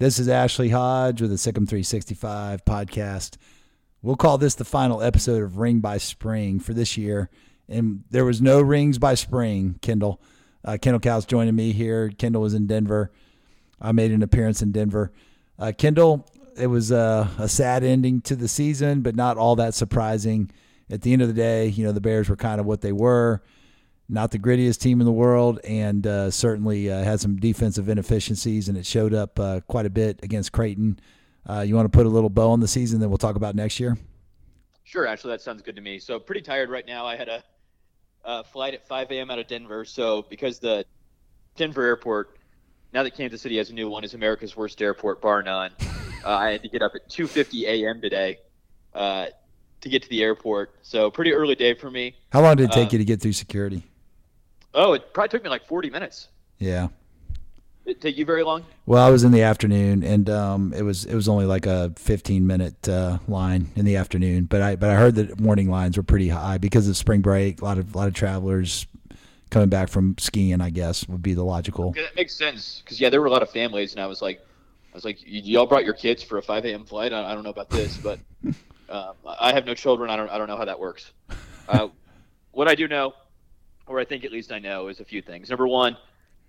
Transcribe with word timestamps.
This 0.00 0.20
is 0.20 0.28
Ashley 0.28 0.68
Hodge 0.68 1.20
with 1.20 1.30
the 1.30 1.36
SicEm 1.36 1.66
365 1.66 2.64
podcast. 2.64 3.36
We'll 4.00 4.14
call 4.14 4.38
this 4.38 4.54
the 4.54 4.64
final 4.64 5.02
episode 5.02 5.42
of 5.42 5.58
Ring 5.58 5.80
by 5.80 5.98
Spring 5.98 6.60
for 6.60 6.72
this 6.72 6.96
year. 6.96 7.28
And 7.68 8.04
there 8.08 8.24
was 8.24 8.40
no 8.40 8.60
rings 8.60 8.96
by 9.00 9.14
spring, 9.14 9.80
Kendall. 9.82 10.20
Uh, 10.64 10.78
Kendall 10.80 11.00
Kaut's 11.00 11.26
joining 11.26 11.56
me 11.56 11.72
here. 11.72 12.10
Kendall 12.10 12.42
was 12.42 12.54
in 12.54 12.68
Denver. 12.68 13.10
I 13.80 13.90
made 13.90 14.12
an 14.12 14.22
appearance 14.22 14.62
in 14.62 14.70
Denver. 14.70 15.10
Uh, 15.58 15.72
Kendall, 15.76 16.28
it 16.56 16.68
was 16.68 16.92
a, 16.92 17.28
a 17.36 17.48
sad 17.48 17.82
ending 17.82 18.20
to 18.20 18.36
the 18.36 18.46
season, 18.46 19.00
but 19.00 19.16
not 19.16 19.36
all 19.36 19.56
that 19.56 19.74
surprising. 19.74 20.48
At 20.88 21.02
the 21.02 21.12
end 21.12 21.22
of 21.22 21.28
the 21.28 21.34
day, 21.34 21.66
you 21.66 21.84
know, 21.84 21.90
the 21.90 22.00
Bears 22.00 22.28
were 22.28 22.36
kind 22.36 22.60
of 22.60 22.66
what 22.66 22.82
they 22.82 22.92
were 22.92 23.42
not 24.08 24.30
the 24.30 24.38
grittiest 24.38 24.80
team 24.80 25.00
in 25.00 25.04
the 25.04 25.12
world, 25.12 25.60
and 25.64 26.06
uh, 26.06 26.30
certainly 26.30 26.90
uh, 26.90 27.02
had 27.02 27.20
some 27.20 27.36
defensive 27.36 27.88
inefficiencies, 27.88 28.68
and 28.68 28.78
it 28.78 28.86
showed 28.86 29.12
up 29.12 29.38
uh, 29.38 29.60
quite 29.68 29.86
a 29.86 29.90
bit 29.90 30.20
against 30.22 30.52
Creighton. 30.52 30.98
Uh, 31.48 31.60
you 31.60 31.74
want 31.74 31.90
to 31.90 31.96
put 31.96 32.06
a 32.06 32.08
little 32.08 32.30
bow 32.30 32.50
on 32.50 32.60
the 32.60 32.68
season, 32.68 33.00
then 33.00 33.10
we'll 33.10 33.18
talk 33.18 33.36
about 33.36 33.54
next 33.54 33.78
year. 33.78 33.96
Sure, 34.84 35.06
actually, 35.06 35.32
that 35.32 35.42
sounds 35.42 35.60
good 35.60 35.76
to 35.76 35.82
me. 35.82 35.98
So 35.98 36.18
pretty 36.18 36.40
tired 36.40 36.70
right 36.70 36.86
now. 36.86 37.04
I 37.04 37.16
had 37.16 37.28
a, 37.28 37.42
a 38.24 38.44
flight 38.44 38.72
at 38.72 38.86
5 38.86 39.10
a.m. 39.10 39.30
out 39.30 39.38
of 39.38 39.46
Denver, 39.46 39.84
so 39.84 40.22
because 40.30 40.58
the 40.58 40.86
Denver 41.56 41.84
airport, 41.84 42.38
now 42.94 43.02
that 43.02 43.14
Kansas 43.14 43.42
City 43.42 43.58
has 43.58 43.68
a 43.68 43.74
new 43.74 43.90
one, 43.90 44.04
is 44.04 44.14
America's 44.14 44.56
worst 44.56 44.80
airport, 44.80 45.20
bar 45.20 45.42
none. 45.42 45.72
Uh, 46.24 46.30
I 46.30 46.50
had 46.50 46.62
to 46.62 46.68
get 46.68 46.80
up 46.80 46.92
at 46.94 47.08
2:50 47.10 47.64
a.m. 47.64 48.00
today 48.00 48.38
uh, 48.94 49.26
to 49.82 49.88
get 49.88 50.02
to 50.02 50.08
the 50.08 50.22
airport. 50.22 50.74
So 50.82 51.10
pretty 51.10 51.32
early 51.32 51.54
day 51.54 51.74
for 51.74 51.90
me. 51.90 52.16
How 52.32 52.40
long 52.40 52.56
did 52.56 52.70
it 52.70 52.72
take 52.72 52.92
you 52.92 52.98
to 52.98 53.04
get 53.04 53.20
through 53.20 53.34
security? 53.34 53.87
Oh, 54.74 54.92
it 54.92 55.12
probably 55.12 55.30
took 55.30 55.44
me 55.44 55.50
like 55.50 55.66
40 55.66 55.90
minutes. 55.90 56.28
Yeah. 56.58 56.88
Did 57.88 57.96
it 57.96 58.00
take 58.02 58.18
you 58.18 58.26
very 58.26 58.42
long? 58.42 58.66
Well, 58.84 59.02
I 59.02 59.08
was 59.08 59.24
in 59.24 59.32
the 59.32 59.40
afternoon, 59.40 60.02
and 60.02 60.28
um, 60.28 60.74
it 60.76 60.82
was 60.82 61.06
it 61.06 61.14
was 61.14 61.26
only 61.26 61.46
like 61.46 61.64
a 61.64 61.90
15 61.96 62.46
minute 62.46 62.86
uh, 62.86 63.18
line 63.26 63.70
in 63.76 63.86
the 63.86 63.96
afternoon. 63.96 64.44
But 64.44 64.60
I 64.60 64.76
but 64.76 64.90
I 64.90 64.94
heard 64.94 65.14
that 65.14 65.40
morning 65.40 65.70
lines 65.70 65.96
were 65.96 66.02
pretty 66.02 66.28
high 66.28 66.58
because 66.58 66.86
of 66.86 66.98
spring 66.98 67.22
break. 67.22 67.62
A 67.62 67.64
lot 67.64 67.78
of 67.78 67.94
a 67.94 67.98
lot 67.98 68.06
of 68.06 68.12
travelers 68.12 68.86
coming 69.48 69.70
back 69.70 69.88
from 69.88 70.16
skiing. 70.18 70.60
I 70.60 70.68
guess 70.68 71.08
would 71.08 71.22
be 71.22 71.32
the 71.32 71.44
logical. 71.44 71.88
Okay, 71.88 72.02
that 72.02 72.14
makes 72.14 72.34
sense 72.34 72.82
because 72.84 73.00
yeah, 73.00 73.08
there 73.08 73.22
were 73.22 73.26
a 73.26 73.30
lot 73.30 73.42
of 73.42 73.48
families, 73.50 73.92
and 73.92 74.02
I 74.02 74.06
was 74.06 74.20
like, 74.20 74.38
I 74.92 74.94
was 74.94 75.06
like, 75.06 75.16
y'all 75.24 75.64
brought 75.64 75.86
your 75.86 75.94
kids 75.94 76.22
for 76.22 76.36
a 76.36 76.42
5 76.42 76.66
a.m. 76.66 76.84
flight. 76.84 77.14
I, 77.14 77.30
I 77.30 77.34
don't 77.34 77.42
know 77.42 77.48
about 77.48 77.70
this, 77.70 77.96
but 77.96 78.18
um, 78.90 79.14
I 79.24 79.54
have 79.54 79.64
no 79.64 79.72
children. 79.72 80.10
I 80.10 80.16
don't 80.16 80.28
I 80.28 80.36
don't 80.36 80.46
know 80.46 80.58
how 80.58 80.66
that 80.66 80.78
works. 80.78 81.10
Uh, 81.66 81.88
what 82.52 82.68
I 82.68 82.74
do 82.74 82.86
know 82.86 83.14
or 83.88 83.98
I 83.98 84.04
think 84.04 84.24
at 84.24 84.32
least 84.32 84.52
I 84.52 84.58
know, 84.58 84.88
is 84.88 85.00
a 85.00 85.04
few 85.04 85.22
things. 85.22 85.48
Number 85.48 85.66
one, 85.66 85.96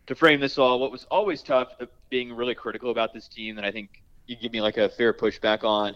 to 0.08 0.16
frame 0.16 0.40
this 0.40 0.58
all, 0.58 0.80
what 0.80 0.92
was 0.92 1.06
always 1.06 1.42
tough, 1.42 1.70
uh, 1.80 1.86
being 2.10 2.34
really 2.34 2.56
critical 2.56 2.92
about 2.92 3.14
this 3.14 3.28
team, 3.28 3.56
that 3.56 3.66
I 3.66 3.72
think 3.72 4.04
you 4.28 4.36
give 4.36 4.52
me 4.52 4.62
like 4.62 4.78
a 4.78 4.90
fair 4.90 5.14
pushback 5.14 5.64
on, 5.64 5.96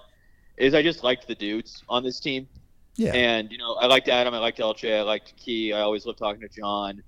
is 0.57 0.73
I 0.73 0.81
just 0.81 1.03
liked 1.03 1.27
the 1.27 1.35
dudes 1.35 1.83
on 1.89 2.03
this 2.03 2.19
team. 2.19 2.47
Yeah. 2.95 3.13
And 3.13 3.51
you 3.51 3.57
know, 3.57 3.73
I 3.73 3.87
liked 3.87 4.07
Adam, 4.07 4.33
I 4.33 4.37
liked 4.37 4.59
LJ, 4.59 4.99
I 4.99 5.01
liked 5.01 5.35
Key. 5.35 5.73
I 5.73 5.81
always 5.81 6.05
loved 6.05 6.19
talking 6.19 6.41
to 6.41 6.49
John. 6.49 7.01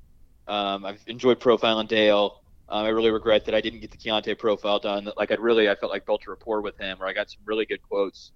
Um, 0.47 0.85
I've 0.85 1.01
enjoyed 1.07 1.39
profiling 1.39 1.87
Dale. 1.87 2.41
Um, 2.67 2.85
I 2.85 2.89
really 2.89 3.11
regret 3.11 3.45
that 3.45 3.53
I 3.53 3.61
didn't 3.61 3.81
get 3.81 3.91
the 3.91 3.97
Keyonte 3.97 4.37
profile 4.39 4.79
done. 4.79 5.11
Like 5.15 5.31
I 5.31 5.35
really, 5.35 5.69
I 5.69 5.75
felt 5.75 5.91
like 5.91 6.05
built 6.05 6.23
a 6.25 6.31
rapport 6.31 6.61
with 6.61 6.77
him, 6.79 6.97
where 6.97 7.07
I 7.07 7.13
got 7.13 7.29
some 7.29 7.41
really 7.45 7.65
good 7.65 7.81
quotes 7.83 8.31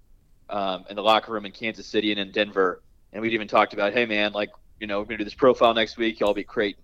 um, 0.48 0.84
in 0.88 0.96
the 0.96 1.02
locker 1.02 1.32
room 1.32 1.46
in 1.46 1.52
Kansas 1.52 1.86
City 1.86 2.12
and 2.12 2.20
in 2.20 2.30
Denver. 2.30 2.82
And 3.12 3.20
we'd 3.22 3.32
even 3.32 3.48
talked 3.48 3.72
about, 3.72 3.92
hey 3.92 4.06
man, 4.06 4.32
like 4.32 4.50
you 4.80 4.86
know, 4.86 4.98
we're 4.98 5.04
going 5.04 5.18
to 5.18 5.24
do 5.24 5.24
this 5.24 5.34
profile 5.34 5.74
next 5.74 5.96
week. 5.96 6.18
Y'all 6.18 6.34
be 6.34 6.42
Creighton. 6.42 6.82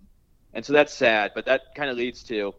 And 0.54 0.64
so 0.64 0.72
that's 0.72 0.92
sad, 0.94 1.32
but 1.34 1.46
that 1.46 1.74
kind 1.74 1.90
of 1.90 1.96
leads 1.96 2.22
to 2.24 2.54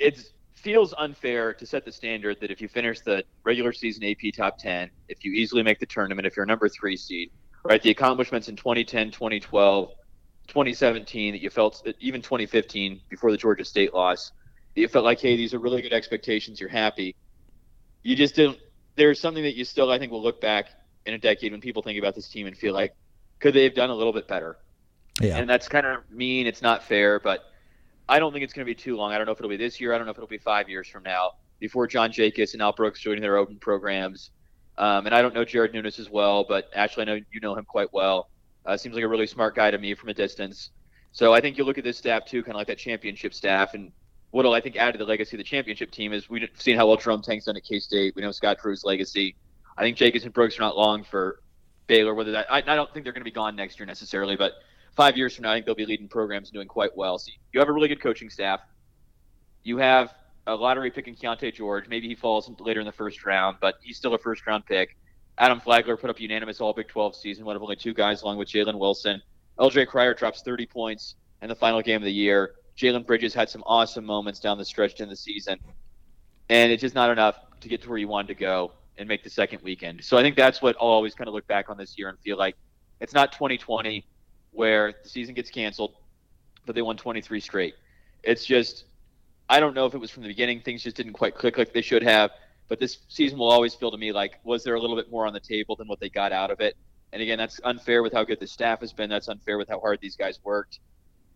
it 0.00 0.32
feels 0.54 0.94
unfair 0.98 1.52
to 1.54 1.66
set 1.66 1.84
the 1.84 1.92
standard 1.92 2.38
that 2.40 2.50
if 2.50 2.60
you 2.60 2.68
finish 2.68 3.00
the 3.00 3.22
regular 3.44 3.72
season 3.72 4.04
AP 4.04 4.32
top 4.34 4.58
10, 4.58 4.90
if 5.08 5.24
you 5.24 5.32
easily 5.32 5.62
make 5.62 5.78
the 5.78 5.86
tournament, 5.86 6.26
if 6.26 6.36
you're 6.36 6.46
number 6.46 6.68
three 6.68 6.96
seed, 6.96 7.30
right, 7.64 7.82
the 7.82 7.90
accomplishments 7.90 8.48
in 8.48 8.56
2010, 8.56 9.10
2012, 9.10 9.90
2017 10.48 11.34
that 11.34 11.40
you 11.40 11.50
felt, 11.50 11.86
even 12.00 12.20
2015 12.20 13.00
before 13.08 13.30
the 13.30 13.36
Georgia 13.36 13.64
State 13.64 13.94
loss, 13.94 14.32
that 14.74 14.80
you 14.80 14.88
felt 14.88 15.04
like, 15.04 15.20
hey, 15.20 15.36
these 15.36 15.54
are 15.54 15.58
really 15.58 15.82
good 15.82 15.92
expectations, 15.92 16.60
you're 16.60 16.70
happy. 16.70 17.14
You 18.02 18.16
just 18.16 18.34
didn't. 18.34 18.58
There's 18.96 19.20
something 19.20 19.42
that 19.42 19.54
you 19.54 19.64
still, 19.64 19.90
I 19.90 19.98
think, 19.98 20.10
will 20.10 20.22
look 20.22 20.40
back 20.40 20.66
in 21.06 21.14
a 21.14 21.18
decade 21.18 21.52
when 21.52 21.60
people 21.60 21.82
think 21.82 21.98
about 21.98 22.14
this 22.14 22.28
team 22.28 22.46
and 22.46 22.56
feel 22.56 22.74
like 22.74 22.94
could 23.40 23.54
they 23.54 23.64
have 23.64 23.74
done 23.74 23.90
a 23.90 23.94
little 23.94 24.12
bit 24.12 24.28
better? 24.28 24.58
Yeah. 25.20 25.36
And 25.36 25.48
that's 25.48 25.68
kind 25.68 25.86
of 25.86 26.08
mean. 26.10 26.46
It's 26.46 26.62
not 26.62 26.84
fair, 26.84 27.18
but 27.18 27.44
I 28.08 28.18
don't 28.18 28.32
think 28.32 28.44
it's 28.44 28.52
going 28.52 28.64
to 28.64 28.70
be 28.70 28.74
too 28.74 28.96
long. 28.96 29.12
I 29.12 29.18
don't 29.18 29.26
know 29.26 29.32
if 29.32 29.38
it'll 29.38 29.50
be 29.50 29.56
this 29.56 29.80
year. 29.80 29.92
I 29.92 29.98
don't 29.98 30.06
know 30.06 30.12
if 30.12 30.18
it'll 30.18 30.28
be 30.28 30.38
five 30.38 30.68
years 30.68 30.88
from 30.88 31.02
now 31.02 31.32
before 31.58 31.86
John 31.86 32.10
Jakus 32.10 32.54
and 32.54 32.62
Al 32.62 32.72
Brooks 32.72 33.00
joining 33.00 33.22
their 33.22 33.36
open 33.36 33.58
programs. 33.58 34.30
Um, 34.78 35.06
and 35.06 35.14
I 35.14 35.20
don't 35.20 35.34
know 35.34 35.44
Jared 35.44 35.72
Nuness 35.72 35.98
as 35.98 36.08
well, 36.08 36.44
but 36.48 36.70
actually 36.74 37.02
I 37.02 37.06
know 37.06 37.20
you 37.32 37.40
know 37.40 37.54
him 37.54 37.64
quite 37.64 37.92
well. 37.92 38.30
Uh, 38.64 38.76
seems 38.76 38.94
like 38.94 39.04
a 39.04 39.08
really 39.08 39.26
smart 39.26 39.54
guy 39.54 39.70
to 39.70 39.78
me 39.78 39.94
from 39.94 40.08
a 40.08 40.14
distance. 40.14 40.70
So 41.12 41.34
I 41.34 41.40
think 41.40 41.58
you 41.58 41.64
look 41.64 41.76
at 41.76 41.84
this 41.84 41.98
staff 41.98 42.24
too, 42.24 42.42
kind 42.42 42.54
of 42.54 42.58
like 42.58 42.68
that 42.68 42.78
championship 42.78 43.34
staff, 43.34 43.74
and 43.74 43.92
what'll 44.30 44.54
I 44.54 44.60
think 44.60 44.76
add 44.76 44.92
to 44.92 44.98
the 44.98 45.04
legacy 45.04 45.36
of 45.36 45.38
the 45.38 45.44
championship 45.44 45.90
team 45.90 46.12
is 46.12 46.30
we've 46.30 46.48
seen 46.54 46.76
how 46.76 46.86
well 46.86 46.96
Jerome 46.96 47.22
Tang's 47.22 47.44
done 47.44 47.56
at 47.56 47.64
K 47.64 47.78
State. 47.78 48.14
We 48.16 48.22
know 48.22 48.30
Scott 48.30 48.58
Drew's 48.62 48.84
legacy. 48.84 49.36
I 49.76 49.82
think 49.82 49.96
Jakus 49.96 50.24
and 50.24 50.32
Brooks 50.32 50.58
are 50.58 50.62
not 50.62 50.76
long 50.76 51.04
for 51.04 51.42
Baylor. 51.90 52.14
Whether 52.14 52.30
that 52.32 52.46
I, 52.50 52.58
I 52.58 52.76
don't 52.76 52.90
think 52.94 53.02
they're 53.02 53.12
going 53.12 53.22
to 53.22 53.24
be 53.24 53.32
gone 53.32 53.56
next 53.56 53.80
year 53.80 53.84
necessarily, 53.84 54.36
but 54.36 54.52
five 54.94 55.16
years 55.16 55.34
from 55.34 55.42
now, 55.42 55.50
I 55.50 55.56
think 55.56 55.66
they'll 55.66 55.74
be 55.74 55.86
leading 55.86 56.06
programs 56.06 56.48
and 56.48 56.54
doing 56.54 56.68
quite 56.68 56.96
well. 56.96 57.18
So 57.18 57.32
you 57.52 57.58
have 57.58 57.68
a 57.68 57.72
really 57.72 57.88
good 57.88 58.00
coaching 58.00 58.30
staff. 58.30 58.60
You 59.64 59.78
have 59.78 60.14
a 60.46 60.54
lottery 60.54 60.92
picking 60.92 61.16
Keyonte 61.16 61.52
George. 61.52 61.88
Maybe 61.88 62.06
he 62.06 62.14
falls 62.14 62.48
later 62.60 62.78
in 62.78 62.86
the 62.86 62.92
first 62.92 63.26
round, 63.26 63.56
but 63.60 63.74
he's 63.82 63.96
still 63.96 64.14
a 64.14 64.18
first 64.18 64.46
round 64.46 64.66
pick. 64.66 64.96
Adam 65.36 65.58
Flagler 65.58 65.96
put 65.96 66.10
up 66.10 66.20
unanimous 66.20 66.60
All 66.60 66.72
Big 66.72 66.86
12 66.86 67.16
season, 67.16 67.44
one 67.44 67.56
of 67.56 67.62
only 67.62 67.76
two 67.76 67.92
guys, 67.92 68.22
along 68.22 68.38
with 68.38 68.48
Jalen 68.48 68.78
Wilson. 68.78 69.20
LJ 69.58 69.88
Cryer 69.88 70.14
drops 70.14 70.42
30 70.42 70.66
points 70.66 71.16
in 71.42 71.48
the 71.48 71.56
final 71.56 71.82
game 71.82 71.96
of 71.96 72.04
the 72.04 72.12
year. 72.12 72.52
Jalen 72.78 73.04
Bridges 73.04 73.34
had 73.34 73.50
some 73.50 73.64
awesome 73.66 74.04
moments 74.04 74.38
down 74.38 74.58
the 74.58 74.64
stretch 74.64 75.00
in 75.00 75.08
the 75.08 75.16
season, 75.16 75.58
and 76.48 76.70
it's 76.70 76.80
just 76.80 76.94
not 76.94 77.10
enough 77.10 77.36
to 77.60 77.68
get 77.68 77.82
to 77.82 77.88
where 77.88 77.98
you 77.98 78.06
wanted 78.06 78.28
to 78.28 78.34
go 78.34 78.72
and 79.00 79.08
make 79.08 79.24
the 79.24 79.30
second 79.30 79.62
weekend. 79.62 80.04
So 80.04 80.18
I 80.18 80.22
think 80.22 80.36
that's 80.36 80.60
what 80.60 80.76
I'll 80.78 80.88
always 80.88 81.14
kind 81.14 81.26
of 81.26 81.32
look 81.32 81.46
back 81.46 81.70
on 81.70 81.78
this 81.78 81.96
year 81.96 82.10
and 82.10 82.18
feel 82.20 82.36
like 82.36 82.54
it's 83.00 83.14
not 83.14 83.32
2020 83.32 84.06
where 84.52 84.92
the 85.02 85.08
season 85.08 85.34
gets 85.34 85.50
canceled, 85.50 85.94
but 86.66 86.74
they 86.74 86.82
won 86.82 86.98
23 86.98 87.40
straight. 87.40 87.74
It's 88.22 88.44
just 88.44 88.84
I 89.48 89.58
don't 89.58 89.74
know 89.74 89.86
if 89.86 89.94
it 89.94 89.98
was 89.98 90.10
from 90.10 90.22
the 90.22 90.28
beginning 90.28 90.60
things 90.60 90.82
just 90.82 90.96
didn't 90.96 91.14
quite 91.14 91.34
click 91.34 91.56
like 91.56 91.72
they 91.72 91.80
should 91.80 92.02
have, 92.02 92.30
but 92.68 92.78
this 92.78 92.98
season 93.08 93.38
will 93.38 93.50
always 93.50 93.74
feel 93.74 93.90
to 93.90 93.96
me 93.96 94.12
like 94.12 94.38
was 94.44 94.62
there 94.62 94.74
a 94.74 94.80
little 94.80 94.96
bit 94.96 95.10
more 95.10 95.26
on 95.26 95.32
the 95.32 95.40
table 95.40 95.76
than 95.76 95.88
what 95.88 95.98
they 95.98 96.10
got 96.10 96.30
out 96.30 96.50
of 96.50 96.60
it? 96.60 96.76
And 97.14 97.22
again, 97.22 97.38
that's 97.38 97.58
unfair 97.64 98.02
with 98.02 98.12
how 98.12 98.22
good 98.22 98.38
the 98.38 98.46
staff 98.46 98.80
has 98.80 98.92
been. 98.92 99.08
That's 99.08 99.28
unfair 99.28 99.56
with 99.56 99.68
how 99.70 99.80
hard 99.80 99.98
these 100.02 100.14
guys 100.14 100.38
worked. 100.44 100.78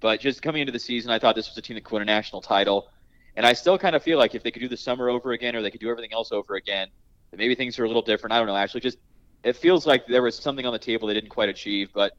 But 0.01 0.21
just 0.21 0.43
coming 0.43 0.61
into 0.61 0.73
the 0.73 0.79
season, 0.79 1.11
I 1.11 1.19
thought 1.19 1.35
this 1.35 1.49
was 1.49 1.57
a 1.57 1.63
team 1.63 1.77
that 1.77 1.85
could 1.85 1.95
win 1.95 2.03
a 2.03 2.05
national 2.05 2.43
title. 2.43 2.91
And 3.37 3.47
I 3.47 3.55
still 3.55 3.79
kind 3.79 3.97
of 3.97 4.03
feel 4.03 4.19
like 4.19 4.35
if 4.35 4.43
they 4.43 4.51
could 4.51 4.61
do 4.61 4.69
the 4.69 4.77
summer 4.77 5.09
over 5.09 5.33
again 5.33 5.57
or 5.57 5.63
they 5.63 5.71
could 5.71 5.81
do 5.81 5.91
everything 5.91 6.13
else 6.13 6.31
over 6.31 6.55
again, 6.55 6.89
maybe 7.37 7.55
things 7.55 7.79
are 7.79 7.85
a 7.85 7.87
little 7.87 8.03
different. 8.03 8.33
I 8.33 8.39
don't 8.39 8.47
know. 8.47 8.57
Actually, 8.57 8.81
just 8.81 8.99
it 9.45 9.57
feels 9.57 9.87
like 9.87 10.07
there 10.07 10.23
was 10.23 10.37
something 10.37 10.67
on 10.67 10.73
the 10.73 10.79
table 10.79 11.07
they 11.07 11.15
didn't 11.15 11.31
quite 11.31 11.49
achieve. 11.49 11.91
But 11.95 12.13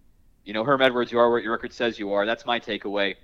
you 0.43 0.53
know, 0.53 0.63
Herm 0.63 0.81
Edwards, 0.81 1.11
you 1.11 1.19
are 1.19 1.31
what 1.31 1.43
your 1.43 1.51
record 1.51 1.73
says 1.73 1.99
you 1.99 2.13
are. 2.13 2.25
That's 2.25 2.45
my 2.45 2.59
takeaway. 2.59 3.15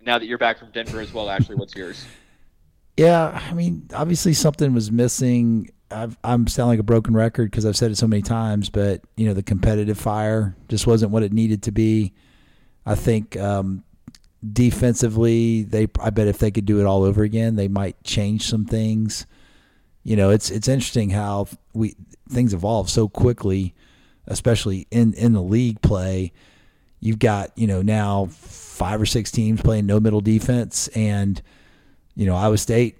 Now 0.00 0.18
that 0.18 0.26
you're 0.26 0.38
back 0.38 0.58
from 0.58 0.70
Denver 0.70 1.00
as 1.00 1.12
well, 1.12 1.28
Ashley, 1.28 1.54
what's 1.54 1.74
yours? 1.74 2.06
Yeah, 2.96 3.40
I 3.48 3.52
mean, 3.52 3.88
obviously 3.94 4.32
something 4.32 4.72
was 4.72 4.90
missing. 4.90 5.70
i 5.90 6.08
am 6.24 6.46
sounding 6.46 6.70
like 6.70 6.78
a 6.78 6.84
broken 6.84 7.14
record 7.14 7.50
because 7.50 7.66
I've 7.66 7.76
said 7.76 7.90
it 7.90 7.96
so 7.96 8.06
many 8.06 8.22
times, 8.22 8.70
but 8.70 9.02
you 9.16 9.26
know, 9.26 9.34
the 9.34 9.42
competitive 9.42 9.98
fire 9.98 10.56
just 10.68 10.86
wasn't 10.86 11.12
what 11.12 11.22
it 11.22 11.32
needed 11.32 11.62
to 11.64 11.72
be. 11.72 12.14
I 12.86 12.94
think 12.94 13.38
um, 13.38 13.84
defensively, 14.52 15.64
they 15.64 15.86
I 16.00 16.10
bet 16.10 16.28
if 16.28 16.38
they 16.38 16.50
could 16.50 16.64
do 16.64 16.80
it 16.80 16.86
all 16.86 17.02
over 17.02 17.22
again, 17.22 17.56
they 17.56 17.68
might 17.68 18.02
change 18.04 18.48
some 18.48 18.64
things 18.64 19.26
you 20.02 20.16
know, 20.16 20.30
it's 20.30 20.50
it's 20.50 20.68
interesting 20.68 21.10
how 21.10 21.48
we 21.74 21.94
things 22.28 22.54
evolve 22.54 22.88
so 22.88 23.08
quickly, 23.08 23.74
especially 24.26 24.86
in 24.90 25.12
in 25.14 25.32
the 25.32 25.42
league 25.42 25.80
play. 25.82 26.32
You've 27.00 27.18
got 27.18 27.56
you 27.56 27.66
know 27.66 27.82
now 27.82 28.28
five 28.30 29.00
or 29.00 29.06
six 29.06 29.30
teams 29.30 29.60
playing 29.60 29.86
no 29.86 30.00
middle 30.00 30.20
defense, 30.20 30.88
and 30.88 31.40
you 32.14 32.26
know 32.26 32.36
Iowa 32.36 32.58
State 32.58 32.96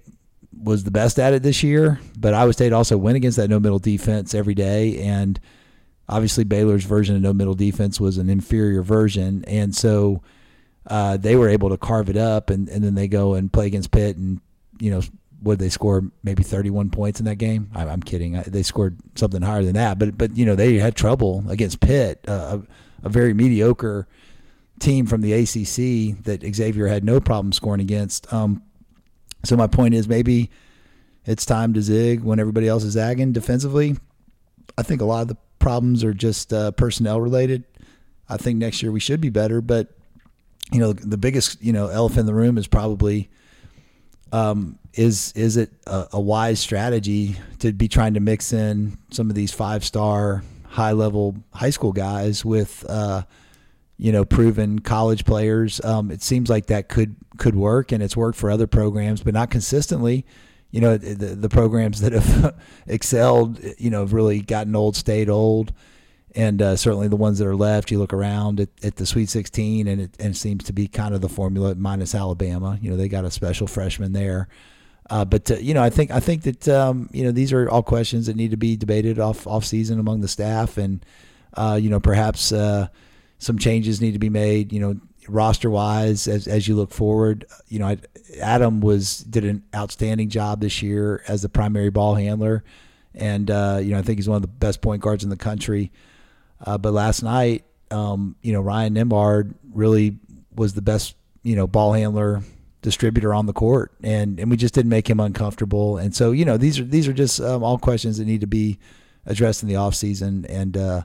was 0.63 0.83
the 0.83 0.91
best 0.91 1.17
at 1.17 1.33
it 1.33 1.43
this 1.43 1.63
year, 1.63 1.99
but 2.17 2.33
Iowa 2.33 2.53
State 2.53 2.73
also 2.73 2.97
went 2.97 3.17
against 3.17 3.37
that 3.37 3.49
no 3.49 3.59
middle 3.59 3.79
defense 3.79 4.33
every 4.33 4.53
day, 4.53 5.01
and 5.01 5.39
obviously 6.07 6.43
Baylor's 6.43 6.83
version 6.83 7.15
of 7.15 7.21
no 7.21 7.33
middle 7.33 7.53
defense 7.55 7.99
was 7.99 8.17
an 8.17 8.29
inferior 8.29 8.83
version, 8.83 9.43
and 9.47 9.75
so 9.75 10.21
uh, 10.87 11.17
they 11.17 11.35
were 11.35 11.49
able 11.49 11.69
to 11.69 11.77
carve 11.77 12.09
it 12.09 12.17
up, 12.17 12.49
and, 12.49 12.67
and 12.69 12.83
then 12.83 12.95
they 12.95 13.07
go 13.07 13.33
and 13.33 13.51
play 13.51 13.65
against 13.65 13.91
Pitt, 13.91 14.17
and 14.17 14.39
you 14.79 14.91
know 14.91 15.01
would 15.41 15.59
they 15.59 15.69
score 15.69 16.03
maybe 16.23 16.43
31 16.43 16.89
points 16.89 17.19
in 17.19 17.25
that 17.25 17.35
game? 17.35 17.69
I, 17.73 17.83
am 17.83 18.01
kidding. 18.01 18.37
I, 18.37 18.43
they 18.43 18.63
scored 18.63 18.97
something 19.15 19.41
higher 19.41 19.63
than 19.63 19.73
that, 19.73 19.97
but 19.97 20.17
but 20.17 20.37
you 20.37 20.45
know 20.45 20.55
they 20.55 20.75
had 20.77 20.95
trouble 20.95 21.43
against 21.49 21.79
Pitt, 21.79 22.23
uh, 22.27 22.59
a, 23.03 23.07
a, 23.07 23.09
very 23.09 23.33
mediocre 23.33 24.07
team 24.79 25.05
from 25.05 25.21
the 25.21 25.33
ACC 25.33 26.23
that 26.23 26.43
Xavier 26.55 26.87
had 26.87 27.03
no 27.03 27.19
problem 27.19 27.51
scoring 27.53 27.81
against. 27.81 28.31
Um, 28.33 28.63
So 29.43 29.55
my 29.55 29.67
point 29.67 29.93
is 29.93 30.07
maybe 30.07 30.51
it's 31.25 31.45
time 31.45 31.73
to 31.73 31.81
zig 31.81 32.23
when 32.23 32.39
everybody 32.39 32.67
else 32.67 32.83
is 32.83 32.93
zagging 32.93 33.31
defensively. 33.31 33.97
I 34.77 34.83
think 34.83 35.01
a 35.01 35.05
lot 35.05 35.23
of 35.23 35.27
the 35.27 35.37
problems 35.59 36.03
are 36.03 36.13
just 36.13 36.53
uh, 36.53 36.71
personnel 36.71 37.21
related. 37.21 37.63
I 38.29 38.37
think 38.37 38.57
next 38.57 38.81
year 38.81 38.91
we 38.91 38.99
should 38.99 39.21
be 39.21 39.29
better, 39.29 39.61
but 39.61 39.89
you 40.71 40.79
know 40.79 40.93
the 40.93 41.17
biggest 41.17 41.61
you 41.61 41.73
know 41.73 41.87
elephant 41.87 42.21
in 42.21 42.25
the 42.27 42.33
room 42.33 42.57
is 42.57 42.67
probably 42.67 43.29
um, 44.31 44.79
is 44.93 45.31
is 45.35 45.57
it 45.57 45.71
a, 45.87 46.07
a, 46.13 46.19
wise 46.19 46.59
strategy 46.59 47.37
to 47.59 47.71
be 47.71 47.87
trying 47.87 48.13
to 48.13 48.19
mix 48.19 48.53
in 48.53 48.97
some 49.09 49.29
of 49.29 49.35
these 49.35 49.51
five 49.51 49.83
star 49.83 50.43
high 50.67 50.91
level 50.91 51.35
high 51.53 51.69
school 51.69 51.91
guys 51.91 52.43
with 52.43 52.85
uh, 52.89 53.23
you 53.97 54.11
know 54.11 54.25
proven 54.25 54.79
college 54.79 55.25
players? 55.25 55.83
Um, 55.83 56.11
it 56.11 56.21
seems 56.21 56.49
like 56.49 56.67
that 56.67 56.89
could 56.89 57.15
could 57.37 57.55
work, 57.55 57.91
and 57.91 58.03
it's 58.03 58.17
worked 58.17 58.37
for 58.37 58.49
other 58.51 58.67
programs, 58.67 59.21
but 59.21 59.33
not 59.33 59.49
consistently. 59.49 60.25
You 60.71 60.81
know 60.81 60.97
the, 60.97 61.35
the 61.35 61.49
programs 61.49 62.01
that 62.01 62.13
have 62.13 62.55
excelled, 62.87 63.59
you 63.77 63.89
know, 63.89 64.01
have 64.01 64.13
really 64.13 64.41
gotten 64.41 64.75
old, 64.75 64.95
stayed 64.95 65.29
old 65.29 65.73
and 66.35 66.61
uh, 66.61 66.75
certainly 66.75 67.07
the 67.07 67.15
ones 67.15 67.39
that 67.39 67.47
are 67.47 67.55
left, 67.55 67.91
you 67.91 67.99
look 67.99 68.13
around 68.13 68.59
at, 68.59 68.69
at 68.83 68.95
the 68.95 69.05
Sweet 69.05 69.29
16, 69.29 69.87
and 69.87 70.01
it, 70.01 70.15
and 70.19 70.33
it, 70.33 70.37
seems 70.37 70.63
to 70.65 70.73
be 70.73 70.87
kind 70.87 71.13
of 71.13 71.21
the 71.21 71.29
formula 71.29 71.75
minus 71.75 72.15
Alabama. 72.15 72.77
You 72.81 72.89
know, 72.89 72.97
they 72.97 73.09
got 73.09 73.25
a 73.25 73.31
special 73.31 73.67
freshman 73.67 74.13
there, 74.13 74.47
uh, 75.09 75.25
but 75.25 75.51
uh, 75.51 75.55
you 75.55 75.73
know, 75.73 75.83
I 75.83 75.89
think 75.89 76.09
I 76.11 76.21
think 76.21 76.43
that 76.43 76.67
um, 76.69 77.09
you 77.11 77.23
know 77.23 77.31
these 77.31 77.51
are 77.51 77.69
all 77.69 77.83
questions 77.83 78.27
that 78.27 78.37
need 78.37 78.51
to 78.51 78.57
be 78.57 78.77
debated 78.77 79.19
off 79.19 79.45
off 79.45 79.65
season 79.65 79.99
among 79.99 80.21
the 80.21 80.27
staff, 80.29 80.77
and 80.77 81.05
uh, 81.55 81.77
you 81.81 81.89
know 81.89 81.99
perhaps 81.99 82.53
uh, 82.53 82.87
some 83.37 83.57
changes 83.57 83.99
need 83.99 84.13
to 84.13 84.19
be 84.19 84.29
made. 84.29 84.71
You 84.71 84.79
know, 84.79 84.95
roster 85.27 85.69
wise 85.69 86.29
as 86.29 86.47
as 86.47 86.67
you 86.67 86.75
look 86.75 86.91
forward. 86.91 87.45
You 87.67 87.79
know, 87.79 87.97
Adam 88.41 88.79
was 88.79 89.17
did 89.17 89.43
an 89.43 89.63
outstanding 89.75 90.29
job 90.29 90.61
this 90.61 90.81
year 90.81 91.23
as 91.27 91.41
the 91.41 91.49
primary 91.49 91.89
ball 91.89 92.15
handler, 92.15 92.63
and 93.13 93.51
uh, 93.51 93.79
you 93.81 93.91
know 93.91 93.99
I 93.99 94.03
think 94.03 94.17
he's 94.17 94.29
one 94.29 94.37
of 94.37 94.43
the 94.43 94.47
best 94.47 94.81
point 94.81 95.01
guards 95.01 95.25
in 95.25 95.29
the 95.29 95.35
country. 95.35 95.91
Uh, 96.63 96.77
but 96.77 96.93
last 96.93 97.23
night, 97.23 97.63
um, 97.89 98.35
you 98.41 98.53
know, 98.53 98.61
Ryan 98.61 98.95
Nembhard 98.95 99.55
really 99.73 100.17
was 100.55 100.73
the 100.73 100.81
best, 100.81 101.15
you 101.43 101.55
know, 101.55 101.67
ball 101.67 101.93
handler 101.93 102.41
distributor 102.81 103.33
on 103.33 103.45
the 103.45 103.53
court, 103.53 103.91
and 104.03 104.39
and 104.39 104.49
we 104.49 104.57
just 104.57 104.73
didn't 104.73 104.89
make 104.89 105.09
him 105.09 105.19
uncomfortable. 105.19 105.97
And 105.97 106.15
so, 106.15 106.31
you 106.31 106.45
know, 106.45 106.57
these 106.57 106.79
are 106.79 106.83
these 106.83 107.07
are 107.07 107.13
just 107.13 107.39
um, 107.41 107.63
all 107.63 107.77
questions 107.77 108.17
that 108.17 108.25
need 108.25 108.41
to 108.41 108.47
be 108.47 108.79
addressed 109.25 109.63
in 109.63 109.69
the 109.69 109.75
offseason. 109.75 110.45
and 110.49 110.77
uh, 110.77 111.03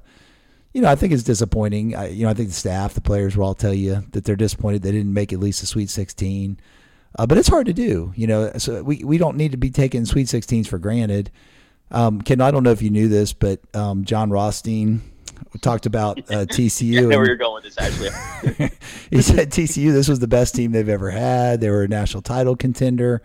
you 0.77 0.83
know, 0.83 0.91
I 0.91 0.95
think 0.95 1.15
it's 1.15 1.23
disappointing. 1.23 1.97
I, 1.97 2.09
you 2.09 2.25
know, 2.25 2.31
I 2.31 2.35
think 2.35 2.51
the 2.51 2.55
staff, 2.55 2.93
the 2.93 3.01
players 3.01 3.35
will 3.35 3.47
all 3.47 3.55
tell 3.55 3.73
you 3.73 4.05
that 4.11 4.25
they're 4.25 4.37
disappointed 4.37 4.83
they 4.83 4.93
didn't 4.93 5.15
make 5.15 5.33
at 5.33 5.41
least 5.41 5.63
a 5.63 5.67
Sweet 5.67 5.89
16. 5.89 6.61
Uh, 7.19 7.27
but 7.27 7.39
it's 7.39 7.49
hard 7.49 7.65
to 7.65 7.73
do, 7.73 8.13
you 8.15 8.27
know. 8.27 8.53
So 8.59 8.83
we, 8.83 9.03
we 9.03 9.17
don't 9.17 9.39
need 9.39 9.53
to 9.53 9.57
be 9.57 9.71
taking 9.71 10.05
Sweet 10.05 10.27
16s 10.27 10.67
for 10.67 10.79
granted. 10.79 11.31
Um, 11.91 12.21
Ken, 12.21 12.43
I 12.43 12.51
don't 12.51 12.63
know 12.63 12.73
if 12.73 12.83
you 12.83 12.91
knew 12.91 13.09
this, 13.09 13.33
but 13.33 13.61
um, 13.75 14.05
Jon 14.05 14.29
Rothstein, 14.29 15.01
we 15.53 15.61
talked 15.61 15.87
about 15.87 16.19
uh, 16.19 16.23
TCU. 16.47 16.99
I 16.99 17.01
know 17.03 17.19
where 17.19 17.27
you're 17.27 17.37
going 17.37 17.63
with 17.63 17.75
this, 17.75 17.79
actually. 17.79 18.11
he 19.11 19.23
said 19.23 19.51
TCU, 19.51 19.93
this 19.93 20.09
was 20.09 20.19
the 20.19 20.29
best 20.29 20.55
team 20.55 20.73
they've 20.73 20.89
ever 20.89 21.11
had. 21.11 21.61
They 21.61 21.71
were 21.71 21.83
a 21.83 21.89
national 21.89 22.23
title 22.23 22.57
contender. 22.57 23.23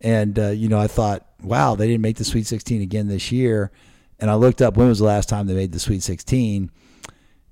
And, 0.00 0.38
uh, 0.38 0.48
you 0.48 0.68
know, 0.68 0.78
I 0.78 0.86
thought, 0.86 1.26
wow, 1.42 1.74
they 1.74 1.86
didn't 1.86 2.02
make 2.02 2.16
the 2.16 2.24
Sweet 2.24 2.46
16 2.46 2.82
again 2.82 3.08
this 3.08 3.30
year. 3.30 3.70
And 4.18 4.30
I 4.30 4.34
looked 4.34 4.62
up 4.62 4.76
when 4.76 4.88
was 4.88 4.98
the 4.98 5.04
last 5.04 5.28
time 5.28 5.46
they 5.46 5.54
made 5.54 5.72
the 5.72 5.78
Sweet 5.78 6.02
16. 6.02 6.70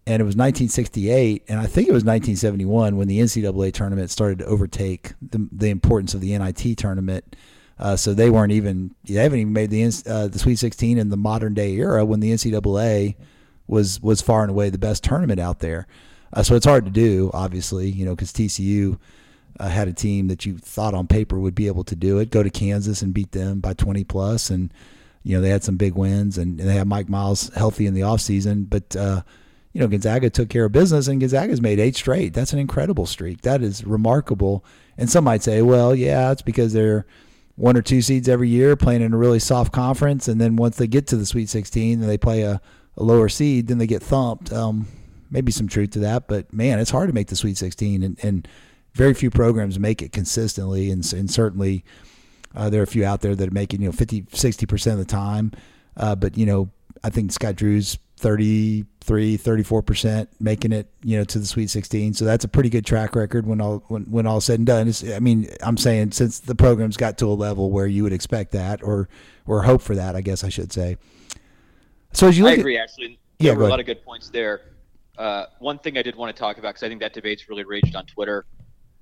And 0.06 0.22
it 0.22 0.24
was 0.24 0.36
1968. 0.36 1.44
And 1.48 1.60
I 1.60 1.66
think 1.66 1.88
it 1.88 1.92
was 1.92 2.04
1971 2.04 2.96
when 2.96 3.08
the 3.08 3.20
NCAA 3.20 3.72
tournament 3.72 4.10
started 4.10 4.38
to 4.38 4.46
overtake 4.46 5.12
the, 5.20 5.48
the 5.52 5.68
importance 5.68 6.14
of 6.14 6.20
the 6.20 6.36
NIT 6.36 6.78
tournament. 6.78 7.36
Uh, 7.78 7.96
so 7.96 8.12
they 8.12 8.30
weren't 8.30 8.52
even, 8.52 8.94
they 9.04 9.14
haven't 9.14 9.38
even 9.38 9.52
made 9.52 9.70
the, 9.70 9.84
uh, 10.06 10.28
the 10.28 10.38
Sweet 10.38 10.58
16 10.58 10.98
in 10.98 11.10
the 11.10 11.16
modern 11.16 11.54
day 11.54 11.72
era 11.74 12.04
when 12.04 12.20
the 12.20 12.32
NCAA 12.32 13.14
was 13.68 14.00
was 14.02 14.20
far 14.20 14.42
and 14.42 14.50
away 14.50 14.70
the 14.70 14.78
best 14.78 15.04
tournament 15.04 15.38
out 15.38 15.60
there. 15.60 15.86
Uh, 16.32 16.42
so 16.42 16.56
it's 16.56 16.66
hard 16.66 16.84
to 16.84 16.90
do, 16.90 17.30
obviously, 17.32 17.88
you 17.88 18.04
know, 18.04 18.14
because 18.14 18.32
TCU 18.32 18.98
uh, 19.60 19.68
had 19.68 19.88
a 19.88 19.92
team 19.92 20.28
that 20.28 20.44
you 20.44 20.58
thought 20.58 20.94
on 20.94 21.06
paper 21.06 21.38
would 21.38 21.54
be 21.54 21.66
able 21.66 21.84
to 21.84 21.96
do 21.96 22.18
it. 22.18 22.30
Go 22.30 22.42
to 22.42 22.50
Kansas 22.50 23.02
and 23.02 23.14
beat 23.14 23.32
them 23.32 23.60
by 23.60 23.74
20 23.74 24.04
plus, 24.04 24.50
and 24.50 24.72
you 25.22 25.36
know 25.36 25.40
they 25.40 25.50
had 25.50 25.64
some 25.64 25.76
big 25.76 25.94
wins, 25.94 26.38
and, 26.38 26.60
and 26.60 26.68
they 26.68 26.74
had 26.74 26.88
Mike 26.88 27.08
Miles 27.08 27.50
healthy 27.54 27.86
in 27.86 27.94
the 27.94 28.00
offseason. 28.00 28.68
But 28.68 28.94
uh, 28.96 29.22
you 29.72 29.80
know 29.80 29.88
Gonzaga 29.88 30.30
took 30.30 30.48
care 30.48 30.64
of 30.64 30.72
business, 30.72 31.08
and 31.08 31.20
Gonzaga's 31.20 31.60
made 31.60 31.80
eight 31.80 31.96
straight. 31.96 32.34
That's 32.34 32.52
an 32.52 32.58
incredible 32.58 33.06
streak. 33.06 33.42
That 33.42 33.62
is 33.62 33.84
remarkable. 33.84 34.64
And 34.96 35.08
some 35.08 35.24
might 35.24 35.42
say, 35.42 35.62
well, 35.62 35.94
yeah, 35.94 36.32
it's 36.32 36.42
because 36.42 36.72
they're 36.72 37.06
one 37.54 37.76
or 37.76 37.82
two 37.82 38.02
seeds 38.02 38.28
every 38.28 38.48
year 38.48 38.76
playing 38.76 39.02
in 39.02 39.12
a 39.12 39.16
really 39.16 39.38
soft 39.40 39.72
conference, 39.72 40.28
and 40.28 40.40
then 40.40 40.56
once 40.56 40.76
they 40.76 40.86
get 40.86 41.06
to 41.08 41.16
the 41.16 41.26
Sweet 41.26 41.48
16, 41.48 42.00
they 42.00 42.18
play 42.18 42.42
a 42.42 42.60
a 42.98 43.04
lower 43.04 43.28
seed, 43.28 43.68
then 43.68 43.78
they 43.78 43.86
get 43.86 44.02
thumped. 44.02 44.52
Um, 44.52 44.86
maybe 45.30 45.52
some 45.52 45.68
truth 45.68 45.90
to 45.90 46.00
that, 46.00 46.28
but 46.28 46.52
man, 46.52 46.78
it's 46.78 46.90
hard 46.90 47.08
to 47.08 47.14
make 47.14 47.28
the 47.28 47.36
Sweet 47.36 47.56
16, 47.56 48.02
and, 48.02 48.18
and 48.22 48.48
very 48.94 49.14
few 49.14 49.30
programs 49.30 49.78
make 49.78 50.02
it 50.02 50.12
consistently, 50.12 50.90
and, 50.90 51.10
and 51.12 51.30
certainly 51.30 51.84
uh, 52.54 52.68
there 52.68 52.80
are 52.80 52.84
a 52.84 52.88
few 52.88 53.04
out 53.04 53.20
there 53.20 53.34
that 53.34 53.48
are 53.48 53.54
making 53.54 53.80
you 53.80 53.88
know 53.88 53.92
50, 53.92 54.26
60 54.32 54.66
percent 54.66 55.00
of 55.00 55.06
the 55.06 55.10
time. 55.10 55.52
Uh, 55.96 56.14
but 56.14 56.36
you 56.36 56.46
know, 56.46 56.70
I 57.04 57.10
think 57.10 57.32
Scott 57.32 57.56
Drew's 57.56 57.98
33, 58.16 59.36
34 59.36 59.82
percent 59.82 60.28
making 60.40 60.72
it 60.72 60.90
you 61.02 61.18
know 61.18 61.24
to 61.24 61.38
the 61.38 61.46
Sweet 61.46 61.68
16, 61.70 62.14
so 62.14 62.24
that's 62.24 62.44
a 62.44 62.48
pretty 62.48 62.70
good 62.70 62.86
track 62.86 63.14
record 63.14 63.46
when 63.46 63.60
all 63.60 63.84
when, 63.88 64.04
when 64.04 64.26
all 64.26 64.40
said 64.40 64.58
and 64.58 64.66
done. 64.66 64.88
It's, 64.88 65.08
I 65.08 65.20
mean, 65.20 65.48
I'm 65.62 65.76
saying 65.76 66.12
since 66.12 66.40
the 66.40 66.54
program's 66.54 66.96
got 66.96 67.18
to 67.18 67.26
a 67.26 67.34
level 67.34 67.70
where 67.70 67.86
you 67.86 68.02
would 68.02 68.12
expect 68.12 68.52
that 68.52 68.82
or 68.82 69.08
or 69.46 69.62
hope 69.62 69.82
for 69.82 69.94
that, 69.94 70.16
I 70.16 70.20
guess 70.20 70.42
I 70.42 70.48
should 70.48 70.72
say. 70.72 70.96
So 72.12 72.28
as 72.28 72.38
you 72.38 72.46
I 72.46 72.52
agree, 72.52 72.78
at, 72.78 72.84
actually. 72.84 73.18
There 73.38 73.52
yeah, 73.52 73.58
were 73.58 73.66
a 73.66 73.68
lot 73.68 73.80
of 73.80 73.86
good 73.86 74.04
points 74.04 74.30
there. 74.30 74.62
Uh, 75.16 75.46
one 75.58 75.78
thing 75.78 75.96
I 75.98 76.02
did 76.02 76.16
want 76.16 76.34
to 76.34 76.38
talk 76.38 76.58
about 76.58 76.70
because 76.70 76.82
I 76.82 76.88
think 76.88 77.00
that 77.00 77.12
debate's 77.12 77.48
really 77.48 77.64
raged 77.64 77.94
on 77.94 78.06
Twitter 78.06 78.46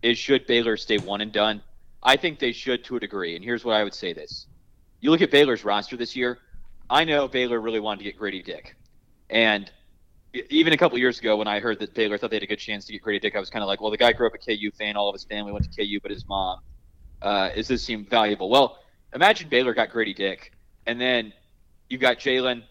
is 0.02 0.18
should 0.18 0.46
Baylor 0.46 0.76
stay 0.76 0.98
one 0.98 1.20
and 1.20 1.32
done? 1.32 1.62
I 2.02 2.16
think 2.16 2.38
they 2.38 2.52
should 2.52 2.84
to 2.84 2.96
a 2.96 3.00
degree, 3.00 3.34
and 3.34 3.44
here's 3.44 3.64
what 3.64 3.76
I 3.76 3.84
would 3.84 3.94
say: 3.94 4.12
this. 4.12 4.46
You 5.00 5.10
look 5.10 5.22
at 5.22 5.30
Baylor's 5.30 5.64
roster 5.64 5.96
this 5.96 6.14
year. 6.14 6.38
I 6.88 7.04
know 7.04 7.28
Baylor 7.28 7.60
really 7.60 7.80
wanted 7.80 7.98
to 7.98 8.04
get 8.04 8.18
Grady 8.18 8.42
Dick, 8.42 8.76
and 9.30 9.70
even 10.50 10.72
a 10.72 10.76
couple 10.76 10.98
years 10.98 11.18
ago 11.18 11.36
when 11.36 11.48
I 11.48 11.60
heard 11.60 11.78
that 11.80 11.94
Baylor 11.94 12.18
thought 12.18 12.30
they 12.30 12.36
had 12.36 12.42
a 12.42 12.46
good 12.46 12.58
chance 12.58 12.84
to 12.86 12.92
get 12.92 13.02
Grady 13.02 13.20
Dick, 13.20 13.36
I 13.36 13.40
was 13.40 13.50
kind 13.50 13.62
of 13.62 13.68
like, 13.68 13.80
well, 13.80 13.90
the 13.90 13.96
guy 13.96 14.12
grew 14.12 14.26
up 14.26 14.34
a 14.34 14.38
KU 14.38 14.70
fan. 14.72 14.96
All 14.96 15.08
of 15.08 15.14
his 15.14 15.24
family 15.24 15.52
went 15.52 15.70
to 15.70 15.70
KU, 15.70 15.98
but 16.00 16.10
his 16.10 16.26
mom. 16.26 16.60
Uh, 17.22 17.50
is 17.54 17.68
this 17.68 17.82
seem 17.82 18.04
valuable? 18.04 18.50
Well, 18.50 18.78
imagine 19.14 19.48
Baylor 19.48 19.74
got 19.74 19.90
Grady 19.90 20.14
Dick, 20.14 20.52
and 20.86 21.00
then 21.00 21.32
you've 21.88 22.00
got 22.00 22.18
Jalen, 22.18 22.62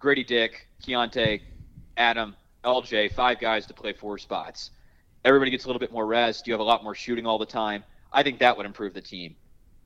Grady 0.00 0.24
Dick, 0.24 0.66
Keontae, 0.82 1.42
Adam, 1.98 2.34
LJ, 2.64 3.12
five 3.12 3.38
guys 3.38 3.66
to 3.66 3.74
play 3.74 3.92
four 3.92 4.16
spots. 4.18 4.70
Everybody 5.24 5.50
gets 5.50 5.64
a 5.64 5.68
little 5.68 5.78
bit 5.78 5.92
more 5.92 6.06
rest. 6.06 6.46
You 6.46 6.54
have 6.54 6.60
a 6.60 6.64
lot 6.64 6.82
more 6.82 6.94
shooting 6.94 7.26
all 7.26 7.38
the 7.38 7.46
time. 7.46 7.84
I 8.10 8.22
think 8.22 8.38
that 8.38 8.56
would 8.56 8.64
improve 8.64 8.94
the 8.94 9.02
team. 9.02 9.36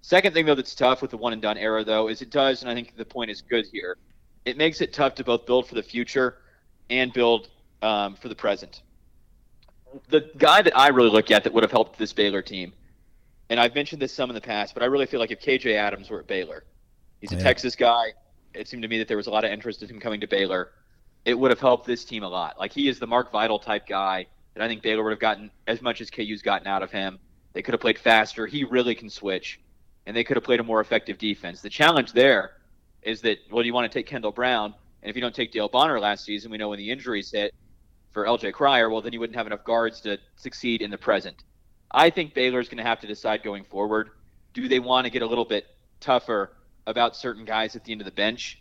Second 0.02 0.32
thing, 0.32 0.46
though, 0.46 0.54
that's 0.54 0.74
tough 0.74 1.02
with 1.02 1.10
the 1.10 1.16
one 1.16 1.32
and 1.32 1.42
done 1.42 1.58
era, 1.58 1.82
though, 1.82 2.08
is 2.08 2.22
it 2.22 2.30
does, 2.30 2.62
and 2.62 2.70
I 2.70 2.74
think 2.74 2.96
the 2.96 3.04
point 3.04 3.30
is 3.30 3.42
good 3.42 3.66
here. 3.66 3.96
It 4.44 4.56
makes 4.56 4.80
it 4.80 4.92
tough 4.92 5.16
to 5.16 5.24
both 5.24 5.46
build 5.46 5.66
for 5.66 5.74
the 5.74 5.82
future 5.82 6.38
and 6.90 7.12
build 7.12 7.48
um, 7.82 8.14
for 8.14 8.28
the 8.28 8.34
present. 8.36 8.82
The 10.10 10.30
guy 10.38 10.62
that 10.62 10.76
I 10.76 10.88
really 10.88 11.10
look 11.10 11.30
at 11.30 11.42
that 11.44 11.52
would 11.52 11.64
have 11.64 11.72
helped 11.72 11.98
this 11.98 12.12
Baylor 12.12 12.42
team, 12.42 12.72
and 13.48 13.58
I've 13.58 13.74
mentioned 13.74 14.00
this 14.00 14.12
some 14.12 14.30
in 14.30 14.34
the 14.34 14.40
past, 14.40 14.74
but 14.74 14.82
I 14.82 14.86
really 14.86 15.06
feel 15.06 15.20
like 15.20 15.30
if 15.32 15.40
KJ 15.40 15.74
Adams 15.74 16.10
were 16.10 16.20
at 16.20 16.26
Baylor, 16.26 16.64
he's 17.20 17.32
a 17.32 17.36
yeah. 17.36 17.42
Texas 17.42 17.74
guy 17.74 18.12
it 18.54 18.68
seemed 18.68 18.82
to 18.82 18.88
me 18.88 18.98
that 18.98 19.08
there 19.08 19.16
was 19.16 19.26
a 19.26 19.30
lot 19.30 19.44
of 19.44 19.50
interest 19.50 19.82
in 19.82 19.88
him 19.88 20.00
coming 20.00 20.20
to 20.20 20.26
Baylor. 20.26 20.70
It 21.24 21.38
would 21.38 21.50
have 21.50 21.60
helped 21.60 21.86
this 21.86 22.04
team 22.04 22.22
a 22.22 22.28
lot. 22.28 22.58
Like 22.58 22.72
he 22.72 22.88
is 22.88 22.98
the 22.98 23.06
Mark 23.06 23.32
Vital 23.32 23.58
type 23.58 23.86
guy 23.86 24.26
that 24.54 24.62
I 24.62 24.68
think 24.68 24.82
Baylor 24.82 25.02
would 25.02 25.10
have 25.10 25.20
gotten 25.20 25.50
as 25.66 25.82
much 25.82 26.00
as 26.00 26.10
KU's 26.10 26.42
gotten 26.42 26.66
out 26.66 26.82
of 26.82 26.90
him. 26.90 27.18
They 27.52 27.62
could 27.62 27.74
have 27.74 27.80
played 27.80 27.98
faster. 27.98 28.46
He 28.46 28.64
really 28.64 28.94
can 28.94 29.08
switch, 29.08 29.60
and 30.06 30.16
they 30.16 30.24
could 30.24 30.36
have 30.36 30.44
played 30.44 30.60
a 30.60 30.64
more 30.64 30.80
effective 30.80 31.18
defense. 31.18 31.60
The 31.60 31.70
challenge 31.70 32.12
there 32.12 32.52
is 33.02 33.20
that 33.22 33.38
well, 33.50 33.64
you 33.64 33.74
want 33.74 33.90
to 33.90 33.98
take 33.98 34.06
Kendall 34.06 34.32
Brown, 34.32 34.74
and 35.02 35.10
if 35.10 35.16
you 35.16 35.22
don't 35.22 35.34
take 35.34 35.52
Dale 35.52 35.68
Bonner 35.68 35.98
last 36.00 36.24
season, 36.24 36.50
we 36.50 36.58
know 36.58 36.68
when 36.68 36.78
the 36.78 36.90
injuries 36.90 37.30
hit 37.30 37.54
for 38.12 38.24
LJ 38.24 38.52
Cryer, 38.52 38.90
well, 38.90 39.00
then 39.00 39.12
you 39.12 39.20
wouldn't 39.20 39.36
have 39.36 39.46
enough 39.46 39.64
guards 39.64 40.00
to 40.02 40.18
succeed 40.36 40.82
in 40.82 40.90
the 40.90 40.98
present. 40.98 41.42
I 41.90 42.10
think 42.10 42.34
Baylor's 42.34 42.68
going 42.68 42.78
to 42.78 42.84
have 42.84 43.00
to 43.00 43.06
decide 43.06 43.42
going 43.42 43.64
forward: 43.64 44.10
do 44.52 44.68
they 44.68 44.80
want 44.80 45.04
to 45.04 45.10
get 45.10 45.22
a 45.22 45.26
little 45.26 45.44
bit 45.44 45.66
tougher 46.00 46.52
about 46.86 47.16
certain 47.16 47.44
guys 47.44 47.76
at 47.76 47.84
the 47.84 47.92
end 47.92 48.00
of 48.00 48.04
the 48.04 48.12
bench. 48.12 48.60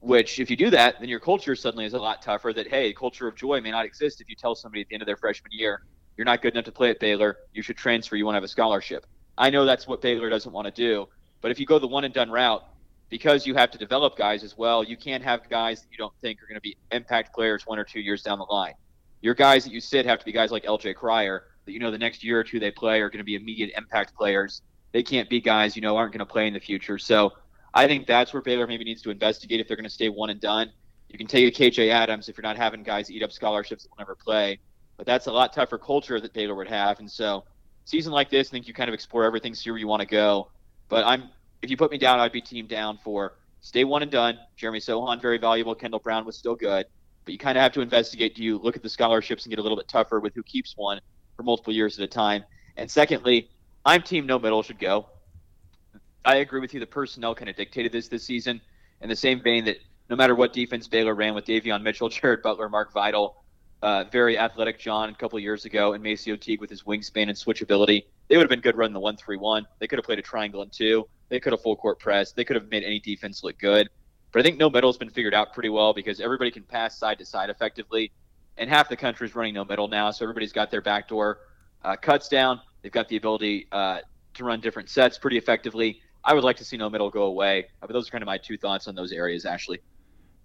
Which, 0.00 0.38
if 0.38 0.48
you 0.48 0.56
do 0.56 0.70
that, 0.70 1.00
then 1.00 1.08
your 1.08 1.18
culture 1.18 1.56
suddenly 1.56 1.84
is 1.84 1.92
a 1.92 1.98
lot 1.98 2.22
tougher. 2.22 2.52
That 2.52 2.68
hey, 2.68 2.92
culture 2.92 3.26
of 3.26 3.34
joy 3.34 3.60
may 3.60 3.72
not 3.72 3.84
exist 3.84 4.20
if 4.20 4.28
you 4.28 4.36
tell 4.36 4.54
somebody 4.54 4.82
at 4.82 4.88
the 4.88 4.94
end 4.94 5.02
of 5.02 5.06
their 5.06 5.16
freshman 5.16 5.50
year 5.52 5.82
you're 6.18 6.24
not 6.24 6.42
good 6.42 6.52
enough 6.52 6.64
to 6.64 6.72
play 6.72 6.90
at 6.90 6.98
Baylor. 6.98 7.38
You 7.54 7.62
should 7.62 7.76
transfer. 7.76 8.16
You 8.16 8.26
won't 8.26 8.34
have 8.34 8.42
a 8.42 8.48
scholarship. 8.48 9.06
I 9.38 9.50
know 9.50 9.64
that's 9.64 9.86
what 9.86 10.02
Baylor 10.02 10.28
doesn't 10.28 10.52
want 10.52 10.66
to 10.66 10.72
do, 10.72 11.06
but 11.40 11.52
if 11.52 11.60
you 11.60 11.64
go 11.64 11.78
the 11.78 11.86
one 11.86 12.02
and 12.02 12.12
done 12.12 12.28
route, 12.28 12.64
because 13.08 13.46
you 13.46 13.54
have 13.54 13.70
to 13.70 13.78
develop 13.78 14.16
guys 14.16 14.42
as 14.42 14.58
well, 14.58 14.82
you 14.82 14.96
can't 14.96 15.22
have 15.22 15.48
guys 15.48 15.80
that 15.80 15.86
you 15.92 15.96
don't 15.96 16.12
think 16.20 16.42
are 16.42 16.46
going 16.46 16.56
to 16.56 16.60
be 16.60 16.76
impact 16.90 17.32
players 17.32 17.66
one 17.66 17.78
or 17.78 17.84
two 17.84 18.00
years 18.00 18.22
down 18.22 18.38
the 18.38 18.44
line. 18.44 18.74
Your 19.22 19.34
guys 19.34 19.62
that 19.64 19.72
you 19.72 19.80
sit 19.80 20.04
have 20.06 20.18
to 20.18 20.24
be 20.24 20.32
guys 20.32 20.50
like 20.50 20.64
LJ 20.64 20.96
Cryer 20.96 21.44
that 21.64 21.72
you 21.72 21.78
know 21.78 21.92
the 21.92 21.98
next 21.98 22.24
year 22.24 22.40
or 22.40 22.44
two 22.44 22.58
they 22.58 22.72
play 22.72 23.00
are 23.00 23.08
going 23.08 23.18
to 23.18 23.24
be 23.24 23.36
immediate 23.36 23.70
impact 23.76 24.14
players 24.16 24.62
they 24.92 25.02
can't 25.02 25.28
be 25.28 25.40
guys 25.40 25.76
you 25.76 25.82
know 25.82 25.96
aren't 25.96 26.12
going 26.12 26.20
to 26.20 26.26
play 26.26 26.46
in 26.46 26.54
the 26.54 26.60
future. 26.60 26.98
So 26.98 27.32
I 27.74 27.86
think 27.86 28.06
that's 28.06 28.32
where 28.32 28.42
Baylor 28.42 28.66
maybe 28.66 28.84
needs 28.84 29.02
to 29.02 29.10
investigate 29.10 29.60
if 29.60 29.68
they're 29.68 29.76
going 29.76 29.84
to 29.84 29.90
stay 29.90 30.08
one 30.08 30.30
and 30.30 30.40
done. 30.40 30.72
You 31.08 31.18
can 31.18 31.26
take 31.26 31.46
a 31.46 31.62
KJ 31.62 31.90
Adams 31.90 32.28
if 32.28 32.36
you're 32.36 32.42
not 32.42 32.56
having 32.56 32.82
guys 32.82 33.10
eat 33.10 33.22
up 33.22 33.32
scholarships 33.32 33.84
that 33.84 33.90
will 33.90 33.98
never 33.98 34.14
play, 34.14 34.58
but 34.96 35.06
that's 35.06 35.26
a 35.26 35.32
lot 35.32 35.52
tougher 35.52 35.78
culture 35.78 36.20
that 36.20 36.32
Baylor 36.34 36.54
would 36.54 36.68
have. 36.68 36.98
And 36.98 37.10
so, 37.10 37.44
season 37.84 38.12
like 38.12 38.30
this, 38.30 38.48
I 38.48 38.50
think 38.50 38.68
you 38.68 38.74
kind 38.74 38.88
of 38.88 38.94
explore 38.94 39.24
everything, 39.24 39.54
see 39.54 39.70
where 39.70 39.78
you 39.78 39.86
want 39.86 40.00
to 40.00 40.06
go. 40.06 40.50
But 40.88 41.06
I'm, 41.06 41.30
if 41.62 41.70
you 41.70 41.76
put 41.76 41.90
me 41.90 41.98
down, 41.98 42.20
I'd 42.20 42.32
be 42.32 42.40
team 42.40 42.66
down 42.66 42.98
for 43.02 43.36
stay 43.60 43.84
one 43.84 44.02
and 44.02 44.10
done. 44.10 44.38
Jeremy 44.56 44.80
Sochan 44.80 45.20
very 45.20 45.38
valuable. 45.38 45.74
Kendall 45.74 46.00
Brown 46.00 46.26
was 46.26 46.36
still 46.36 46.54
good, 46.54 46.86
but 47.24 47.32
you 47.32 47.38
kind 47.38 47.56
of 47.56 47.62
have 47.62 47.72
to 47.72 47.80
investigate. 47.80 48.34
Do 48.34 48.42
you 48.42 48.58
look 48.58 48.76
at 48.76 48.82
the 48.82 48.88
scholarships 48.88 49.44
and 49.44 49.50
get 49.50 49.58
a 49.58 49.62
little 49.62 49.78
bit 49.78 49.88
tougher 49.88 50.20
with 50.20 50.34
who 50.34 50.42
keeps 50.42 50.74
one 50.76 51.00
for 51.36 51.42
multiple 51.42 51.72
years 51.72 51.98
at 51.98 52.04
a 52.04 52.08
time? 52.08 52.44
And 52.76 52.90
secondly, 52.90 53.50
I'm 53.88 54.02
team 54.02 54.26
no 54.26 54.38
middle 54.38 54.62
should 54.62 54.78
go. 54.78 55.06
I 56.22 56.36
agree 56.36 56.60
with 56.60 56.74
you. 56.74 56.80
The 56.80 56.86
personnel 56.86 57.34
kind 57.34 57.48
of 57.48 57.56
dictated 57.56 57.90
this 57.90 58.06
this 58.06 58.22
season. 58.22 58.60
In 59.00 59.08
the 59.08 59.16
same 59.16 59.40
vein 59.40 59.64
that 59.64 59.78
no 60.10 60.16
matter 60.16 60.34
what 60.34 60.52
defense 60.52 60.86
Baylor 60.86 61.14
ran 61.14 61.34
with 61.34 61.46
Davion 61.46 61.80
Mitchell, 61.80 62.08
Jared 62.10 62.42
Butler, 62.42 62.68
Mark 62.68 62.92
Vital, 62.92 63.42
uh, 63.80 64.04
very 64.12 64.36
athletic 64.36 64.78
John 64.78 65.08
a 65.08 65.14
couple 65.14 65.38
years 65.38 65.64
ago, 65.64 65.94
and 65.94 66.04
MaCio 66.04 66.38
Teague 66.38 66.60
with 66.60 66.68
his 66.68 66.82
wingspan 66.82 67.30
and 67.30 67.32
switchability, 67.32 68.04
they 68.28 68.36
would 68.36 68.42
have 68.42 68.50
been 68.50 68.60
good 68.60 68.76
running 68.76 68.92
the 68.92 69.00
one-three-one. 69.00 69.66
They 69.78 69.86
could 69.86 69.98
have 69.98 70.04
played 70.04 70.18
a 70.18 70.22
triangle 70.22 70.60
and 70.60 70.70
two. 70.70 71.08
They 71.30 71.40
could 71.40 71.54
have 71.54 71.62
full 71.62 71.76
court 71.76 71.98
press. 71.98 72.32
They 72.32 72.44
could 72.44 72.56
have 72.56 72.68
made 72.68 72.84
any 72.84 73.00
defense 73.00 73.42
look 73.42 73.58
good. 73.58 73.88
But 74.32 74.40
I 74.40 74.42
think 74.42 74.58
no 74.58 74.68
middle 74.68 74.90
has 74.90 74.98
been 74.98 75.08
figured 75.08 75.32
out 75.32 75.54
pretty 75.54 75.70
well 75.70 75.94
because 75.94 76.20
everybody 76.20 76.50
can 76.50 76.64
pass 76.64 76.98
side 76.98 77.18
to 77.20 77.24
side 77.24 77.48
effectively, 77.48 78.12
and 78.58 78.68
half 78.68 78.90
the 78.90 78.96
country 78.98 79.26
is 79.26 79.34
running 79.34 79.54
no 79.54 79.64
middle 79.64 79.88
now, 79.88 80.10
so 80.10 80.26
everybody's 80.26 80.52
got 80.52 80.70
their 80.70 80.82
backdoor 80.82 81.38
uh, 81.84 81.96
cuts 81.96 82.28
down. 82.28 82.60
They've 82.82 82.92
got 82.92 83.08
the 83.08 83.16
ability 83.16 83.66
uh, 83.72 84.00
to 84.34 84.44
run 84.44 84.60
different 84.60 84.88
sets 84.88 85.18
pretty 85.18 85.36
effectively. 85.36 86.00
I 86.24 86.34
would 86.34 86.44
like 86.44 86.56
to 86.58 86.64
see 86.64 86.76
no 86.76 86.90
middle 86.90 87.10
go 87.10 87.22
away. 87.22 87.66
But 87.80 87.92
those 87.92 88.08
are 88.08 88.10
kind 88.10 88.22
of 88.22 88.26
my 88.26 88.38
two 88.38 88.56
thoughts 88.56 88.88
on 88.88 88.94
those 88.94 89.12
areas, 89.12 89.44
Ashley. 89.44 89.80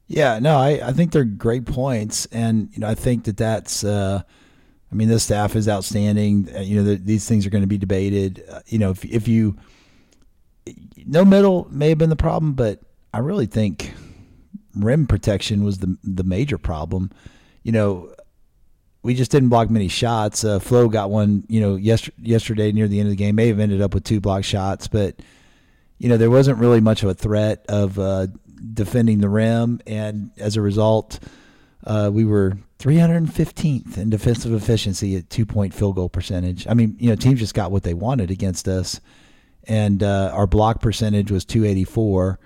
Yeah, 0.07 0.39
no, 0.39 0.57
I, 0.57 0.87
I 0.87 0.91
think 0.91 1.11
they're 1.11 1.23
great 1.23 1.65
points, 1.65 2.25
and 2.27 2.69
you 2.73 2.79
know 2.79 2.87
I 2.87 2.95
think 2.95 3.23
that 3.25 3.37
that's. 3.37 3.83
Uh, 3.83 4.21
I 4.91 4.95
mean, 4.95 5.07
this 5.07 5.23
staff 5.23 5.55
is 5.55 5.67
outstanding. 5.67 6.49
Uh, 6.55 6.59
you 6.59 6.75
know, 6.75 6.83
the, 6.83 6.95
these 6.95 7.27
things 7.27 7.47
are 7.47 7.49
going 7.49 7.63
to 7.63 7.67
be 7.67 7.79
debated. 7.79 8.43
Uh, 8.49 8.59
you 8.67 8.77
know, 8.77 8.91
if 8.91 9.03
if 9.05 9.27
you 9.27 9.57
no 11.05 11.25
middle 11.25 11.67
may 11.71 11.89
have 11.89 11.97
been 11.97 12.09
the 12.09 12.15
problem, 12.15 12.53
but 12.53 12.79
I 13.13 13.19
really 13.19 13.45
think 13.45 13.93
rim 14.75 15.07
protection 15.07 15.63
was 15.63 15.79
the 15.79 15.97
the 16.03 16.23
major 16.23 16.57
problem. 16.57 17.11
You 17.63 17.71
know, 17.71 18.12
we 19.03 19.13
just 19.13 19.31
didn't 19.31 19.49
block 19.49 19.69
many 19.69 19.89
shots. 19.89 20.43
Uh, 20.43 20.59
Flo 20.59 20.87
got 20.87 21.11
one, 21.11 21.43
you 21.47 21.59
know, 21.59 21.75
yesterday, 21.75 22.17
yesterday 22.21 22.71
near 22.71 22.87
the 22.87 22.99
end 22.99 23.07
of 23.07 23.11
the 23.11 23.17
game. 23.17 23.35
May 23.35 23.49
have 23.49 23.59
ended 23.59 23.81
up 23.81 23.93
with 23.93 24.05
two 24.05 24.21
block 24.21 24.45
shots, 24.45 24.87
but 24.87 25.19
you 25.99 26.09
know 26.09 26.17
there 26.17 26.31
wasn't 26.31 26.57
really 26.57 26.81
much 26.81 27.03
of 27.03 27.09
a 27.09 27.13
threat 27.13 27.65
of 27.67 27.99
uh, 27.99 28.27
defending 28.73 29.19
the 29.19 29.29
rim, 29.29 29.81
and 29.85 30.31
as 30.37 30.55
a 30.55 30.61
result, 30.61 31.19
uh, 31.85 32.09
we 32.11 32.25
were 32.25 32.57
315th 32.79 33.97
in 33.97 34.09
defensive 34.09 34.53
efficiency 34.53 35.15
at 35.17 35.29
two 35.29 35.45
point 35.45 35.73
field 35.73 35.95
goal 35.95 36.09
percentage. 36.09 36.65
I 36.67 36.73
mean, 36.73 36.95
you 36.97 37.09
know, 37.09 37.15
teams 37.15 37.39
just 37.39 37.53
got 37.53 37.71
what 37.71 37.83
they 37.83 37.93
wanted 37.93 38.31
against 38.31 38.67
us, 38.69 39.01
and 39.65 40.01
uh, 40.01 40.31
our 40.33 40.47
block 40.47 40.81
percentage 40.81 41.29
was 41.29 41.43
284. 41.43 42.39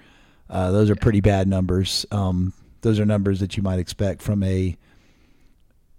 Uh, 0.49 0.71
those 0.71 0.89
are 0.89 0.95
pretty 0.95 1.21
bad 1.21 1.47
numbers. 1.47 2.05
Um, 2.11 2.53
those 2.81 2.99
are 2.99 3.05
numbers 3.05 3.41
that 3.41 3.57
you 3.57 3.63
might 3.63 3.79
expect 3.79 4.21
from 4.21 4.41
a 4.43 4.75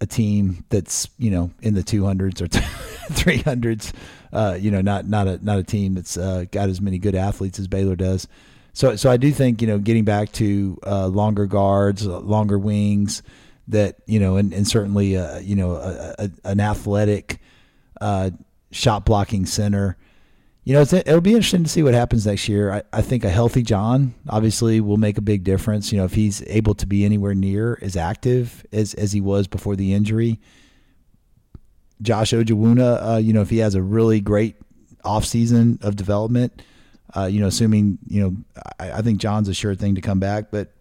a 0.01 0.05
team 0.05 0.63
that's 0.69 1.09
you 1.17 1.31
know 1.31 1.51
in 1.61 1.73
the 1.73 1.83
200s 1.83 2.41
or 2.41 2.47
300s. 3.13 3.93
Uh, 4.31 4.57
you 4.59 4.69
know, 4.71 4.81
not 4.81 5.07
not 5.07 5.27
a 5.27 5.43
not 5.43 5.57
a 5.57 5.63
team 5.63 5.95
that's 5.95 6.17
uh, 6.17 6.45
got 6.51 6.69
as 6.69 6.79
many 6.81 6.99
good 6.99 7.15
athletes 7.15 7.59
as 7.59 7.67
Baylor 7.67 7.95
does. 7.95 8.27
So 8.73 8.95
so 8.95 9.09
I 9.09 9.17
do 9.17 9.31
think 9.31 9.61
you 9.61 9.67
know 9.67 9.79
getting 9.79 10.05
back 10.05 10.31
to 10.33 10.79
uh, 10.85 11.07
longer 11.07 11.45
guards, 11.45 12.07
uh, 12.07 12.19
longer 12.19 12.59
wings, 12.59 13.23
that 13.67 13.97
you 14.05 14.19
know, 14.19 14.37
and, 14.37 14.53
and 14.53 14.67
certainly 14.67 15.17
uh, 15.17 15.39
you 15.39 15.55
know 15.55 15.71
a, 15.73 16.15
a, 16.19 16.31
an 16.45 16.59
athletic 16.59 17.39
uh, 17.99 18.31
shot 18.71 19.05
blocking 19.05 19.45
center. 19.45 19.97
You 20.69 20.75
know, 20.75 20.81
it'll 20.81 21.19
be 21.19 21.33
interesting 21.33 21.63
to 21.63 21.69
see 21.69 21.81
what 21.81 21.95
happens 21.95 22.27
next 22.27 22.47
year. 22.47 22.71
I, 22.71 22.83
I 22.93 23.01
think 23.01 23.23
a 23.23 23.29
healthy 23.31 23.63
John 23.63 24.13
obviously 24.29 24.79
will 24.81 24.97
make 24.97 25.17
a 25.17 25.21
big 25.21 25.43
difference. 25.43 25.91
You 25.91 25.97
know, 25.97 26.05
if 26.05 26.13
he's 26.13 26.43
able 26.45 26.75
to 26.75 26.85
be 26.85 27.03
anywhere 27.03 27.33
near 27.33 27.79
as 27.81 27.97
active 27.97 28.63
as, 28.71 28.93
as 28.93 29.11
he 29.11 29.19
was 29.19 29.47
before 29.47 29.75
the 29.75 29.95
injury. 29.95 30.39
Josh 32.03 32.33
Ojianwuna, 32.33 33.13
uh, 33.13 33.17
you 33.17 33.33
know, 33.33 33.41
if 33.41 33.49
he 33.49 33.57
has 33.57 33.73
a 33.73 33.81
really 33.81 34.21
great 34.21 34.57
offseason 35.03 35.83
of 35.83 35.95
development, 35.95 36.61
uh, 37.17 37.25
you 37.25 37.41
know, 37.41 37.47
assuming, 37.47 37.97
you 38.07 38.21
know, 38.21 38.61
I, 38.79 38.91
I, 38.91 39.01
think 39.01 39.17
John's 39.17 39.49
a 39.49 39.55
sure 39.55 39.73
thing 39.73 39.95
to 39.95 40.01
come 40.01 40.19
back, 40.19 40.51
but 40.51 40.71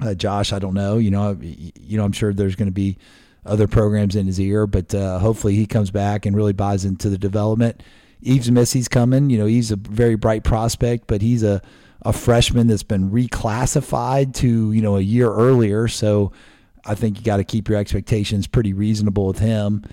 uh, 0.00 0.14
Josh, 0.14 0.52
I 0.52 0.58
don't 0.58 0.74
know. 0.74 0.98
You 0.98 1.12
know, 1.12 1.38
you 1.40 1.96
know, 1.96 2.04
I'm 2.04 2.10
sure 2.10 2.34
there's 2.34 2.56
going 2.56 2.66
to 2.66 2.72
be 2.72 2.98
other 3.46 3.68
programs 3.68 4.16
in 4.16 4.26
his 4.26 4.40
ear, 4.40 4.66
but 4.66 4.92
uh, 4.92 5.20
hopefully 5.20 5.54
he 5.54 5.64
comes 5.64 5.92
back 5.92 6.26
and 6.26 6.34
really 6.34 6.52
buys 6.52 6.84
into 6.84 7.08
the 7.08 7.18
development. 7.18 7.84
Yves 8.22 8.50
Missi's 8.50 8.88
coming. 8.88 9.30
You 9.30 9.38
know, 9.38 9.46
he's 9.46 9.70
a 9.70 9.76
very 9.76 10.14
bright 10.14 10.44
prospect, 10.44 11.06
but 11.06 11.22
he's 11.22 11.42
a, 11.42 11.60
a 12.02 12.12
freshman 12.12 12.66
that's 12.66 12.82
been 12.82 13.10
reclassified 13.10 14.34
to, 14.34 14.72
you 14.72 14.82
know, 14.82 14.96
a 14.96 15.00
year 15.00 15.32
earlier. 15.32 15.88
So 15.88 16.32
I 16.84 16.94
think 16.94 17.18
you 17.18 17.24
got 17.24 17.38
to 17.38 17.44
keep 17.44 17.68
your 17.68 17.78
expectations 17.78 18.46
pretty 18.46 18.72
reasonable 18.72 19.26
with 19.26 19.38
him. 19.38 19.84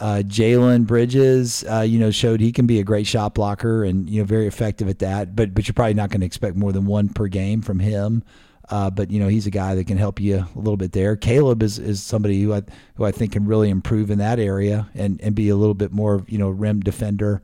Uh, 0.00 0.22
Jalen 0.24 0.86
Bridges, 0.86 1.64
uh, 1.68 1.80
you 1.80 1.98
know, 1.98 2.12
showed 2.12 2.40
he 2.40 2.52
can 2.52 2.66
be 2.66 2.78
a 2.78 2.84
great 2.84 3.06
shot 3.06 3.34
blocker 3.34 3.82
and 3.82 4.08
you 4.08 4.20
know 4.20 4.24
very 4.24 4.46
effective 4.46 4.88
at 4.88 5.00
that. 5.00 5.34
But 5.34 5.54
but 5.54 5.66
you're 5.66 5.74
probably 5.74 5.94
not 5.94 6.10
going 6.10 6.20
to 6.20 6.26
expect 6.26 6.54
more 6.54 6.70
than 6.70 6.86
one 6.86 7.08
per 7.08 7.26
game 7.26 7.62
from 7.62 7.80
him. 7.80 8.22
Uh, 8.70 8.90
but 8.90 9.10
you 9.10 9.18
know 9.18 9.28
he's 9.28 9.46
a 9.46 9.50
guy 9.50 9.74
that 9.74 9.86
can 9.86 9.96
help 9.96 10.20
you 10.20 10.36
a 10.36 10.58
little 10.58 10.76
bit 10.76 10.92
there. 10.92 11.16
Caleb 11.16 11.62
is, 11.62 11.78
is 11.78 12.02
somebody 12.02 12.42
who 12.42 12.52
I 12.52 12.62
who 12.94 13.04
I 13.04 13.10
think 13.10 13.32
can 13.32 13.46
really 13.46 13.70
improve 13.70 14.10
in 14.10 14.18
that 14.18 14.38
area 14.38 14.88
and, 14.94 15.20
and 15.20 15.34
be 15.34 15.48
a 15.48 15.56
little 15.56 15.74
bit 15.74 15.90
more 15.90 16.24
you 16.28 16.38
know 16.38 16.50
rim 16.50 16.80
defender 16.80 17.42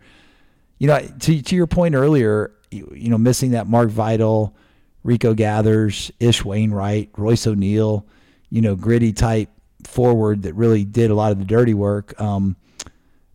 you 0.85 0.89
know, 0.89 1.01
to 1.01 1.41
to 1.41 1.57
your 1.57 1.67
point 1.67 1.95
earlier, 1.95 2.53
you, 2.71 2.93
you 2.95 3.09
know, 3.09 3.17
missing 3.17 3.53
that 3.53 3.67
Mark 3.67 3.89
Vital, 3.89 4.55
Rico 5.03 5.33
Gathers, 5.33 6.13
Ish 6.21 6.43
Wainright, 6.43 7.09
Royce 7.17 7.47
O'Neale, 7.47 8.05
you 8.51 8.61
know, 8.61 8.77
gritty 8.77 9.15
type 9.15 9.49
forward 9.85 10.43
that 10.43 10.53
really 10.53 10.85
did 10.85 11.11
a 11.11 11.15
lot 11.15 11.33
of 11.33 11.39
the 11.39 11.47
dirty 11.47 11.73
work. 11.73 12.21
Um, 12.21 12.57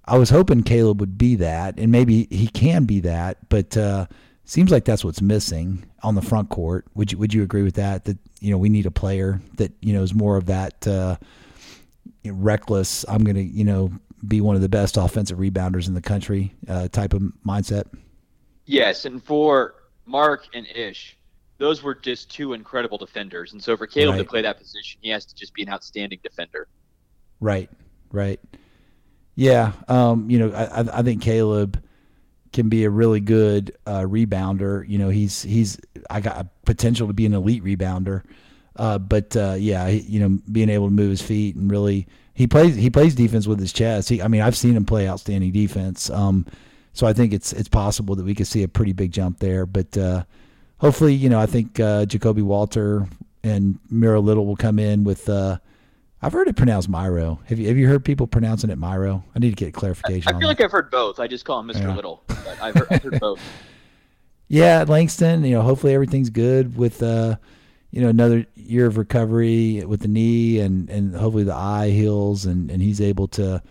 I 0.05 0.19
was 0.19 0.29
hoping 0.29 0.61
Caleb 0.61 0.99
would 0.99 1.17
be 1.17 1.37
that, 1.37 1.79
and 1.79 1.91
maybe 1.91 2.27
he 2.29 2.45
can 2.45 2.85
be 2.85 2.99
that, 2.99 3.49
but 3.49 3.75
uh, 3.75 4.05
seems 4.45 4.69
like 4.69 4.85
that's 4.85 5.03
what's 5.03 5.19
missing 5.19 5.83
on 6.03 6.13
the 6.13 6.21
front 6.21 6.49
court. 6.49 6.85
Would 6.93 7.11
you 7.11 7.17
Would 7.17 7.33
you 7.33 7.41
agree 7.41 7.63
with 7.63 7.75
that? 7.77 8.05
That 8.05 8.19
you 8.41 8.51
know 8.51 8.59
we 8.59 8.69
need 8.69 8.85
a 8.85 8.91
player 8.91 9.41
that 9.55 9.71
you 9.81 9.93
know 9.93 10.03
is 10.03 10.13
more 10.13 10.37
of 10.37 10.45
that 10.45 10.87
uh, 10.87 11.17
reckless. 12.27 13.05
I'm 13.09 13.25
to 13.25 13.41
you 13.41 13.63
know 13.63 13.91
be 14.27 14.41
one 14.41 14.55
of 14.55 14.61
the 14.61 14.69
best 14.69 14.97
offensive 14.97 15.37
rebounders 15.37 15.87
in 15.87 15.93
the 15.93 16.01
country 16.01 16.55
uh, 16.67 16.87
type 16.87 17.13
of 17.13 17.21
mindset. 17.45 17.85
Yes, 18.65 19.05
and 19.05 19.23
for 19.23 19.75
Mark 20.05 20.47
and 20.53 20.67
Ish, 20.67 21.17
those 21.57 21.83
were 21.83 21.95
just 21.95 22.31
two 22.31 22.53
incredible 22.53 22.97
defenders. 22.97 23.53
And 23.53 23.63
so 23.63 23.75
for 23.75 23.87
Caleb 23.87 24.15
right. 24.15 24.23
to 24.23 24.29
play 24.29 24.41
that 24.41 24.57
position, 24.57 24.99
he 25.01 25.09
has 25.09 25.25
to 25.25 25.35
just 25.35 25.53
be 25.53 25.63
an 25.63 25.69
outstanding 25.69 26.19
defender. 26.23 26.67
Right, 27.39 27.69
right. 28.11 28.39
Yeah, 29.35 29.71
um, 29.87 30.29
you 30.29 30.39
know, 30.39 30.51
I, 30.53 30.99
I 30.99 31.01
think 31.01 31.21
Caleb 31.21 31.81
can 32.51 32.69
be 32.69 32.83
a 32.83 32.89
really 32.89 33.19
good 33.19 33.77
uh, 33.85 34.01
rebounder. 34.01 34.87
You 34.87 34.97
know, 34.97 35.09
he's 35.09 35.43
he's 35.43 35.79
I 36.09 36.19
got 36.21 36.47
potential 36.65 37.07
to 37.07 37.13
be 37.13 37.25
an 37.25 37.33
elite 37.33 37.63
rebounder. 37.63 38.23
Uh, 38.75 38.97
but 38.97 39.35
uh, 39.35 39.55
yeah, 39.57 39.87
you 39.87 40.19
know, 40.19 40.39
being 40.51 40.69
able 40.69 40.87
to 40.87 40.93
move 40.93 41.09
his 41.09 41.21
feet 41.21 41.55
and 41.55 41.69
really 41.69 42.07
he 42.39 42.47
plays 42.47 42.73
he 42.77 42.89
plays 42.89 43.15
defense 43.15 43.47
with 43.47 43.59
his 43.59 43.73
chest. 43.73 44.07
He, 44.07 44.21
I 44.21 44.29
mean, 44.29 44.39
I've 44.39 44.55
seen 44.55 44.73
him 44.73 44.85
play 44.85 45.09
outstanding 45.09 45.51
defense. 45.51 46.09
Um, 46.09 46.45
so 46.93 47.05
I 47.05 47.11
think 47.11 47.33
it's 47.33 47.51
it's 47.51 47.67
possible 47.67 48.15
that 48.15 48.23
we 48.23 48.33
could 48.33 48.47
see 48.47 48.63
a 48.63 48.67
pretty 48.69 48.93
big 48.93 49.11
jump 49.11 49.39
there. 49.39 49.65
But 49.65 49.97
uh, 49.97 50.23
hopefully, 50.77 51.13
you 51.13 51.27
know, 51.27 51.37
I 51.37 51.47
think 51.47 51.81
uh, 51.81 52.05
Ja'Kobe 52.05 52.41
Walter 52.41 53.09
and 53.43 53.77
Miro 53.89 54.21
Little 54.21 54.45
will 54.45 54.55
come 54.55 54.79
in 54.79 55.03
with. 55.03 55.27
Uh, 55.27 55.57
I've 56.21 56.31
heard 56.31 56.47
it 56.47 56.55
pronounced 56.55 56.89
Myro. 56.89 57.39
Have 57.47 57.59
you 57.59 57.67
have 57.67 57.77
you 57.77 57.89
heard 57.89 58.05
people 58.05 58.25
pronouncing 58.25 58.69
it 58.69 58.79
Myro? 58.79 59.21
I 59.35 59.39
need 59.39 59.49
to 59.49 59.65
get 59.65 59.73
clarification. 59.73 60.33
I, 60.33 60.37
I 60.37 60.39
feel 60.39 60.47
like 60.47 60.59
that. 60.59 60.63
I've 60.63 60.71
heard 60.71 60.91
both. 60.91 61.19
I 61.19 61.27
just 61.27 61.43
call 61.43 61.59
him 61.59 61.67
Mr. 61.67 61.81
Yeah. 61.81 61.95
Little, 61.95 62.23
but 62.27 62.57
I've 62.61 62.73
heard, 62.73 62.87
I've 62.89 63.03
heard 63.03 63.19
both. 63.19 63.41
Yeah, 64.51 64.83
Langston. 64.87 65.43
You 65.43 65.57
know, 65.57 65.61
hopefully 65.61 65.93
everything's 65.93 66.31
good 66.31 66.75
with 66.75 67.03
uh, 67.03 67.35
you 67.91 68.01
know 68.01 68.09
another 68.09 68.45
year 68.55 68.85
of 68.85 68.97
recovery 68.97 69.83
with 69.85 70.01
the 70.01 70.07
knee 70.07 70.59
and 70.59 70.89
and 70.89 71.15
hopefully 71.15 71.43
the 71.43 71.53
eye 71.53 71.89
heals 71.89 72.45
and 72.45 72.69
and 72.69 72.81
he's 72.81 73.01
able 73.01 73.27
to 73.27 73.61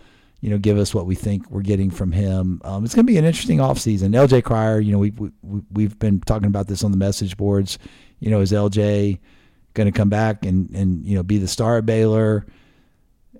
you 0.41 0.49
know 0.49 0.57
give 0.57 0.77
us 0.77 0.93
what 0.93 1.05
we 1.05 1.15
think 1.15 1.49
we're 1.49 1.61
getting 1.61 1.89
from 1.89 2.11
him 2.11 2.61
um, 2.63 2.83
it's 2.83 2.95
going 2.95 3.05
to 3.05 3.11
be 3.11 3.17
an 3.17 3.25
interesting 3.25 3.59
offseason 3.59 4.13
lj 4.15 4.43
cryer 4.43 4.79
you 4.79 4.91
know 4.91 4.99
we, 4.99 5.11
we 5.11 5.61
we've 5.71 5.97
been 5.99 6.19
talking 6.21 6.47
about 6.47 6.67
this 6.67 6.83
on 6.83 6.91
the 6.91 6.97
message 6.97 7.37
boards 7.37 7.79
you 8.19 8.29
know 8.29 8.39
is 8.41 8.51
lj 8.51 9.17
going 9.73 9.91
to 9.91 9.97
come 9.97 10.09
back 10.09 10.45
and 10.45 10.69
and 10.71 11.05
you 11.05 11.15
know 11.15 11.23
be 11.23 11.37
the 11.37 11.47
star 11.47 11.77
at 11.77 11.85
baylor 11.85 12.45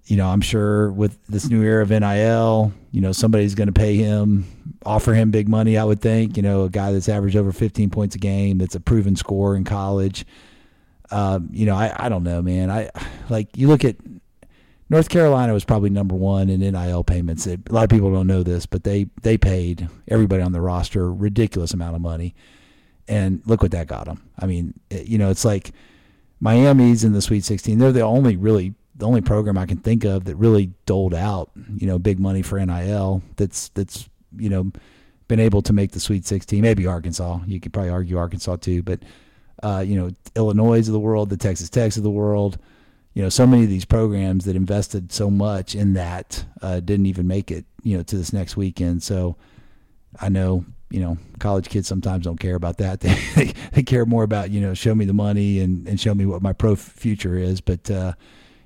you 0.09 0.17
know, 0.17 0.27
I'm 0.27 0.41
sure 0.41 0.91
with 0.91 1.23
this 1.27 1.49
new 1.49 1.61
era 1.61 1.83
of 1.83 1.91
NIL, 1.91 2.73
you 2.91 2.99
know, 2.99 3.11
somebody's 3.11 3.53
going 3.53 3.67
to 3.67 3.73
pay 3.73 3.95
him, 3.95 4.43
offer 4.83 5.13
him 5.13 5.29
big 5.29 5.47
money. 5.47 5.77
I 5.77 5.83
would 5.83 6.01
think, 6.01 6.35
you 6.35 6.41
know, 6.41 6.63
a 6.63 6.69
guy 6.69 6.91
that's 6.91 7.07
averaged 7.07 7.35
over 7.35 7.51
15 7.51 7.91
points 7.91 8.15
a 8.15 8.17
game, 8.17 8.57
that's 8.57 8.73
a 8.73 8.79
proven 8.79 9.15
scorer 9.15 9.55
in 9.55 9.65
college. 9.65 10.25
Um, 11.11 11.49
you 11.51 11.65
know, 11.65 11.75
I, 11.75 11.95
I 11.97 12.09
don't 12.09 12.23
know, 12.23 12.41
man. 12.41 12.69
I 12.69 12.89
like 13.29 13.57
you 13.57 13.67
look 13.67 13.83
at 13.83 13.95
North 14.89 15.09
Carolina 15.09 15.53
was 15.53 15.65
probably 15.65 15.91
number 15.91 16.15
one 16.15 16.49
in 16.49 16.61
NIL 16.61 17.03
payments. 17.03 17.45
It, 17.45 17.61
a 17.69 17.73
lot 17.73 17.83
of 17.83 17.89
people 17.89 18.11
don't 18.11 18.27
know 18.27 18.43
this, 18.43 18.65
but 18.65 18.83
they 18.83 19.07
they 19.21 19.37
paid 19.37 19.87
everybody 20.07 20.41
on 20.41 20.51
the 20.51 20.61
roster 20.61 21.11
ridiculous 21.13 21.73
amount 21.73 21.95
of 21.95 22.01
money, 22.01 22.35
and 23.07 23.41
look 23.45 23.61
what 23.61 23.71
that 23.71 23.87
got 23.87 24.05
them. 24.05 24.27
I 24.37 24.47
mean, 24.47 24.73
it, 24.89 25.05
you 25.05 25.17
know, 25.17 25.29
it's 25.29 25.45
like 25.45 25.71
Miami's 26.39 27.03
in 27.03 27.13
the 27.13 27.21
Sweet 27.21 27.43
16. 27.43 27.77
They're 27.77 27.91
the 27.91 28.01
only 28.01 28.35
really 28.35 28.73
the 28.95 29.05
only 29.05 29.21
program 29.21 29.57
I 29.57 29.65
can 29.65 29.77
think 29.77 30.03
of 30.03 30.25
that 30.25 30.35
really 30.35 30.73
doled 30.85 31.13
out, 31.13 31.51
you 31.75 31.87
know, 31.87 31.99
big 31.99 32.19
money 32.19 32.41
for 32.41 32.63
NIL. 32.63 33.21
That's 33.35 33.69
that's 33.69 34.09
you 34.37 34.49
know 34.49 34.71
been 35.27 35.39
able 35.39 35.61
to 35.61 35.73
make 35.73 35.91
the 35.91 35.99
Sweet 35.99 36.25
16. 36.25 36.61
Maybe 36.61 36.87
Arkansas. 36.87 37.39
You 37.45 37.59
could 37.59 37.73
probably 37.73 37.91
argue 37.91 38.17
Arkansas 38.17 38.55
too, 38.55 38.81
but 38.81 39.01
uh, 39.63 39.83
you 39.85 39.95
know, 39.95 40.11
Illinois 40.35 40.87
of 40.87 40.93
the 40.93 40.99
world, 40.99 41.29
the 41.29 41.37
Texas 41.37 41.69
Techs 41.69 41.97
of 41.97 42.03
the 42.03 42.09
world. 42.09 42.57
You 43.13 43.23
know, 43.23 43.29
so 43.29 43.45
many 43.47 43.63
of 43.63 43.69
these 43.69 43.85
programs 43.85 44.45
that 44.45 44.55
invested 44.55 45.11
so 45.11 45.29
much 45.29 45.75
in 45.75 45.93
that 45.93 46.45
uh, 46.61 46.79
didn't 46.79 47.07
even 47.07 47.27
make 47.27 47.51
it, 47.51 47.65
you 47.83 47.97
know, 47.97 48.03
to 48.03 48.15
this 48.15 48.31
next 48.31 48.55
weekend. 48.55 49.03
So 49.03 49.35
I 50.21 50.29
know, 50.29 50.63
you 50.89 51.01
know, 51.01 51.17
college 51.39 51.69
kids 51.69 51.87
sometimes 51.87 52.25
don't 52.25 52.39
care 52.39 52.55
about 52.55 52.77
that. 52.77 53.01
They 53.35 53.53
they 53.73 53.83
care 53.83 54.05
more 54.05 54.23
about, 54.23 54.51
you 54.51 54.61
know, 54.61 54.73
show 54.73 54.95
me 54.95 55.05
the 55.05 55.13
money 55.13 55.59
and, 55.59 55.87
and 55.87 55.99
show 55.99 56.13
me 56.13 56.25
what 56.25 56.41
my 56.41 56.53
pro 56.53 56.75
future 56.75 57.37
is. 57.37 57.61
But 57.61 57.89
uh, 57.89 58.13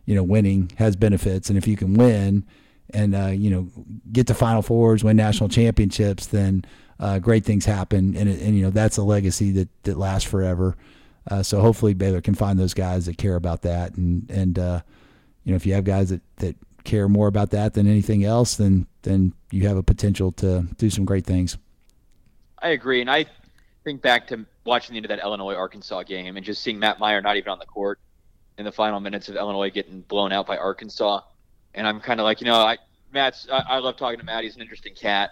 you 0.05 0.15
know, 0.15 0.23
winning 0.23 0.71
has 0.77 0.95
benefits, 0.95 1.49
and 1.49 1.57
if 1.57 1.67
you 1.67 1.77
can 1.77 1.93
win 1.93 2.45
and 2.93 3.15
uh, 3.15 3.27
you 3.27 3.49
know 3.49 3.69
get 4.11 4.27
to 4.27 4.33
Final 4.33 4.61
Fours, 4.61 5.03
win 5.03 5.17
national 5.17 5.49
championships, 5.49 6.27
then 6.27 6.65
uh, 6.99 7.19
great 7.19 7.45
things 7.45 7.65
happen, 7.65 8.15
and, 8.15 8.29
and 8.29 8.57
you 8.57 8.63
know 8.63 8.69
that's 8.69 8.97
a 8.97 9.03
legacy 9.03 9.51
that 9.51 9.69
that 9.83 9.97
lasts 9.97 10.29
forever. 10.29 10.75
Uh, 11.29 11.41
so 11.41 11.61
hopefully 11.61 11.93
Baylor 11.93 12.21
can 12.21 12.35
find 12.35 12.59
those 12.59 12.73
guys 12.73 13.05
that 13.05 13.17
care 13.17 13.35
about 13.35 13.61
that, 13.63 13.95
and 13.95 14.29
and 14.29 14.59
uh, 14.59 14.81
you 15.43 15.51
know 15.51 15.55
if 15.55 15.65
you 15.65 15.73
have 15.73 15.83
guys 15.83 16.09
that 16.09 16.21
that 16.37 16.55
care 16.83 17.07
more 17.07 17.27
about 17.27 17.51
that 17.51 17.73
than 17.73 17.87
anything 17.87 18.23
else, 18.23 18.55
then 18.55 18.87
then 19.03 19.33
you 19.51 19.67
have 19.67 19.77
a 19.77 19.83
potential 19.83 20.31
to 20.33 20.67
do 20.77 20.89
some 20.89 21.05
great 21.05 21.25
things. 21.25 21.57
I 22.59 22.69
agree, 22.69 23.01
and 23.01 23.09
I 23.09 23.25
think 23.83 24.01
back 24.01 24.27
to 24.27 24.45
watching 24.65 24.93
the 24.93 24.97
end 24.97 25.05
of 25.05 25.09
that 25.09 25.19
Illinois 25.19 25.55
Arkansas 25.55 26.03
game 26.03 26.37
and 26.37 26.45
just 26.45 26.61
seeing 26.61 26.79
Matt 26.79 26.99
Mayer 26.99 27.21
not 27.21 27.35
even 27.35 27.49
on 27.49 27.59
the 27.59 27.65
court 27.65 27.99
in 28.57 28.65
the 28.65 28.71
final 28.71 28.99
minutes 28.99 29.27
of 29.29 29.35
Illinois 29.35 29.69
getting 29.69 30.01
blown 30.01 30.31
out 30.31 30.45
by 30.45 30.57
Arkansas, 30.57 31.21
and 31.73 31.87
I'm 31.87 31.99
kind 31.99 32.19
of 32.19 32.25
like, 32.25 32.39
you 32.41 32.47
know, 32.47 32.55
I 32.55 32.77
Matt's 33.11 33.47
I, 33.51 33.63
I 33.67 33.77
love 33.79 33.97
talking 33.97 34.19
to 34.19 34.25
Matt. 34.25 34.43
He's 34.43 34.55
an 34.55 34.61
interesting 34.61 34.93
cat, 34.93 35.31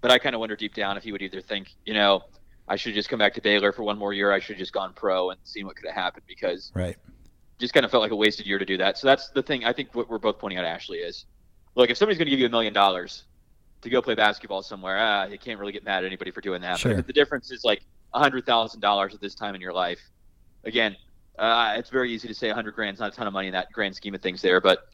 but 0.00 0.10
I 0.10 0.18
kind 0.18 0.34
of 0.34 0.40
wonder 0.40 0.56
deep 0.56 0.74
down 0.74 0.96
if 0.96 1.02
he 1.02 1.12
would 1.12 1.22
either 1.22 1.40
think, 1.40 1.74
you 1.84 1.94
know, 1.94 2.24
I 2.68 2.76
should 2.76 2.94
just 2.94 3.08
come 3.08 3.18
back 3.18 3.34
to 3.34 3.40
Baylor 3.40 3.72
for 3.72 3.82
one 3.82 3.98
more 3.98 4.12
year. 4.12 4.32
I 4.32 4.38
should 4.38 4.54
have 4.54 4.60
just 4.60 4.72
gone 4.72 4.92
pro 4.94 5.30
and 5.30 5.40
seen 5.44 5.66
what 5.66 5.76
could 5.76 5.86
have 5.86 5.94
happened 5.94 6.24
because 6.26 6.70
right. 6.74 6.96
Just 7.58 7.74
kind 7.74 7.84
of 7.84 7.90
felt 7.90 8.00
like 8.00 8.12
a 8.12 8.16
wasted 8.16 8.46
year 8.46 8.58
to 8.58 8.64
do 8.64 8.78
that. 8.78 8.96
So 8.96 9.06
that's 9.06 9.28
the 9.28 9.42
thing. 9.42 9.66
I 9.66 9.72
think 9.74 9.94
what 9.94 10.08
we're 10.08 10.18
both 10.18 10.38
pointing 10.38 10.58
out, 10.58 10.64
Ashley, 10.64 10.98
is 10.98 11.26
look 11.74 11.90
if 11.90 11.98
somebody's 11.98 12.16
going 12.16 12.26
to 12.26 12.30
give 12.30 12.40
you 12.40 12.46
a 12.46 12.50
million 12.50 12.72
dollars 12.72 13.24
to 13.82 13.90
go 13.90 14.00
play 14.00 14.14
basketball 14.14 14.62
somewhere, 14.62 14.96
ah, 14.98 15.26
you 15.26 15.38
can't 15.38 15.58
really 15.58 15.72
get 15.72 15.84
mad 15.84 15.98
at 15.98 16.06
anybody 16.06 16.30
for 16.30 16.40
doing 16.40 16.62
that. 16.62 16.78
Sure. 16.78 16.94
But 16.94 17.06
the 17.06 17.12
difference 17.12 17.50
is 17.50 17.64
like 17.64 17.82
a 18.14 18.18
hundred 18.18 18.46
thousand 18.46 18.80
dollars 18.80 19.14
at 19.14 19.20
this 19.20 19.34
time 19.34 19.54
in 19.54 19.60
your 19.60 19.72
life, 19.72 20.00
again, 20.64 20.96
uh, 21.38 21.74
it's 21.76 21.90
very 21.90 22.10
easy 22.10 22.28
to 22.28 22.34
say 22.34 22.50
a 22.50 22.54
hundred 22.54 22.74
grand's 22.74 23.00
not 23.00 23.12
a 23.12 23.16
ton 23.16 23.26
of 23.26 23.32
money 23.32 23.48
in 23.48 23.52
that 23.52 23.72
grand 23.72 23.94
scheme 23.94 24.14
of 24.14 24.22
things 24.22 24.40
there. 24.40 24.60
But 24.60 24.88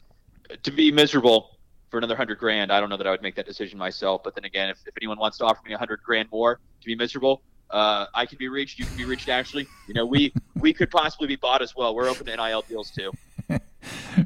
to 0.63 0.71
be 0.71 0.91
miserable 0.91 1.56
for 1.89 1.99
another 1.99 2.17
hundred 2.17 2.39
grand, 2.39 2.73
I 2.73 2.81
don't 2.81 2.89
know 2.89 2.97
that 2.97 3.07
I 3.07 3.11
would 3.11 3.23
make 3.23 3.35
that 3.37 3.47
decision 3.47 3.79
myself. 3.79 4.23
But 4.25 4.35
then 4.35 4.45
again, 4.45 4.69
if, 4.71 4.79
if 4.87 4.95
anyone 5.01 5.19
wants 5.19 5.39
to 5.39 5.45
offer 5.45 5.61
me 5.65 5.73
a 5.73 5.79
hundred 5.79 6.03
grand 6.03 6.31
more 6.31 6.59
to 6.81 6.87
be 6.87 6.97
miserable, 6.97 7.43
uh, 7.71 8.07
I 8.15 8.27
can 8.27 8.39
be 8.39 8.49
reached. 8.49 8.79
You 8.79 8.87
can 8.87 8.97
be 8.97 9.05
reached. 9.05 9.29
Ashley, 9.29 9.67
you 9.87 9.95
know, 9.95 10.07
we 10.07 10.33
we 10.57 10.73
could 10.73 10.91
possibly 10.91 11.27
be 11.27 11.37
bought 11.37 11.63
as 11.63 11.75
well. 11.77 11.95
We're 11.95 12.09
open 12.09 12.27
to 12.27 12.37
NIL 12.37 12.63
deals 12.63 12.91
too. 12.91 13.13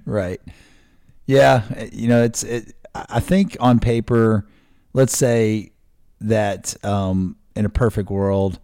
right. 0.04 0.40
Yeah. 1.26 1.62
You 1.92 2.08
know, 2.08 2.22
it's. 2.22 2.42
It, 2.42 2.74
I 2.94 3.20
think 3.20 3.56
on 3.61 3.78
paper, 3.78 4.46
let's 4.94 5.16
say 5.16 5.70
that 6.20 6.74
um, 6.84 7.37
in 7.54 7.64
a 7.64 7.68
perfect 7.68 8.11
world, 8.11 8.58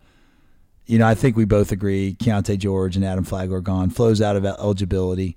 you 0.87 0.99
know, 0.99 1.07
I 1.07 1.15
think 1.15 1.37
we 1.37 1.45
both 1.45 1.71
agree 1.71 2.17
Keyonte 2.19 2.59
George 2.59 2.97
and 2.97 3.05
Adam 3.05 3.25
Flagler 3.25 3.61
gone 3.61 3.91
Flo's 3.91 4.21
out 4.21 4.37
of 4.37 4.45
eligibility. 4.45 5.37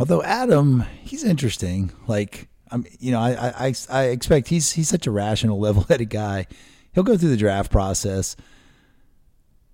Although 0.00 0.22
Adam, 0.22 0.80
he's 1.02 1.22
interesting. 1.22 1.92
Like, 2.08 2.48
I'm, 2.70 2.84
you 2.98 3.12
know, 3.12 3.20
I, 3.20 3.68
I, 3.68 3.74
I 3.88 4.02
expect 4.04 4.48
he's 4.48 4.72
he's 4.72 4.88
such 4.88 5.06
a 5.06 5.10
rational, 5.10 5.60
level-headed 5.60 6.10
guy 6.10 6.46
he'll 6.92 7.04
go 7.04 7.16
through 7.16 7.30
the 7.30 7.36
draft 7.36 7.70
process. 7.70 8.36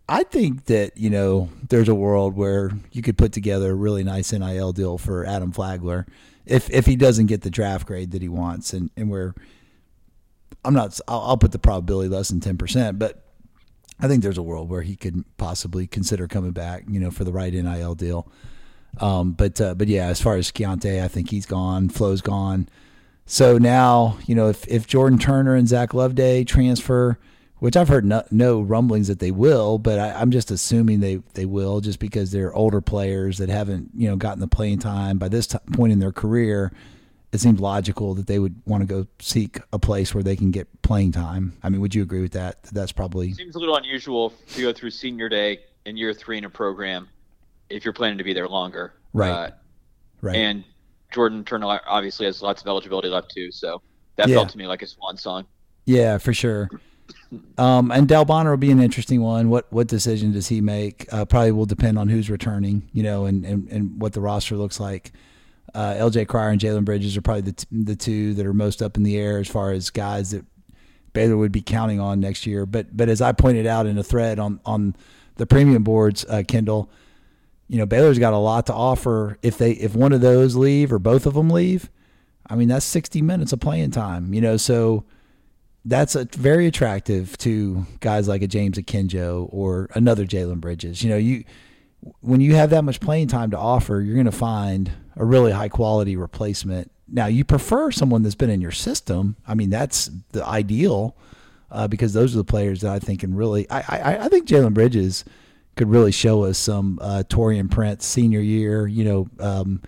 I 0.08 0.22
think 0.22 0.66
that 0.66 0.96
you 0.96 1.10
know 1.10 1.48
there's 1.68 1.88
a 1.88 1.94
world 1.94 2.36
where 2.36 2.70
you 2.92 3.02
could 3.02 3.18
put 3.18 3.32
together 3.32 3.72
a 3.72 3.74
really 3.74 4.04
nice 4.04 4.32
NIL 4.32 4.72
deal 4.72 4.98
for 4.98 5.26
Adam 5.26 5.52
Flagler 5.52 6.06
if 6.44 6.70
if 6.70 6.86
he 6.86 6.96
doesn't 6.96 7.26
get 7.26 7.42
the 7.42 7.50
draft 7.50 7.86
grade 7.86 8.12
that 8.12 8.22
he 8.22 8.28
wants, 8.28 8.72
and 8.72 8.90
and 8.96 9.10
where 9.10 9.34
I'm 10.64 10.74
not, 10.74 10.98
I'll, 11.08 11.20
I'll 11.22 11.36
put 11.36 11.52
the 11.52 11.58
probability 11.58 12.08
less 12.08 12.28
than 12.28 12.40
ten 12.40 12.56
percent, 12.56 12.98
but 12.98 13.24
I 13.98 14.06
think 14.06 14.22
there's 14.22 14.38
a 14.38 14.42
world 14.42 14.68
where 14.68 14.82
he 14.82 14.94
could 14.94 15.24
possibly 15.38 15.86
consider 15.86 16.28
coming 16.28 16.52
back, 16.52 16.84
you 16.88 17.00
know, 17.00 17.10
for 17.10 17.24
the 17.24 17.32
right 17.32 17.52
NIL 17.52 17.94
deal. 17.94 18.30
Um, 18.98 19.32
but 19.32 19.60
uh, 19.60 19.74
but 19.74 19.88
yeah, 19.88 20.06
as 20.06 20.20
far 20.20 20.36
as 20.36 20.50
Keyonte, 20.50 21.02
I 21.02 21.08
think 21.08 21.30
he's 21.30 21.46
gone. 21.46 21.88
Flo's 21.88 22.20
gone. 22.20 22.68
So 23.26 23.58
now, 23.58 24.18
you 24.26 24.36
know, 24.36 24.48
if, 24.48 24.66
if 24.68 24.86
Jordan 24.86 25.18
Turner 25.18 25.56
and 25.56 25.66
Zach 25.66 25.92
Loveday 25.92 26.44
transfer, 26.44 27.18
which 27.58 27.76
I've 27.76 27.88
heard 27.88 28.04
no, 28.04 28.22
no 28.30 28.60
rumblings 28.60 29.08
that 29.08 29.18
they 29.18 29.32
will, 29.32 29.78
but 29.78 29.98
I, 29.98 30.22
am 30.22 30.30
just 30.30 30.52
assuming 30.52 31.00
they, 31.00 31.16
they 31.34 31.44
will 31.44 31.80
just 31.80 31.98
because 31.98 32.30
they're 32.30 32.54
older 32.54 32.80
players 32.80 33.38
that 33.38 33.48
haven't, 33.48 33.90
you 33.96 34.08
know, 34.08 34.14
gotten 34.14 34.40
the 34.40 34.46
playing 34.46 34.78
time 34.78 35.18
by 35.18 35.28
this 35.28 35.48
t- 35.48 35.58
point 35.72 35.92
in 35.92 35.98
their 35.98 36.12
career. 36.12 36.72
It 37.32 37.40
seems 37.40 37.58
logical 37.58 38.14
that 38.14 38.28
they 38.28 38.38
would 38.38 38.62
want 38.64 38.82
to 38.82 38.86
go 38.86 39.08
seek 39.18 39.58
a 39.72 39.78
place 39.78 40.14
where 40.14 40.22
they 40.22 40.36
can 40.36 40.52
get 40.52 40.68
playing 40.82 41.10
time. 41.10 41.54
I 41.64 41.68
mean, 41.68 41.80
would 41.80 41.96
you 41.96 42.02
agree 42.02 42.22
with 42.22 42.32
that? 42.32 42.62
That's 42.64 42.92
probably 42.92 43.32
seems 43.34 43.56
a 43.56 43.58
little 43.58 43.76
unusual 43.76 44.32
to 44.54 44.62
go 44.62 44.72
through 44.72 44.90
senior 44.90 45.28
day 45.28 45.60
in 45.84 45.96
year 45.96 46.14
three 46.14 46.38
in 46.38 46.44
a 46.44 46.50
program 46.50 47.08
if 47.70 47.84
you're 47.84 47.94
planning 47.94 48.18
to 48.18 48.24
be 48.24 48.32
there 48.32 48.48
longer. 48.48 48.94
Right. 49.12 49.30
Uh, 49.30 49.50
right. 50.20 50.36
And 50.36 50.64
Jordan 51.12 51.44
Turner 51.44 51.80
obviously 51.86 52.26
has 52.26 52.42
lots 52.42 52.62
of 52.62 52.68
eligibility 52.68 53.08
left 53.08 53.30
too, 53.30 53.50
so 53.50 53.82
that 54.16 54.28
yeah. 54.28 54.36
felt 54.36 54.50
to 54.50 54.58
me 54.58 54.66
like 54.66 54.82
a 54.82 54.86
swan 54.86 55.16
song. 55.16 55.46
Yeah, 55.84 56.18
for 56.18 56.34
sure. 56.34 56.68
Um, 57.58 57.90
and 57.90 58.08
Dale 58.08 58.24
Bonner 58.24 58.50
will 58.50 58.56
be 58.56 58.70
an 58.70 58.80
interesting 58.80 59.22
one. 59.22 59.48
What 59.48 59.72
what 59.72 59.86
decision 59.86 60.32
does 60.32 60.48
he 60.48 60.60
make? 60.60 61.06
Uh, 61.12 61.24
probably 61.24 61.52
will 61.52 61.66
depend 61.66 61.98
on 61.98 62.08
who's 62.08 62.30
returning, 62.30 62.88
you 62.92 63.02
know, 63.02 63.26
and, 63.26 63.44
and, 63.44 63.68
and 63.68 64.00
what 64.00 64.12
the 64.12 64.20
roster 64.20 64.56
looks 64.56 64.80
like. 64.80 65.12
Uh, 65.74 65.94
LJ 65.94 66.26
Cryer 66.28 66.50
and 66.50 66.60
Jalen 66.60 66.84
Bridges 66.84 67.16
are 67.16 67.22
probably 67.22 67.42
the, 67.42 67.52
t- 67.52 67.66
the 67.70 67.96
two 67.96 68.34
that 68.34 68.46
are 68.46 68.54
most 68.54 68.80
up 68.82 68.96
in 68.96 69.02
the 69.02 69.16
air 69.16 69.38
as 69.38 69.48
far 69.48 69.72
as 69.72 69.90
guys 69.90 70.30
that 70.30 70.44
Baylor 71.12 71.36
would 71.36 71.52
be 71.52 71.62
counting 71.62 72.00
on 72.00 72.20
next 72.20 72.46
year. 72.46 72.66
But 72.66 72.96
but 72.96 73.08
as 73.08 73.20
I 73.20 73.32
pointed 73.32 73.66
out 73.66 73.86
in 73.86 73.98
a 73.98 74.02
thread 74.02 74.38
on 74.38 74.60
on 74.64 74.96
the 75.36 75.46
premium 75.46 75.82
boards, 75.82 76.24
uh, 76.28 76.42
Kendall, 76.46 76.90
you 77.68 77.78
know, 77.78 77.86
Baylor's 77.86 78.18
got 78.18 78.32
a 78.32 78.38
lot 78.38 78.66
to 78.66 78.74
offer. 78.74 79.38
If 79.42 79.58
they 79.58 79.72
if 79.72 79.94
one 79.94 80.12
of 80.12 80.20
those 80.20 80.56
leave 80.56 80.92
or 80.92 80.98
both 80.98 81.26
of 81.26 81.34
them 81.34 81.50
leave, 81.50 81.90
I 82.48 82.54
mean 82.54 82.68
that's 82.68 82.86
60 82.86 83.22
minutes 83.22 83.52
of 83.52 83.60
playing 83.60 83.90
time. 83.90 84.32
You 84.32 84.40
know, 84.40 84.56
so 84.56 85.04
that's 85.84 86.14
a, 86.14 86.24
very 86.24 86.66
attractive 86.66 87.38
to 87.38 87.86
guys 88.00 88.28
like 88.28 88.42
a 88.42 88.46
James 88.46 88.76
Akinjo 88.76 89.48
or 89.52 89.88
another 89.94 90.26
Jalen 90.26 90.60
Bridges. 90.60 91.02
You 91.02 91.10
know, 91.10 91.16
you 91.16 91.44
when 92.20 92.40
you 92.40 92.54
have 92.54 92.70
that 92.70 92.82
much 92.82 93.00
playing 93.00 93.28
time 93.28 93.50
to 93.50 93.58
offer, 93.58 94.00
you're 94.00 94.14
going 94.14 94.26
to 94.26 94.32
find 94.32 94.92
a 95.16 95.24
really 95.24 95.52
high 95.52 95.68
quality 95.68 96.16
replacement. 96.16 96.90
Now, 97.08 97.26
you 97.26 97.44
prefer 97.44 97.90
someone 97.90 98.22
that's 98.22 98.34
been 98.34 98.50
in 98.50 98.60
your 98.60 98.72
system. 98.72 99.36
I 99.46 99.54
mean, 99.54 99.70
that's 99.70 100.10
the 100.30 100.44
ideal 100.44 101.16
uh, 101.70 101.88
because 101.88 102.12
those 102.12 102.34
are 102.34 102.38
the 102.38 102.44
players 102.44 102.80
that 102.80 102.92
I 102.92 102.98
think 102.98 103.20
can 103.20 103.34
really. 103.34 103.68
I 103.70 103.80
I, 103.80 104.24
I 104.24 104.28
think 104.28 104.46
Jalen 104.46 104.74
Bridges 104.74 105.24
could 105.76 105.90
really 105.90 106.12
show 106.12 106.44
us 106.44 106.58
some 106.58 106.98
uh, 107.00 107.22
Taurean 107.28 107.70
Prince 107.70 108.06
senior 108.06 108.40
year. 108.40 108.86
You 108.86 109.04
know, 109.04 109.28
um, 109.40 109.82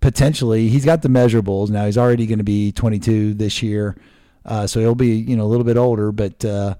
potentially 0.00 0.68
he's 0.68 0.84
got 0.84 1.02
the 1.02 1.08
measurables 1.08 1.70
now. 1.70 1.86
He's 1.86 1.98
already 1.98 2.26
going 2.26 2.38
to 2.38 2.44
be 2.44 2.72
22 2.72 3.34
this 3.34 3.62
year, 3.62 3.96
uh, 4.44 4.66
so 4.66 4.80
he'll 4.80 4.94
be 4.94 5.16
you 5.16 5.36
know 5.36 5.44
a 5.44 5.48
little 5.48 5.64
bit 5.64 5.76
older, 5.76 6.12
but. 6.12 6.44
Uh, 6.44 6.74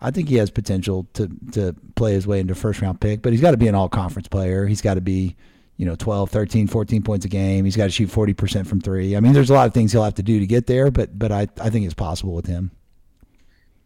I 0.00 0.10
think 0.10 0.28
he 0.28 0.36
has 0.36 0.50
potential 0.50 1.08
to 1.14 1.28
to 1.52 1.74
play 1.96 2.12
his 2.12 2.26
way 2.26 2.40
into 2.40 2.54
first 2.54 2.80
round 2.80 3.00
pick, 3.00 3.20
but 3.20 3.32
he's 3.32 3.40
got 3.40 3.50
to 3.50 3.56
be 3.56 3.66
an 3.66 3.74
all 3.74 3.88
conference 3.88 4.28
player. 4.28 4.66
He's 4.66 4.80
got 4.80 4.94
to 4.94 5.00
be, 5.00 5.34
you 5.76 5.86
know, 5.86 5.96
12, 5.96 6.30
13, 6.30 6.68
14 6.68 7.02
points 7.02 7.24
a 7.24 7.28
game. 7.28 7.64
He's 7.64 7.76
got 7.76 7.86
to 7.86 7.90
shoot 7.90 8.08
40% 8.08 8.66
from 8.66 8.80
3. 8.80 9.16
I 9.16 9.20
mean, 9.20 9.32
there's 9.32 9.50
a 9.50 9.54
lot 9.54 9.66
of 9.66 9.74
things 9.74 9.90
he'll 9.90 10.04
have 10.04 10.14
to 10.14 10.22
do 10.22 10.38
to 10.38 10.46
get 10.46 10.66
there, 10.66 10.90
but 10.90 11.18
but 11.18 11.32
I 11.32 11.48
I 11.60 11.70
think 11.70 11.84
it's 11.84 11.94
possible 11.94 12.32
with 12.32 12.46
him. 12.46 12.70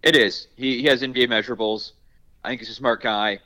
It 0.03 0.17
is. 0.17 0.49
He 0.57 0.83
he 0.83 0.89
has 0.89 1.01
NBA 1.03 1.29
measurables. 1.29 1.93
I 2.45 2.49
think 2.49 2.61
he's 2.61 2.71
a 2.71 2.75
smart 2.75 3.03
guy. 3.03 3.39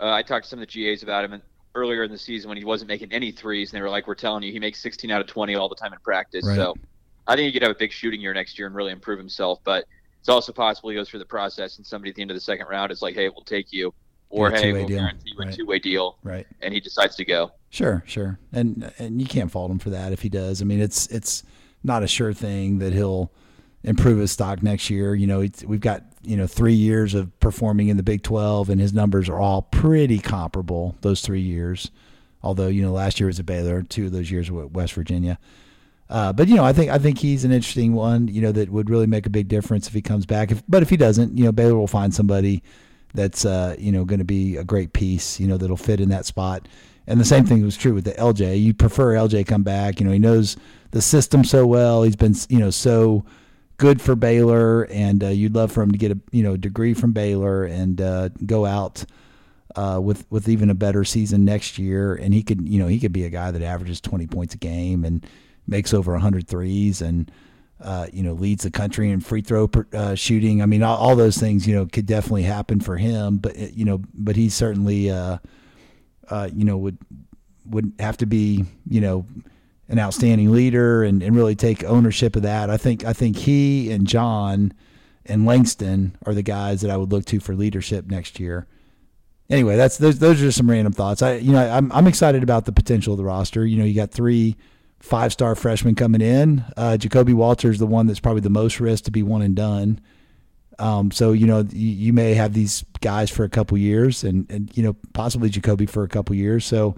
Uh, 0.00 0.10
I 0.12 0.22
talked 0.22 0.44
to 0.44 0.48
some 0.50 0.60
of 0.60 0.66
the 0.68 0.72
GAs 0.92 1.02
about 1.02 1.24
him, 1.24 1.42
earlier 1.74 2.02
in 2.02 2.10
the 2.10 2.18
season 2.18 2.48
when 2.48 2.58
he 2.58 2.64
wasn't 2.64 2.88
making 2.88 3.12
any 3.12 3.30
threes, 3.30 3.70
and 3.72 3.78
they 3.78 3.82
were 3.82 3.90
like, 3.90 4.06
"We're 4.06 4.14
telling 4.14 4.42
you, 4.42 4.52
he 4.52 4.58
makes 4.58 4.80
16 4.80 5.10
out 5.10 5.20
of 5.20 5.26
20 5.26 5.54
all 5.54 5.68
the 5.68 5.74
time 5.76 5.92
in 5.92 5.98
practice." 6.00 6.44
Right. 6.46 6.56
So 6.56 6.74
I 7.26 7.36
think 7.36 7.46
he 7.46 7.52
could 7.52 7.62
have 7.62 7.70
a 7.70 7.78
big 7.78 7.92
shooting 7.92 8.20
year 8.20 8.34
next 8.34 8.58
year 8.58 8.66
and 8.66 8.74
really 8.74 8.92
improve 8.92 9.18
himself. 9.18 9.60
But 9.62 9.84
it's 10.18 10.28
also 10.28 10.52
possible 10.52 10.88
he 10.90 10.96
goes 10.96 11.08
through 11.08 11.20
the 11.20 11.26
process, 11.26 11.76
and 11.76 11.86
somebody 11.86 12.10
at 12.10 12.16
the 12.16 12.22
end 12.22 12.30
of 12.30 12.36
the 12.36 12.40
second 12.40 12.66
round 12.68 12.90
is 12.90 13.02
like, 13.02 13.14
"Hey, 13.14 13.28
we'll 13.28 13.44
take 13.44 13.72
you," 13.72 13.92
or 14.30 14.50
"Hey, 14.50 14.72
we'll 14.72 14.86
deal. 14.86 14.98
guarantee 14.98 15.30
you 15.30 15.42
a 15.42 15.44
Right. 15.46 15.54
two-way 15.54 15.78
deal," 15.78 16.18
Right. 16.24 16.46
and 16.62 16.72
he 16.74 16.80
decides 16.80 17.14
to 17.16 17.24
go. 17.24 17.52
Sure, 17.68 18.02
sure, 18.06 18.38
and 18.52 18.92
and 18.98 19.20
you 19.20 19.26
can't 19.28 19.50
fault 19.50 19.70
him 19.70 19.78
for 19.78 19.90
that 19.90 20.12
if 20.12 20.22
he 20.22 20.28
does. 20.28 20.60
I 20.60 20.64
mean, 20.64 20.80
it's 20.80 21.06
it's 21.08 21.44
not 21.84 22.02
a 22.02 22.08
sure 22.08 22.32
thing 22.32 22.78
that 22.78 22.92
he'll 22.92 23.30
improve 23.84 24.18
his 24.18 24.32
stock 24.32 24.62
next 24.62 24.90
year. 24.90 25.14
You 25.14 25.26
know, 25.26 25.40
it's, 25.40 25.64
we've 25.64 25.80
got 25.80 26.04
you 26.22 26.36
know 26.36 26.46
three 26.46 26.74
years 26.74 27.14
of 27.14 27.38
performing 27.40 27.88
in 27.88 27.96
the 27.96 28.02
Big 28.02 28.22
Twelve, 28.22 28.70
and 28.70 28.80
his 28.80 28.92
numbers 28.92 29.28
are 29.28 29.38
all 29.38 29.62
pretty 29.62 30.18
comparable 30.18 30.96
those 31.00 31.20
three 31.20 31.40
years. 31.40 31.90
Although 32.42 32.68
you 32.68 32.82
know 32.82 32.92
last 32.92 33.20
year 33.20 33.26
was 33.26 33.38
at 33.38 33.46
Baylor, 33.46 33.82
two 33.82 34.06
of 34.06 34.12
those 34.12 34.30
years 34.30 34.50
were 34.50 34.64
at 34.64 34.72
West 34.72 34.94
Virginia. 34.94 35.38
Uh, 36.10 36.32
but 36.32 36.48
you 36.48 36.56
know, 36.56 36.64
I 36.64 36.72
think 36.72 36.90
I 36.90 36.98
think 36.98 37.18
he's 37.18 37.44
an 37.44 37.52
interesting 37.52 37.94
one. 37.94 38.26
You 38.26 38.42
know, 38.42 38.52
that 38.52 38.68
would 38.68 38.90
really 38.90 39.06
make 39.06 39.26
a 39.26 39.30
big 39.30 39.46
difference 39.46 39.86
if 39.86 39.94
he 39.94 40.02
comes 40.02 40.26
back. 40.26 40.50
If, 40.50 40.62
but 40.68 40.82
if 40.82 40.90
he 40.90 40.96
doesn't, 40.96 41.38
you 41.38 41.44
know, 41.44 41.52
Baylor 41.52 41.76
will 41.76 41.86
find 41.86 42.12
somebody 42.12 42.62
that's 43.14 43.44
uh, 43.44 43.76
you 43.78 43.92
know 43.92 44.04
going 44.04 44.18
to 44.18 44.24
be 44.24 44.56
a 44.56 44.64
great 44.64 44.92
piece. 44.92 45.38
You 45.38 45.46
know, 45.46 45.56
that'll 45.56 45.76
fit 45.76 46.00
in 46.00 46.08
that 46.08 46.26
spot. 46.26 46.66
And 47.06 47.20
the 47.20 47.24
same 47.24 47.44
thing 47.44 47.62
was 47.62 47.76
true 47.76 47.94
with 47.94 48.04
the 48.04 48.12
LJ. 48.12 48.60
You 48.60 48.74
prefer 48.74 49.14
LJ 49.14 49.46
come 49.46 49.62
back. 49.62 50.00
You 50.00 50.06
know, 50.06 50.12
he 50.12 50.18
knows 50.18 50.56
the 50.90 51.00
system 51.00 51.44
so 51.44 51.64
well. 51.66 52.02
He's 52.02 52.16
been 52.16 52.34
you 52.48 52.58
know 52.58 52.70
so 52.70 53.24
good 53.80 54.00
for 54.00 54.14
Baylor, 54.14 54.82
and 54.90 55.24
uh, 55.24 55.28
you'd 55.28 55.54
love 55.54 55.72
for 55.72 55.82
him 55.82 55.90
to 55.90 55.98
get 55.98 56.12
a 56.12 56.18
you 56.30 56.42
know 56.44 56.56
degree 56.56 56.94
from 56.94 57.12
Baylor 57.12 57.64
and 57.64 58.00
uh, 58.00 58.28
go 58.44 58.66
out 58.66 59.04
uh, 59.74 59.98
with 60.00 60.30
with 60.30 60.48
even 60.48 60.68
a 60.70 60.74
better 60.74 61.02
season 61.02 61.44
next 61.44 61.78
year. 61.78 62.14
And 62.14 62.32
he 62.32 62.42
could 62.42 62.68
you 62.68 62.78
know 62.78 62.86
he 62.86 63.00
could 63.00 63.12
be 63.12 63.24
a 63.24 63.30
guy 63.30 63.50
that 63.50 63.62
averages 63.62 64.00
twenty 64.00 64.26
points 64.26 64.54
a 64.54 64.58
game 64.58 65.04
and 65.04 65.26
makes 65.66 65.94
over 65.94 66.12
100 66.12 66.48
threes 66.48 67.00
and 67.00 67.30
uh, 67.80 68.06
you 68.12 68.22
know 68.22 68.32
leads 68.34 68.64
the 68.64 68.70
country 68.70 69.10
in 69.10 69.20
free 69.20 69.40
throw 69.40 69.66
per, 69.66 69.86
uh, 69.94 70.14
shooting. 70.14 70.60
I 70.60 70.66
mean, 70.66 70.82
all, 70.82 70.98
all 70.98 71.16
those 71.16 71.38
things 71.38 71.66
you 71.66 71.74
know 71.74 71.86
could 71.86 72.06
definitely 72.06 72.42
happen 72.42 72.80
for 72.80 72.98
him. 72.98 73.38
But 73.38 73.56
uh, 73.56 73.66
you 73.72 73.86
know, 73.86 74.02
but 74.12 74.36
he's 74.36 74.54
certainly 74.54 75.06
you 75.06 75.40
know 76.30 76.76
would 76.76 76.98
would 77.64 77.92
have 77.98 78.18
to 78.18 78.26
be 78.26 78.66
you 78.88 79.00
know 79.00 79.26
an 79.90 79.98
outstanding 79.98 80.52
leader 80.52 81.02
and, 81.02 81.22
and 81.22 81.34
really 81.34 81.56
take 81.56 81.84
ownership 81.84 82.36
of 82.36 82.42
that. 82.42 82.70
I 82.70 82.76
think 82.76 83.04
I 83.04 83.12
think 83.12 83.36
he 83.36 83.90
and 83.90 84.06
John 84.06 84.72
and 85.26 85.44
Langston 85.44 86.16
are 86.24 86.32
the 86.32 86.42
guys 86.42 86.80
that 86.80 86.90
I 86.90 86.96
would 86.96 87.10
look 87.10 87.24
to 87.26 87.40
for 87.40 87.54
leadership 87.54 88.06
next 88.06 88.40
year. 88.40 88.66
Anyway, 89.50 89.76
that's 89.76 89.98
those 89.98 90.20
those 90.20 90.40
are 90.40 90.44
just 90.46 90.58
some 90.58 90.70
random 90.70 90.92
thoughts. 90.92 91.22
I 91.22 91.34
you 91.34 91.52
know 91.52 91.68
I'm 91.68 91.90
I'm 91.90 92.06
excited 92.06 92.44
about 92.44 92.66
the 92.66 92.72
potential 92.72 93.14
of 93.14 93.18
the 93.18 93.24
roster. 93.24 93.66
You 93.66 93.78
know, 93.78 93.84
you 93.84 93.94
got 93.94 94.12
three 94.12 94.56
five 95.00 95.32
star 95.32 95.56
freshmen 95.56 95.96
coming 95.96 96.20
in. 96.20 96.64
Uh, 96.76 96.96
Ja'Kobe 96.98 97.34
Walter 97.34 97.70
is 97.70 97.78
the 97.78 97.86
one 97.86 98.06
that's 98.06 98.20
probably 98.20 98.42
the 98.42 98.50
most 98.50 98.78
risk 98.78 99.04
to 99.04 99.10
be 99.10 99.24
one 99.24 99.42
and 99.42 99.56
done. 99.56 100.00
Um, 100.78 101.10
so 101.10 101.32
you 101.32 101.48
know 101.48 101.66
you, 101.72 101.88
you 101.88 102.12
may 102.12 102.34
have 102.34 102.54
these 102.54 102.84
guys 103.00 103.28
for 103.28 103.42
a 103.42 103.48
couple 103.48 103.76
years, 103.76 104.22
and 104.22 104.48
and 104.50 104.70
you 104.76 104.84
know 104.84 104.94
possibly 105.14 105.50
Ja'Kobe 105.50 105.90
for 105.90 106.04
a 106.04 106.08
couple 106.08 106.36
years. 106.36 106.64
So 106.64 106.94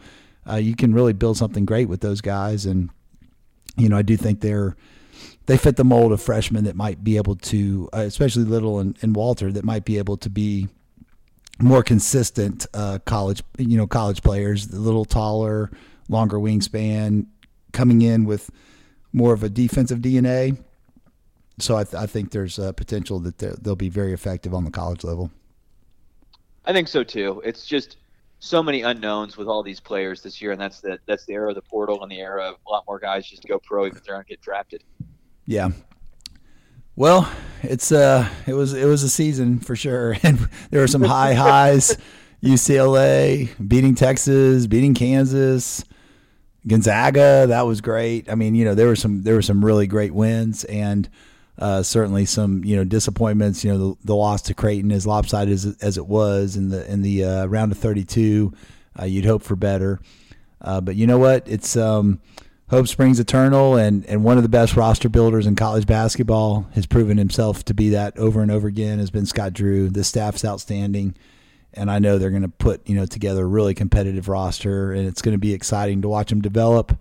uh, 0.49 0.57
you 0.57 0.75
can 0.75 0.93
really 0.95 1.13
build 1.13 1.37
something 1.37 1.65
great 1.65 1.89
with 1.89 2.01
those 2.01 2.21
guys, 2.21 2.67
and 2.67 2.91
you 3.77 3.89
know 3.89 3.97
I 3.97 4.03
do 4.03 4.17
think 4.17 4.41
they're 4.41 4.77
they 5.47 5.57
fit 5.57 5.77
the 5.77 5.85
mold 5.85 6.13
of 6.13 6.23
freshmen 6.23 6.65
that 6.65 6.77
might 6.77 7.03
be 7.03 7.17
able 7.17 7.37
to, 7.37 7.89
uh, 7.93 7.99
especially 8.01 8.45
Little 8.45 8.79
and, 8.79 8.97
and 9.03 9.15
Walter, 9.17 9.51
that 9.53 9.65
might 9.65 9.85
be 9.85 9.99
able 9.99 10.17
to 10.19 10.31
be 10.31 10.69
more 11.59 11.83
consistent 11.83 12.67
uh, 12.75 12.99
college 13.05 13.43
you 13.59 13.77
know 13.77 13.87
college 13.87 14.23
players, 14.23 14.71
a 14.71 14.79
little 14.79 15.05
taller, 15.05 15.71
longer 16.09 16.39
wingspan, 16.39 17.27
coming 17.73 18.03
in 18.03 18.25
with 18.25 18.51
more 19.13 19.33
of 19.33 19.43
a 19.43 19.49
defensive 19.49 19.99
DNA. 19.99 20.59
So 21.59 21.77
I, 21.77 21.85
th- 21.85 21.95
I 21.95 22.07
think 22.07 22.31
there's 22.31 22.59
a 22.59 22.73
potential 22.73 23.21
that 23.21 23.39
they'll 23.39 23.77
be 23.77 23.91
very 23.91 24.13
effective 24.13 24.55
on 24.55 24.65
the 24.65 24.71
college 24.71 25.05
level. 25.05 25.31
I 26.65 26.73
think 26.73 26.89
so 26.89 27.05
too. 27.05 27.43
It's 27.45 27.67
just 27.67 27.97
so 28.45 28.61
many 28.61 28.83
unknowns 28.83 29.37
with 29.37 29.47
all 29.47 29.63
these 29.63 29.79
players 29.79 30.21
this 30.21 30.43
year, 30.43 30.51
and 30.51 30.61
that's 30.61 30.81
the 30.81 30.99
that's 31.07 31.25
the 31.27 31.33
era 31.33 31.51
of 31.51 31.55
the 31.55 31.63
portal 31.63 32.03
and 32.03 32.11
the 32.11 32.19
era 32.19 32.49
of 32.49 32.57
a 32.67 32.71
lot 32.71 32.83
more 32.89 32.99
guys 32.99 33.25
just 33.25 33.47
go 33.47 33.61
pro 33.61 33.87
even 33.87 33.97
if 33.97 34.05
they 34.05 34.13
aren't 34.13 34.27
get 34.27 34.41
drafted. 34.41 34.83
Yeah. 35.47 35.71
Well, 36.97 37.33
it's 37.63 37.93
uh 37.93 38.29
it 38.49 38.55
was 38.55 38.75
it 38.75 38.87
was 38.87 39.05
a 39.05 39.09
season 39.09 39.61
for 39.61 39.77
sure, 39.77 40.17
and 40.25 40.49
there 40.71 40.81
were 40.81 40.89
some 40.89 41.03
high 41.03 41.35
highs. 41.35 41.97
UCLA 42.43 43.51
beating 43.69 43.95
Texas, 43.95 44.67
beating 44.67 44.95
Kansas, 44.95 45.85
Gonzaga. 46.67 47.47
That 47.47 47.63
was 47.63 47.81
great. 47.81 48.29
I 48.29 48.35
mean, 48.35 48.57
you 48.57 48.65
know, 48.65 48.75
there 48.75 48.89
were 48.89 48.97
some 48.97 49.23
there 49.23 49.37
were 49.37 49.43
some 49.43 49.65
really 49.65 49.87
great 49.87 50.13
wins, 50.13 50.65
and 50.65 51.09
uh, 51.59 51.83
certainly 51.83 52.25
some 52.25 52.65
you 52.65 52.77
know 52.77 52.85
disappointments. 52.85 53.65
You 53.65 53.73
know, 53.73 53.79
the, 53.79 53.97
the 54.05 54.17
loss 54.17 54.43
to 54.43 54.55
Creighton, 54.55 54.91
as 54.93 55.07
lopsided 55.07 55.53
as, 55.53 55.77
as 55.81 55.99
it 55.99 56.07
was 56.07 56.57
in 56.57 56.71
the 56.71 56.91
in 56.91 57.03
the 57.03 57.25
uh, 57.25 57.47
round 57.47 57.73
of 57.73 57.79
32, 57.79 58.53
uh, 58.99 59.05
you'd 59.05 59.25
hope 59.25 59.43
for 59.43 59.57
better. 59.57 60.01
Uh, 60.61 60.81
but 60.81 60.97
you 60.97 61.07
know 61.07 61.19
what? 61.19 61.47
It's 61.47 61.77
um, 61.77 62.21
hope 62.71 62.89
springs 62.89 63.21
eternal, 63.21 63.77
and 63.77 64.07
and 64.07 64.25
one 64.25 64.39
of 64.39 64.43
the 64.43 64.49
best 64.49 64.77
roster 64.77 65.09
builders 65.09 65.47
in 65.47 65.55
college 65.57 65.87
basketball 65.87 66.67
has 66.75 66.87
proven 66.87 67.19
himself 67.19 67.65
to 67.67 67.75
be 67.75 67.91
that 67.91 68.17
over 68.17 68.41
and 68.41 68.51
over 68.51 68.69
again. 68.69 68.99
Has 68.99 69.11
been 69.11 69.27
Scott 69.27 69.53
Drew. 69.53 69.91
The 69.91 70.05
staff's 70.05 70.45
outstanding, 70.45 71.15
and 71.75 71.91
I 71.91 71.99
know 71.99 72.17
they're 72.17 72.31
going 72.31 72.43
to 72.43 72.49
put 72.49 72.89
you 72.89 72.95
know 72.95 73.07
together 73.07 73.43
a 73.43 73.47
really 73.47 73.75
competitive 73.75 74.29
roster, 74.29 74.93
and 74.93 75.07
it's 75.07 75.21
going 75.21 75.35
to 75.35 75.39
be 75.39 75.53
exciting 75.53 76.03
to 76.03 76.09
watch 76.09 76.31
them 76.31 76.41
develop. 76.41 76.99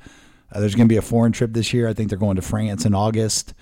Uh, 0.51 0.59
there's 0.59 0.75
going 0.75 0.87
to 0.87 0.93
be 0.93 0.97
a 0.97 1.01
foreign 1.01 1.31
trip 1.31 1.53
this 1.53 1.73
year. 1.73 1.87
I 1.87 1.93
think 1.93 2.09
they're 2.09 2.19
going 2.19 2.35
to 2.35 2.41
France 2.41 2.85
in 2.85 2.93
August, 2.93 3.53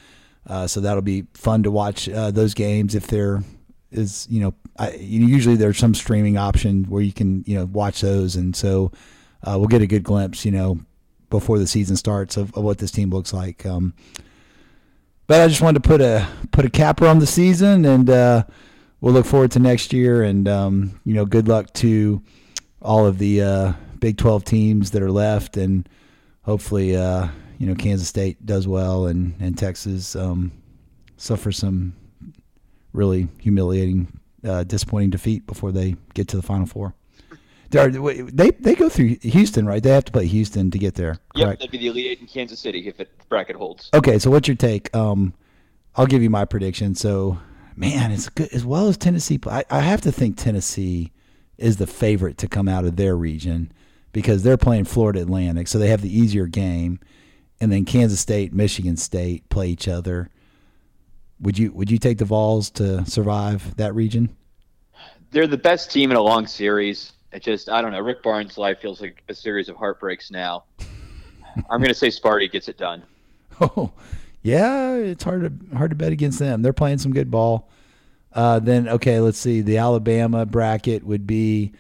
uh, 0.50 0.68
so 0.68 0.82
that'll 0.82 1.02
be 1.02 1.26
fun 1.34 1.64
to 1.64 1.72
watch 1.72 2.10
uh, 2.10 2.32
those 2.32 2.54
games 2.54 2.96
if 2.96 3.08
there 3.08 3.44
is 3.92 4.28
you 4.30 4.42
know 4.42 4.54
I, 4.78 4.92
usually 4.96 5.56
there's 5.56 5.78
some 5.78 5.94
streaming 5.94 6.38
option 6.38 6.84
where 6.86 7.02
you 7.02 7.14
can 7.14 7.44
you 7.48 7.56
know 7.56 7.66
watch 7.66 8.02
those, 8.02 8.36
and 8.36 8.56
so 8.56 8.92
uh, 9.44 9.56
we'll 9.58 9.68
get 9.68 9.82
a 9.82 9.88
good 9.88 10.04
glimpse 10.04 10.46
you 10.46 10.52
know 10.52 10.80
before 11.30 11.60
the 11.60 11.68
season 11.68 11.96
starts 11.96 12.38
of, 12.38 12.56
of 12.56 12.64
what 12.64 12.80
this 12.80 12.92
team 12.92 13.10
looks 13.12 13.34
like. 13.34 13.66
Um, 13.66 13.94
but 15.28 15.42
I 15.42 15.48
just 15.48 15.62
wanted 15.62 15.84
to 15.84 15.88
put 15.88 16.02
a 16.02 16.28
put 16.52 16.66
a 16.66 16.70
capper 16.70 17.06
on 17.06 17.20
the 17.20 17.28
season, 17.28 17.86
and 17.86 18.10
uh, 18.10 18.44
we'll 19.00 19.14
look 19.14 19.28
forward 19.28 19.52
to 19.52 19.60
next 19.60 19.94
year. 19.94 20.24
And 20.24 20.48
um, 20.48 21.00
you 21.06 21.14
know, 21.14 21.26
good 21.26 21.48
luck 21.48 21.72
to 21.74 22.24
all 22.82 23.06
of 23.06 23.20
the 23.20 23.44
uh, 23.44 23.74
Big 24.00 24.18
Twelve 24.18 24.44
teams 24.44 24.92
that 24.92 25.04
are 25.04 25.12
left, 25.12 25.56
and 25.56 25.88
hopefully, 26.42 26.96
uh, 26.96 27.28
you 27.60 27.68
know, 27.68 27.76
Kansas 27.76 28.08
State 28.08 28.44
does 28.46 28.68
well, 28.68 29.06
and 29.06 29.36
and 29.40 29.56
Texas 29.56 30.16
um, 30.16 30.52
suffer 31.18 31.52
some 31.52 31.94
really 32.94 33.28
humiliating, 33.40 34.08
uh, 34.44 34.64
disappointing 34.64 35.12
defeat 35.12 35.46
before 35.46 35.72
they 35.72 35.96
get 36.16 36.28
to 36.30 36.36
the 36.38 36.42
Final 36.42 36.66
Four. 36.66 36.96
They 37.70 37.80
are- 37.80 37.90
they 37.92 38.50
they 38.52 38.74
go 38.74 38.90
through 38.90 39.18
Houston, 39.22 39.66
right? 39.68 39.84
They 39.84 39.92
have 39.92 40.06
to 40.06 40.12
play 40.12 40.26
Houston 40.26 40.72
to 40.72 40.80
get 40.80 40.96
there. 40.96 41.20
Yep, 41.36 41.46
Correct. 41.46 41.60
that'd 41.60 41.72
be 41.72 41.78
the 41.78 41.88
Elite 41.88 42.08
Eight 42.08 42.20
in 42.22 42.26
Kansas 42.28 42.60
City 42.60 42.88
if 42.88 43.00
it 43.00 43.10
bracket 43.30 43.56
holds. 43.56 43.90
Okay, 43.94 44.18
so 44.18 44.32
what's 44.32 44.48
your 44.48 44.58
take? 44.58 44.94
Um, 44.96 45.34
I'll 45.96 46.08
give 46.08 46.24
you 46.24 46.32
my 46.32 46.46
prediction. 46.46 46.96
So, 46.96 47.38
man, 47.76 48.12
it's 48.12 48.28
good 48.30 48.50
as 48.54 48.66
well 48.66 48.88
as 48.88 48.98
Tennessee. 48.98 49.40
I, 49.46 49.64
I 49.70 49.82
have 49.82 50.02
to 50.02 50.12
think 50.12 50.38
Tennessee 50.38 51.12
is 51.60 51.78
the 51.78 51.86
favorite 51.86 52.38
to 52.40 52.48
come 52.48 52.68
out 52.68 52.86
of 52.86 52.96
their 52.96 53.16
region 53.16 53.72
because 54.14 54.42
they're 54.42 54.58
playing 54.58 54.86
Florida 54.86 55.22
Atlantic, 55.22 55.68
so 55.68 55.78
they 55.78 55.90
have 55.90 56.02
the 56.02 56.16
easier 56.18 56.48
game, 56.48 57.00
and 57.62 57.72
then 57.72 57.86
Kansas 57.86 58.20
State, 58.20 58.54
Michigan 58.54 58.98
State 58.98 59.48
play 59.50 59.70
each 59.70 59.88
other. 59.88 60.30
Would 61.42 61.58
you 61.58 61.72
would 61.72 61.90
you 61.90 61.98
take 61.98 62.18
the 62.18 62.26
Vols 62.26 62.70
to 62.72 63.06
survive 63.06 63.76
that 63.78 63.96
region? 63.96 64.36
They're 65.32 65.48
the 65.48 65.58
best 65.58 65.92
team 65.92 66.12
in 66.12 66.18
a 66.18 66.22
long 66.22 66.48
series. 66.48 67.14
It 67.32 67.44
just 67.44 67.70
I 67.70 67.82
don't 67.82 67.92
know. 67.92 68.02
Rick 68.02 68.24
Barnes' 68.24 68.58
life 68.58 68.80
feels 68.80 69.02
like 69.02 69.24
a 69.30 69.34
series 69.34 69.70
of 69.70 69.76
heartbreaks 69.76 70.32
now. 70.32 70.66
I'm 71.70 71.80
going 71.80 71.90
to 71.90 71.94
say 71.94 72.08
Sparty 72.08 72.52
gets 72.52 72.68
it 72.68 72.78
done. 72.78 73.04
Oh, 73.62 73.92
yeah, 74.42 74.94
it's 74.94 75.24
hard 75.24 75.42
to 75.42 75.78
hard 75.78 75.92
to 75.92 75.96
bet 75.96 76.12
against 76.12 76.40
them. 76.40 76.62
They're 76.62 76.74
playing 76.74 77.00
some 77.00 77.12
good 77.12 77.30
ball. 77.30 77.70
Uh, 78.32 78.60
then 78.60 78.88
okay, 78.88 79.20
let's 79.20 79.38
see. 79.38 79.62
The 79.62 79.78
Alabama 79.78 80.46
bracket 80.46 81.04
would 81.04 81.28
be 81.28 81.74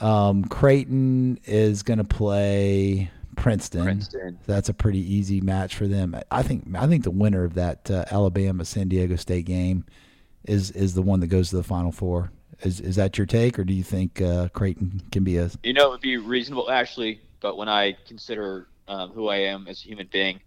um, 0.00 0.44
Creighton 0.44 1.38
is 1.44 1.82
going 1.82 1.98
to 1.98 2.04
play 2.04 3.10
Princeton. 3.34 3.84
Princeton. 3.84 4.38
That's 4.46 4.68
a 4.68 4.74
pretty 4.74 5.00
easy 5.00 5.40
match 5.40 5.74
for 5.74 5.86
them. 5.86 6.16
I 6.30 6.42
think 6.42 6.66
I 6.74 6.86
think 6.86 7.04
the 7.04 7.10
winner 7.10 7.44
of 7.44 7.54
that 7.54 7.90
uh, 7.90 8.04
Alabama 8.10 8.64
San 8.64 8.88
Diego 8.88 9.16
State 9.16 9.46
game 9.46 9.84
is 10.44 10.70
is 10.70 10.94
the 10.94 11.02
one 11.02 11.20
that 11.20 11.28
goes 11.28 11.50
to 11.50 11.56
the 11.56 11.62
Final 11.62 11.92
Four. 11.92 12.30
Is 12.62 12.80
is 12.80 12.96
that 12.96 13.18
your 13.18 13.26
take, 13.26 13.58
or 13.58 13.64
do 13.64 13.72
you 13.72 13.82
think 13.82 14.20
uh, 14.20 14.48
Creighton 14.48 15.02
can 15.10 15.24
be 15.24 15.38
a 15.38 15.50
You 15.62 15.72
know, 15.72 15.88
it 15.88 15.90
would 15.90 16.00
be 16.00 16.16
reasonable, 16.16 16.70
actually, 16.70 17.20
but 17.40 17.56
when 17.56 17.68
I 17.68 17.96
consider 18.06 18.68
um, 18.88 19.10
who 19.10 19.28
I 19.28 19.36
am 19.36 19.66
as 19.68 19.82
a 19.82 19.88
human 19.88 20.08
being, 20.12 20.40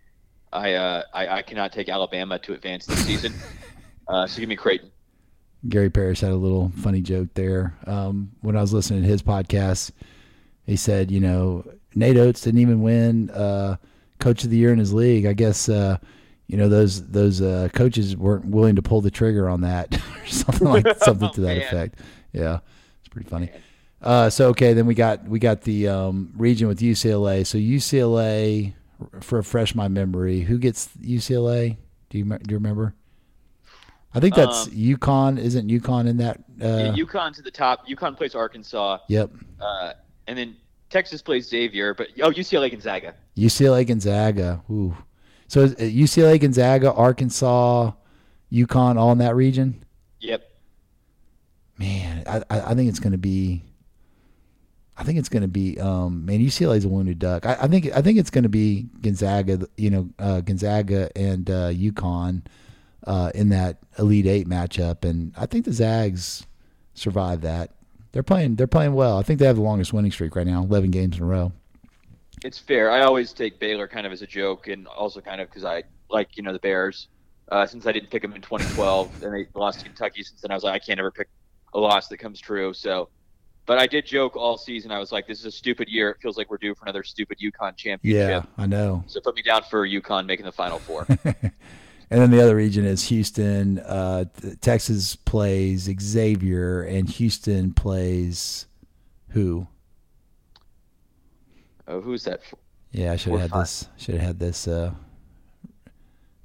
I, 0.54 0.74
uh, 0.74 1.04
I 1.14 1.28
I 1.28 1.42
cannot 1.42 1.74
take 1.74 1.90
Alabama 1.90 2.40
to 2.40 2.54
advance 2.54 2.86
this 2.86 3.06
season. 3.06 3.34
uh, 4.08 4.26
so 4.26 4.40
give 4.40 4.50
me 4.50 4.56
Creighton. 4.56 4.92
Gary 5.68 5.90
Parrish 5.90 6.22
had 6.22 6.32
a 6.32 6.36
little 6.36 6.72
funny 6.78 7.02
joke 7.02 7.30
there. 7.34 7.76
Um, 7.86 8.32
when 8.42 8.56
I 8.56 8.62
was 8.62 8.74
listening 8.74 9.02
to 9.02 9.08
his 9.08 9.22
podcast, 9.22 9.92
He 10.66 10.76
said, 10.76 11.12
you 11.12 11.20
know, 11.20 11.66
Nate 11.98 12.18
Oats 12.18 12.42
didn't 12.42 12.60
even 12.62 12.82
win 12.82 13.30
uh, 13.32 13.78
Coach 14.20 14.44
of 14.44 14.50
the 14.50 14.58
Year 14.58 14.72
in 14.72 14.80
his 14.80 14.94
league. 14.94 15.26
I 15.26 15.34
guess 15.34 15.70
uh, 15.70 15.98
you 16.48 16.58
know 16.58 16.70
those 16.70 17.08
those 17.08 17.42
uh, 17.42 17.70
coaches 17.74 18.16
weren't 18.16 18.46
willing 18.46 18.76
to 18.76 18.82
pull 18.82 19.02
the 19.02 19.12
trigger 19.12 19.50
on 19.50 19.62
that 19.62 19.96
or 20.22 20.28
something 20.28 20.68
like 20.68 20.86
something 21.04 21.30
to 21.32 21.42
that 21.42 21.58
Man. 21.58 21.68
effect. 21.68 22.00
Yeah, 22.34 22.60
it's 23.00 23.10
pretty 23.10 23.30
funny. 23.30 23.50
Uh, 24.02 24.30
so 24.30 24.50
okay, 24.50 24.74
then 24.74 24.86
we 24.86 24.94
got 24.94 25.28
we 25.28 25.40
got 25.40 25.62
the 25.62 25.88
um, 25.88 26.32
region 26.36 26.68
with 26.68 26.80
UCLA. 26.80 27.46
So 27.46 27.58
UCLA, 27.58 28.74
for 29.22 29.38
refresh 29.38 29.74
my 29.76 29.88
memory, 29.88 30.42
who 30.42 30.58
gets 30.58 30.90
UCLA? 30.98 31.78
Do 32.10 32.18
you 32.18 32.24
do 32.26 32.38
you 32.50 32.58
remember? 32.58 32.94
I 34.14 34.20
think 34.20 34.36
that's 34.36 34.68
Um, 34.68 34.74
UConn. 34.74 35.38
Isn't 35.38 35.68
UConn 35.68 36.08
in 36.08 36.18
that? 36.18 36.38
Uh, 36.62 36.68
yeah, 36.68 36.94
UConn 36.94 37.36
to 37.36 37.42
the 37.42 37.52
top. 37.52 37.88
UConn 37.88 38.16
plays 38.16 38.36
Arkansas, 38.36 39.00
yep. 39.10 39.32
uh, 39.60 39.94
and 40.28 40.38
then 40.38 40.56
Texas 40.90 41.22
plays 41.22 41.48
Xavier. 41.48 41.94
But 41.94 42.10
oh, 42.22 42.32
UCLA 42.32 42.72
Gonzaga. 42.72 43.14
UCLA 43.36 43.86
Gonzaga. 43.86 44.62
Ooh. 44.70 44.96
So 45.48 45.68
UCLA 45.68 46.40
Gonzaga, 46.40 46.92
Arkansas, 46.94 47.92
UConn, 48.52 48.98
all 48.98 49.12
in 49.12 49.18
that 49.20 49.36
region. 49.36 49.86
Yep. 50.20 50.44
Man, 51.78 52.24
I 52.28 52.38
I, 52.50 52.72
I 52.72 52.74
think 52.76 52.90
it's 52.90 53.00
going 53.00 53.12
to 53.12 53.18
be. 53.18 53.64
I 55.00 55.04
think 55.04 55.20
it's 55.20 55.30
going 55.30 55.44
to 55.44 55.48
be. 55.48 55.80
Um, 55.80 56.26
man, 56.26 56.40
UCLA 56.40 56.78
is 56.78 56.86
a 56.86 56.90
wounded 56.90 57.20
duck. 57.20 57.46
I, 57.46 57.58
I 57.62 57.68
think 57.68 57.92
I 57.96 58.02
think 58.02 58.18
it's 58.18 58.30
going 58.30 58.44
to 58.44 58.50
be 58.50 58.90
Gonzaga. 59.02 59.68
You 59.78 59.90
know, 59.90 60.10
uh, 60.20 60.42
Gonzaga 60.42 61.10
and 61.16 61.50
uh, 61.50 61.70
UConn 61.70 62.44
uh, 63.06 63.32
in 63.36 63.50
that 63.50 63.78
Elite 64.00 64.26
Eight 64.26 64.48
matchup, 64.48 65.06
and 65.06 65.34
I 65.38 65.46
think 65.46 65.66
the 65.66 65.74
Zags 65.74 66.46
survive 66.94 67.42
that. 67.42 67.77
They're 68.12 68.24
playing. 68.24 68.56
They're 68.56 68.68
playing 68.68 68.94
well. 68.94 69.18
I 69.18 69.24
think 69.24 69.40
they 69.40 69.46
have 69.46 69.56
the 69.56 69.62
longest 69.62 69.94
winning 69.94 70.12
streak 70.12 70.36
right 70.36 70.48
now, 70.48 70.64
eleven 70.64 70.92
games 70.92 71.18
in 71.18 71.24
a 71.24 71.26
row. 71.26 71.52
It's 72.44 72.58
fair. 72.58 72.92
I 72.92 73.02
always 73.02 73.34
take 73.34 73.60
Baylor 73.60 73.88
kind 73.88 74.06
of 74.06 74.14
as 74.14 74.22
a 74.22 74.28
joke, 74.28 74.68
and 74.68 74.88
also 74.88 75.22
kind 75.22 75.42
of 75.42 75.50
because 75.50 75.66
I 75.66 75.84
like 76.10 76.38
you 76.38 76.44
know 76.44 76.54
the 76.54 76.60
Bears. 76.60 77.08
Uh, 77.50 77.66
since 77.66 77.86
I 77.86 77.94
didn't 77.94 78.10
pick 78.10 78.22
them 78.22 78.34
in 78.34 78.42
2012, 78.42 79.24
and 79.24 79.34
they 79.34 79.48
lost 79.54 79.80
to 79.80 79.86
Kentucky. 79.86 80.22
Since 80.22 80.42
then, 80.42 80.52
I 80.52 80.54
was 80.54 80.64
like, 80.64 80.74
I 80.74 80.80
can't 80.80 81.00
ever 81.00 81.12
pick 81.12 81.30
a 81.74 81.80
loss 81.80 82.10
that 82.10 82.18
comes 82.18 82.42
true. 82.42 82.74
So, 82.74 83.08
but 83.66 83.78
I 83.78 83.88
did 83.88 84.06
joke 84.06 84.36
all 84.36 84.58
season. 84.58 84.92
I 84.92 85.00
was 85.00 85.14
like, 85.14 85.28
this 85.28 85.40
is 85.40 85.46
a 85.46 85.52
stupid 85.52 85.88
year. 85.88 86.10
It 86.10 86.18
feels 86.22 86.38
like 86.38 86.50
we're 86.50 86.58
due 86.58 86.76
for 86.76 86.84
another 86.84 87.04
stupid 87.04 87.38
UConn 87.40 87.78
championship. 87.78 88.44
Yeah, 88.44 88.64
I 88.64 88.66
know. 88.66 89.04
So 89.08 89.22
put 89.22 89.36
me 89.36 89.44
down 89.44 89.64
for 89.64 89.88
UConn 89.88 90.26
making 90.26 90.46
the 90.46 90.52
Final 90.52 90.80
Four. 90.80 91.08
And 92.10 92.22
then 92.22 92.32
the 92.32 92.42
other 92.42 92.56
region 92.56 92.86
is 92.86 93.10
Houston. 93.10 93.80
Uh, 93.80 94.26
Texas 94.62 95.16
plays 95.16 95.90
Xavier, 96.00 96.84
and 96.84 97.10
Houston 97.10 97.74
plays 97.74 98.68
who? 99.30 99.68
oh, 101.88 102.02
who's 102.02 102.24
that? 102.24 102.44
For? 102.44 102.58
Yeah, 102.92 103.12
I 103.12 103.16
should 103.16 103.34
have 103.34 103.42
had 103.42 103.50
five. 103.52 103.62
this. 103.64 103.90
Should 103.98 104.16
have 104.16 104.24
had 104.24 104.40
this 104.40 104.68
uh, 104.68 104.92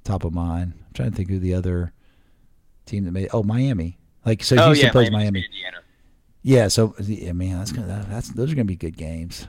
top 0.03 0.25
of 0.25 0.33
mind. 0.33 0.73
I'm 0.75 0.93
trying 0.93 1.11
to 1.11 1.15
think 1.15 1.29
who 1.29 1.39
the 1.39 1.53
other 1.53 1.93
team 2.85 3.05
that 3.05 3.11
made. 3.11 3.29
Oh, 3.33 3.43
Miami. 3.43 3.97
Like 4.25 4.43
so, 4.43 4.55
oh 4.57 4.67
Houston 4.67 4.87
yeah, 4.87 4.91
plays 4.91 5.11
Miami. 5.11 5.43
Indiana. 5.43 5.77
Yeah, 6.43 6.67
so 6.67 6.93
yeah, 6.99 7.31
man, 7.31 7.57
that's 7.57 7.71
gonna 7.71 8.05
that's 8.09 8.29
those 8.29 8.51
are 8.51 8.55
gonna 8.55 8.65
be 8.65 8.75
good 8.75 8.97
games. 8.97 9.47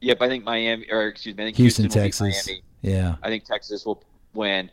Yep, 0.00 0.20
I 0.20 0.28
think 0.28 0.44
Miami, 0.44 0.86
or 0.90 1.08
excuse 1.08 1.36
me, 1.36 1.44
I 1.44 1.46
think 1.46 1.56
Houston, 1.56 1.84
Houston, 1.84 2.02
Texas. 2.02 2.46
Miami. 2.46 2.62
Yeah, 2.82 3.16
I 3.22 3.28
think 3.28 3.44
Texas 3.44 3.84
will 3.84 4.02
win. 4.34 4.70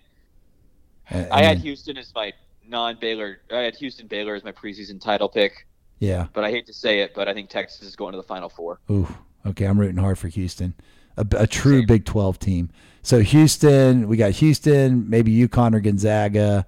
And- 1.09 1.31
I 1.31 1.43
had 1.43 1.59
Houston 1.59 1.97
as 1.97 2.13
my 2.13 2.33
non-Baylor. 2.67 3.39
I 3.51 3.59
had 3.59 3.75
Houston 3.75 4.07
Baylor 4.07 4.35
as 4.35 4.43
my 4.43 4.51
preseason 4.51 4.99
title 4.99 5.29
pick, 5.29 5.67
yeah. 5.99 6.27
but 6.33 6.43
I 6.43 6.51
hate 6.51 6.65
to 6.67 6.73
say 6.73 7.01
it, 7.01 7.13
but 7.15 7.27
I 7.27 7.33
think 7.33 7.49
Texas 7.49 7.87
is 7.87 7.95
going 7.95 8.11
to 8.13 8.17
the 8.17 8.23
Final 8.23 8.49
Four. 8.49 8.79
Ooh, 8.89 9.07
okay. 9.45 9.65
I'm 9.65 9.79
rooting 9.79 9.97
hard 9.97 10.17
for 10.17 10.27
Houston, 10.27 10.73
a, 11.17 11.25
a 11.37 11.47
true 11.47 11.79
Same. 11.79 11.87
Big 11.87 12.05
12 12.05 12.39
team. 12.39 12.69
So 13.01 13.19
Houston, 13.19 14.07
we 14.07 14.17
got 14.17 14.31
Houston, 14.31 15.09
maybe 15.09 15.35
UConn 15.35 15.75
or 15.75 15.79
Gonzaga. 15.79 16.65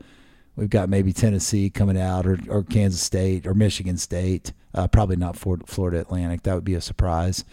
We've 0.56 0.70
got 0.70 0.90
maybe 0.90 1.14
Tennessee 1.14 1.70
coming 1.70 2.00
out, 2.00 2.26
or, 2.26 2.40
or 2.50 2.64
Kansas 2.64 3.02
State, 3.02 3.46
or 3.46 3.54
Michigan 3.54 3.98
State. 3.98 4.54
Uh, 4.74 4.88
probably 4.88 5.16
not 5.16 5.36
Florida, 5.36 5.66
Florida 5.68 6.00
Atlantic. 6.00 6.44
That 6.44 6.56
would 6.56 6.64
be 6.64 6.74
a 6.74 6.82
surprise. 6.82 7.46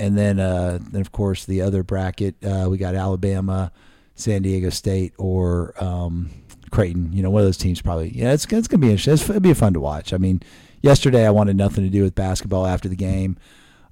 And 0.00 0.16
then, 0.16 0.38
uh, 0.38 0.78
then 0.80 1.00
of 1.00 1.12
course, 1.12 1.44
the 1.44 1.60
other 1.60 1.82
bracket, 1.82 2.36
uh, 2.44 2.68
we 2.70 2.78
got 2.78 2.94
Alabama, 2.94 3.72
San 4.18 4.42
Diego 4.42 4.70
State, 4.70 5.14
or 5.16 5.72
um, 5.82 6.30
Creighton. 6.70 7.12
You 7.12 7.22
know, 7.22 7.30
one 7.30 7.40
of 7.40 7.46
those 7.46 7.56
teams 7.56 7.80
probably. 7.80 8.10
Yeah, 8.10 8.32
it's 8.32 8.44
it's 8.46 8.68
gonna 8.68 8.80
be 8.80 8.90
interesting. 8.90 9.14
It's, 9.14 9.28
it'll 9.28 9.40
be 9.40 9.54
fun 9.54 9.74
to 9.74 9.80
watch. 9.80 10.12
I 10.12 10.18
mean, 10.18 10.42
yesterday 10.82 11.26
I 11.26 11.30
wanted 11.30 11.56
nothing 11.56 11.84
to 11.84 11.90
do 11.90 12.02
with 12.02 12.14
basketball 12.14 12.66
after 12.66 12.88
the 12.88 12.96
game. 12.96 13.36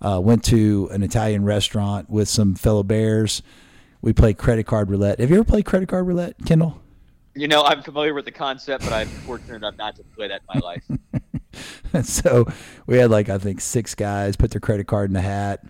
Uh, 0.01 0.21
went 0.23 0.45
to 0.45 0.89
an 0.93 1.03
Italian 1.03 1.45
restaurant 1.45 2.11
with 2.11 2.29
some 2.29 2.55
fellow 2.55 2.83
Bears. 2.83 3.43
We 4.03 4.12
played 4.12 4.37
credit 4.37 4.67
card 4.67 4.91
roulette. 4.91 5.21
Have 5.21 5.31
you 5.31 5.37
ever 5.37 5.45
played 5.45 5.65
credit 5.65 5.89
card 5.89 6.07
roulette, 6.07 6.37
Kendall? 6.45 6.81
You 7.35 7.49
know, 7.49 7.62
I'm 7.65 7.83
familiar 7.83 8.15
with 8.15 8.25
the 8.25 8.33
concept, 8.33 8.85
but 8.85 8.93
I'm 8.93 9.09
fortunate 9.09 9.57
enough 9.57 9.77
not 9.77 9.97
to 9.97 10.05
play 10.05 10.29
that 10.29 10.43
in 10.43 10.61
my 10.61 10.67
life. 10.67 10.85
so 12.07 12.47
we 12.87 12.99
had 12.99 13.11
like 13.11 13.29
I 13.29 13.39
think 13.39 13.61
six 13.61 13.95
guys 13.95 14.37
put 14.37 14.51
their 14.51 14.61
credit 14.61 14.87
card 14.87 15.11
in 15.11 15.15
the 15.15 15.21
hat. 15.21 15.65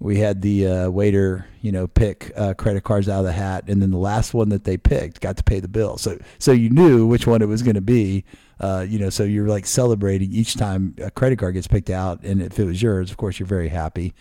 We 0.00 0.18
had 0.18 0.40
the 0.40 0.66
uh, 0.66 0.90
waiter, 0.90 1.46
you 1.60 1.70
know, 1.72 1.86
pick 1.86 2.32
uh, 2.34 2.54
credit 2.54 2.84
cards 2.84 3.06
out 3.06 3.20
of 3.20 3.26
the 3.26 3.32
hat, 3.32 3.64
and 3.68 3.82
then 3.82 3.90
the 3.90 3.98
last 3.98 4.32
one 4.32 4.48
that 4.48 4.64
they 4.64 4.78
picked 4.78 5.20
got 5.20 5.36
to 5.36 5.44
pay 5.44 5.60
the 5.60 5.68
bill. 5.68 5.98
So 5.98 6.18
so 6.38 6.52
you 6.52 6.70
knew 6.70 7.06
which 7.06 7.26
one 7.26 7.42
it 7.42 7.48
was 7.48 7.62
going 7.62 7.74
to 7.74 7.82
be. 7.82 8.24
Uh, 8.58 8.84
you 8.88 8.98
know, 8.98 9.10
so 9.10 9.24
you're 9.24 9.48
like 9.48 9.66
celebrating 9.66 10.32
each 10.32 10.54
time 10.54 10.94
a 11.02 11.10
credit 11.10 11.38
card 11.38 11.54
gets 11.54 11.66
picked 11.66 11.90
out, 11.90 12.22
and 12.22 12.42
if 12.42 12.58
it 12.58 12.64
was 12.64 12.82
yours, 12.82 13.10
of 13.10 13.18
course, 13.18 13.38
you're 13.38 13.46
very 13.46 13.68
happy. 13.68 14.14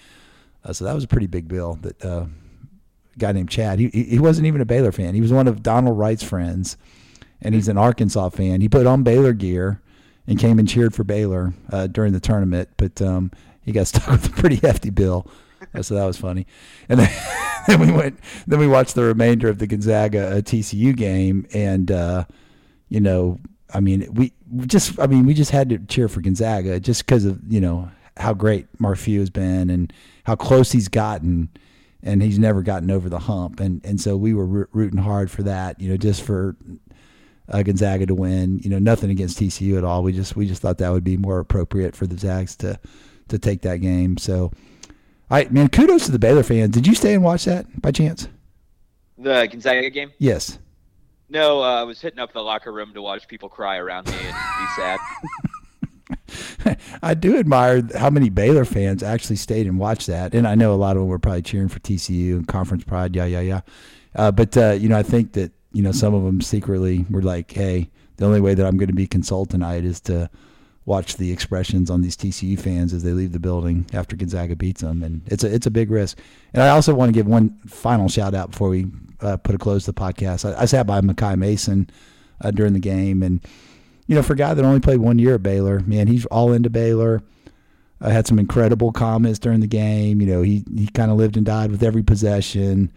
Uh, 0.64 0.74
so 0.74 0.84
that 0.84 0.94
was 0.94 1.06
a 1.06 1.08
pretty 1.08 1.28
big 1.28 1.48
bill. 1.48 1.80
That 1.82 2.04
uh, 2.04 2.26
guy 3.18 3.32
named 3.32 3.50
Chad, 3.50 3.80
he 3.80 3.88
he 3.88 4.20
wasn't 4.20 4.48
even 4.48 4.60
a 4.60 4.66
Baylor 4.66 4.92
fan. 4.92 5.16
He 5.16 5.22
was 5.22 5.32
one 5.32 5.48
of 5.48 5.64
Donald 5.64 5.98
Wright's 5.98 6.24
friends, 6.24 6.76
and 7.42 7.56
he's 7.56 7.70
an 7.70 7.78
Arkansas 7.78 8.30
fan. 8.30 8.60
He 8.60 8.68
put 8.68 8.86
on 8.86 9.04
Baylor 9.04 9.34
gear 9.34 9.82
and 10.28 10.38
came 10.38 10.60
and 10.60 10.68
cheered 10.68 10.94
for 10.94 11.06
Baylor 11.06 11.54
uh, 11.72 11.88
during 11.88 12.12
the 12.12 12.20
tournament, 12.20 12.70
but 12.76 13.02
um, 13.02 13.32
he 13.62 13.72
got 13.72 13.88
stuck 13.88 14.08
with 14.08 14.26
a 14.26 14.30
pretty 14.30 14.58
hefty 14.58 14.90
bill. 14.90 15.26
So 15.82 15.96
that 15.96 16.06
was 16.06 16.18
funny. 16.18 16.48
And 16.88 17.00
then, 17.00 17.10
then 17.68 17.80
we 17.80 17.92
went. 17.92 18.20
Then 18.48 18.60
we 18.60 18.68
watched 18.68 18.96
the 18.96 19.04
remainder 19.04 19.50
of 19.50 19.60
the 19.60 19.68
Gonzaga 19.68 20.38
uh, 20.38 20.42
TCU 20.42 20.96
game, 20.96 21.46
and 21.54 21.92
uh, 21.92 22.26
you 22.90 23.00
know, 23.00 23.40
I 23.74 23.80
mean, 23.80 24.08
we 24.14 24.34
just, 24.66 25.00
I 25.00 25.08
mean, 25.08 25.26
we 25.26 25.34
just 25.34 25.52
had 25.52 25.70
to 25.70 25.78
cheer 25.78 26.08
for 26.08 26.22
Gonzaga 26.22 26.80
just 26.80 27.06
because 27.06 27.26
of 27.26 27.40
you 27.48 27.62
know 27.62 27.90
how 28.18 28.34
great 28.34 28.68
Mark 28.80 28.98
Few 28.98 29.20
has 29.20 29.30
been 29.30 29.70
and 29.70 29.94
how 30.24 30.36
close 30.36 30.72
he's 30.72 30.88
gotten, 30.88 31.50
and 32.02 32.22
he's 32.22 32.40
never 32.40 32.62
gotten 32.62 32.90
over 32.92 33.10
the 33.10 33.20
hump, 33.20 33.60
and 33.60 33.82
and 33.86 34.00
so 34.02 34.18
we 34.18 34.34
were 34.34 34.68
rooting 34.72 35.00
hard 35.00 35.30
for 35.30 35.44
that, 35.44 35.80
you 35.80 35.90
know, 35.90 35.98
just 35.98 36.24
for 36.24 36.56
uh, 37.52 37.64
Gonzaga 37.64 38.06
to 38.06 38.16
win. 38.16 38.60
You 38.60 38.70
know, 38.70 38.80
nothing 38.80 39.10
against 39.10 39.40
TCU 39.40 39.78
at 39.78 39.84
all. 39.84 40.04
We 40.04 40.14
just 40.14 40.36
we 40.36 40.48
just 40.48 40.62
thought 40.62 40.78
that 40.80 40.92
would 40.92 41.04
be 41.04 41.18
more 41.18 41.40
appropriate 41.40 41.96
for 41.96 42.08
the 42.08 42.18
Zags 42.18 42.56
to 42.58 42.80
to 43.30 43.40
take 43.40 43.62
that 43.62 43.78
game. 43.78 44.18
So, 44.18 44.52
all 45.30 45.38
right, 45.38 45.52
man. 45.52 45.70
Kudos 45.70 46.06
to 46.06 46.12
the 46.12 46.20
Baylor 46.20 46.44
fans. 46.44 46.72
Did 46.72 46.88
you 46.88 46.96
stay 46.96 47.14
and 47.14 47.24
watch 47.24 47.46
that 47.46 47.82
by 47.82 47.92
chance? 47.92 48.28
The 49.18 49.48
Gonzaga 49.52 49.90
game? 49.90 50.12
Yes. 50.18 50.58
No, 51.30 51.62
uh, 51.62 51.82
I 51.82 51.84
was 51.84 52.02
hitting 52.02 52.20
up 52.20 52.34
the 52.34 52.42
locker 52.42 52.72
room 52.72 52.94
to 52.94 53.02
watch 53.02 53.28
people 53.28 53.50
cry 53.50 53.78
around 53.78 54.08
me 54.08 54.16
and 54.16 54.36
be 54.60 54.66
sad. 54.76 55.00
I 57.04 57.14
do 57.14 57.38
admire 57.38 57.84
how 57.96 58.10
many 58.10 58.30
Baylor 58.30 58.66
fans 58.66 59.04
actually 59.04 59.36
stayed 59.36 59.68
and 59.68 59.78
watched 59.78 60.08
that, 60.08 60.34
and 60.34 60.48
I 60.48 60.56
know 60.56 60.74
a 60.74 60.76
lot 60.76 60.96
of 60.96 61.02
them 61.02 61.10
were 61.10 61.20
probably 61.20 61.44
cheering 61.44 61.68
for 61.68 61.80
TCU 61.80 62.34
and 62.34 62.48
conference 62.48 62.84
pride, 62.84 63.16
yeah, 63.16 63.26
yeah, 63.26 63.42
yeah. 63.42 63.62
Uh, 64.16 64.32
but 64.32 64.58
uh, 64.58 64.72
you 64.72 64.90
know, 64.90 64.98
I 64.98 65.04
think 65.04 65.34
that 65.34 65.52
you 65.72 65.84
know 65.84 65.92
some 65.92 66.16
of 66.16 66.24
them 66.24 66.42
secretly 66.42 67.06
were 67.12 67.22
like, 67.22 67.52
"Hey, 67.52 67.92
the 68.18 68.26
only 68.26 68.42
way 68.42 68.56
that 68.56 68.66
I'm 68.66 68.78
going 68.78 68.88
to 68.88 68.96
be 68.96 69.06
consoled 69.06 69.52
tonight 69.52 69.86
is 69.86 70.02
to 70.02 70.30
watch 70.86 71.18
the 71.18 71.32
expressions 71.32 71.90
on 71.90 72.02
these 72.02 72.18
TCU 72.18 72.60
fans 72.60 72.94
as 72.94 73.04
they 73.04 73.12
leave 73.12 73.32
the 73.32 73.40
building 73.40 73.86
after 73.94 74.16
Gonzaga 74.16 74.56
beats 74.56 74.82
them." 74.82 75.04
And 75.04 75.22
it's 75.28 75.44
a 75.44 75.54
it's 75.54 75.68
a 75.68 75.72
big 75.72 75.92
risk. 75.92 76.18
And 76.54 76.64
I 76.64 76.70
also 76.70 76.94
want 76.94 77.10
to 77.10 77.14
give 77.14 77.28
one 77.28 77.58
final 77.68 78.10
shout 78.10 78.34
out 78.34 78.52
before 78.52 78.70
we 78.70 78.88
uh, 79.22 79.38
put 79.38 79.56
a 79.56 79.58
close 79.58 79.86
to 79.86 79.92
the 79.92 80.00
podcast. 80.00 80.52
I, 80.52 80.62
I 80.62 80.66
sat 80.66 80.88
by 80.88 81.02
Makai 81.02 81.38
Mason 81.38 81.90
uh, 82.42 82.52
during 82.52 82.74
the 82.74 82.80
game, 82.80 83.24
and 83.24 83.42
you 84.08 84.16
know, 84.16 84.24
for 84.24 84.34
a 84.34 84.38
guy 84.38 84.54
that 84.54 84.66
only 84.66 84.80
played 84.80 85.00
one 85.00 85.20
year 85.20 85.36
at 85.36 85.44
Baylor, 85.44 85.82
man, 85.82 86.08
he's 86.08 86.26
all 86.28 86.52
into 86.52 86.70
Baylor. 86.70 87.22
I 88.02 88.12
had 88.12 88.28
some 88.28 88.40
incredible 88.40 88.92
comments 88.92 89.40
during 89.40 89.60
the 89.60 89.68
game. 89.68 90.22
You 90.22 90.28
know, 90.28 90.42
he 90.42 90.64
he 90.76 90.88
kind 90.88 91.12
of 91.12 91.18
lived 91.18 91.38
and 91.38 91.46
died 91.46 91.72
with 91.72 91.84
every 91.84 92.02
possession. 92.04 92.92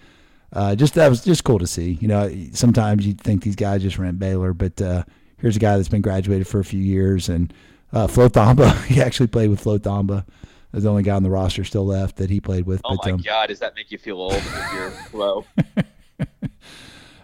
Uh, 0.52 0.74
just 0.74 0.94
that 0.94 1.08
was 1.08 1.24
just 1.24 1.44
cool 1.44 1.58
to 1.58 1.66
see. 1.66 1.98
You 2.00 2.08
know, 2.08 2.30
sometimes 2.52 3.06
you 3.06 3.14
think 3.14 3.42
these 3.42 3.56
guys 3.56 3.82
just 3.82 3.98
rent 3.98 4.18
Baylor, 4.18 4.52
but 4.52 4.80
uh, 4.80 5.04
here's 5.38 5.56
a 5.56 5.60
guy 5.60 5.76
that's 5.76 5.88
been 5.88 6.02
graduated 6.02 6.46
for 6.46 6.60
a 6.60 6.64
few 6.64 6.80
years. 6.80 7.28
And 7.28 7.52
uh, 7.92 8.06
Flo 8.06 8.28
Thamba, 8.28 8.84
he 8.86 9.00
actually 9.00 9.26
played 9.26 9.50
with 9.50 9.60
Flo 9.60 9.78
Thamba. 9.78 10.24
There's 10.70 10.84
the 10.84 10.90
only 10.90 11.02
guy 11.02 11.14
on 11.14 11.22
the 11.22 11.30
roster 11.30 11.64
still 11.64 11.86
left 11.86 12.16
that 12.16 12.30
he 12.30 12.40
played 12.40 12.64
with. 12.64 12.80
Oh 12.84 12.96
but, 12.96 13.04
my 13.04 13.12
um, 13.12 13.20
God, 13.20 13.48
does 13.48 13.58
that 13.58 13.74
make 13.74 13.90
you 13.90 13.98
feel 13.98 14.20
old 14.20 14.34
if 14.34 14.72
you're 14.72 14.92
low? 15.12 15.44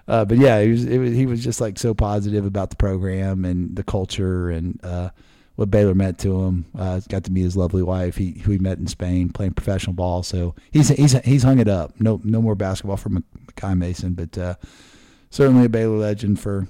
uh, 0.07 0.25
but 0.27 0.37
yeah, 0.37 0.61
he 0.61 0.71
was, 0.71 0.85
it 0.85 0.99
was 0.99 1.13
he 1.13 1.25
was 1.25 1.43
just 1.43 1.61
like 1.61 1.79
so 1.79 1.95
positive 1.95 2.45
about 2.45 2.71
the 2.71 2.77
program 2.77 3.47
and 3.47 3.75
the 3.75 3.83
culture 3.83 4.51
and 4.51 4.79
uh, 4.85 5.09
what 5.57 5.71
Baylor 5.71 5.95
meant 5.95 6.19
to 6.21 6.43
him. 6.43 6.67
Uh, 6.79 7.01
got 7.09 7.25
to 7.25 7.33
meet 7.33 7.43
his 7.43 7.57
lovely 7.57 7.83
wife, 7.83 8.17
he, 8.17 8.39
who 8.45 8.53
he 8.53 8.59
met 8.59 8.77
in 8.79 8.87
Spain 8.87 9.31
playing 9.31 9.55
professional 9.55 9.95
ball. 9.95 10.23
So 10.23 10.55
he's 10.71 10.89
he's 10.91 11.13
he's 11.25 11.43
hung 11.43 11.59
it 11.59 11.69
up. 11.69 11.99
No 11.99 12.21
no 12.25 12.43
more 12.43 12.55
basketball 12.55 12.99
for 12.99 13.09
Makai 13.09 13.79
Mason, 13.79 14.13
but 14.13 14.37
uh, 14.37 14.57
certainly 15.31 15.65
a 15.65 15.69
Baylor 15.71 15.97
legend 15.97 16.39
for 16.39 16.69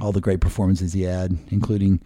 all 0.00 0.10
the 0.10 0.20
great 0.20 0.40
performances 0.40 0.92
he 0.92 1.02
had, 1.02 1.38
including 1.50 2.02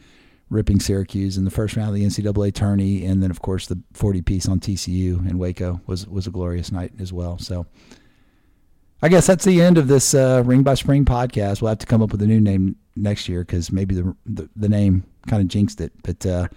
ripping 0.51 0.81
Syracuse 0.81 1.39
in 1.39 1.45
the 1.45 1.51
first 1.51 1.77
round 1.77 1.89
of 1.89 1.95
the 1.95 2.05
NCAA 2.05 2.53
tourney, 2.53 3.07
and 3.07 3.23
then 3.23 3.31
of 3.31 3.41
course 3.41 3.67
the 3.67 3.81
40 3.95 4.23
piece 4.23 4.49
on 4.49 4.61
TCU 4.61 5.29
in 5.29 5.39
Waco 5.39 5.81
was 5.87 6.07
was 6.07 6.27
a 6.27 6.31
glorious 6.31 6.71
night 6.71 6.93
as 6.99 7.13
well. 7.13 7.39
So. 7.39 7.67
I 9.03 9.09
guess 9.09 9.27
that's 9.27 9.47
the 9.47 9.63
end 9.63 9.79
of 9.79 9.89
this 9.89 10.13
uh, 10.13 10.43
Ring 10.45 10.63
by 10.63 10.75
Spring 10.75 11.07
podcast. 11.07 11.63
We'll 11.63 11.71
have 11.71 11.79
to 11.79 11.87
come 11.87 12.03
up 12.03 12.13
with 12.13 12.21
a 12.21 12.27
new 12.27 12.39
name 12.39 12.77
next 12.97 13.31
year 13.31 13.41
because 13.41 13.73
maybe 13.73 13.95
the, 13.95 14.15
the, 14.27 14.51
the 14.55 14.69
name 14.69 15.05
kind 15.27 15.41
of 15.41 15.49
jinxed 15.49 15.81
it. 15.81 15.93
But 16.03 16.27
uh, 16.27 16.49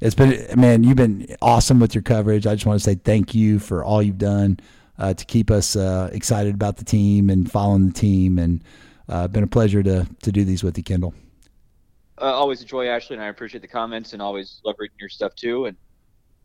it's 0.00 0.14
been 0.14 0.46
man, 0.58 0.84
you've 0.84 0.96
been 0.96 1.36
awesome 1.42 1.80
with 1.80 1.94
your 1.94 2.02
coverage. 2.02 2.46
I 2.46 2.54
just 2.54 2.66
want 2.66 2.80
to 2.80 2.84
say 2.84 2.94
thank 2.94 3.34
you 3.34 3.58
for 3.58 3.84
all 3.84 4.02
you've 4.02 4.18
done 4.18 4.60
uh, 4.98 5.14
to 5.14 5.24
keep 5.24 5.50
us 5.50 5.74
uh, 5.74 6.08
excited 6.12 6.54
about 6.54 6.76
the 6.76 6.84
team 6.84 7.30
and 7.30 7.50
following 7.50 7.86
the 7.86 7.92
team. 7.92 8.38
And 8.38 8.62
uh, 9.08 9.28
been 9.28 9.44
a 9.44 9.48
pleasure 9.48 9.82
to 9.82 10.06
to 10.22 10.32
do 10.32 10.44
these 10.44 10.62
with 10.62 10.76
you, 10.76 10.84
Kendall. 10.84 11.14
Uh, 12.22 12.26
always 12.26 12.62
enjoy 12.62 12.86
Ashley, 12.86 13.16
and 13.16 13.24
I 13.24 13.28
appreciate 13.28 13.62
the 13.62 13.68
comments, 13.68 14.12
and 14.12 14.22
always 14.22 14.60
love 14.64 14.76
reading 14.78 14.96
your 15.00 15.08
stuff 15.08 15.34
too. 15.34 15.66
And 15.66 15.76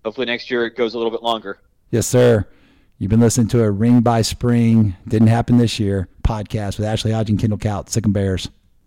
hopefully 0.03 0.25
next 0.25 0.49
year 0.49 0.65
it 0.65 0.75
goes 0.75 0.95
a 0.95 0.97
little 0.97 1.11
bit 1.11 1.21
longer. 1.21 1.59
Yes, 1.91 2.07
sir. 2.07 2.47
You've 2.97 3.11
been 3.11 3.19
listening 3.19 3.47
to 3.49 3.63
a 3.63 3.69
Ring 3.69 4.01
by 4.01 4.23
Spring, 4.23 4.95
didn't 5.07 5.27
happen 5.27 5.59
this 5.59 5.79
year 5.79 6.09
podcast 6.23 6.77
with 6.77 6.85
Ashley 6.87 7.11
Hodge 7.11 7.29
and 7.29 7.39
Kendall 7.39 7.59
Kaut, 7.59 7.89
Sic 7.89 8.03
'em 8.03 8.11
Bears. 8.11 8.49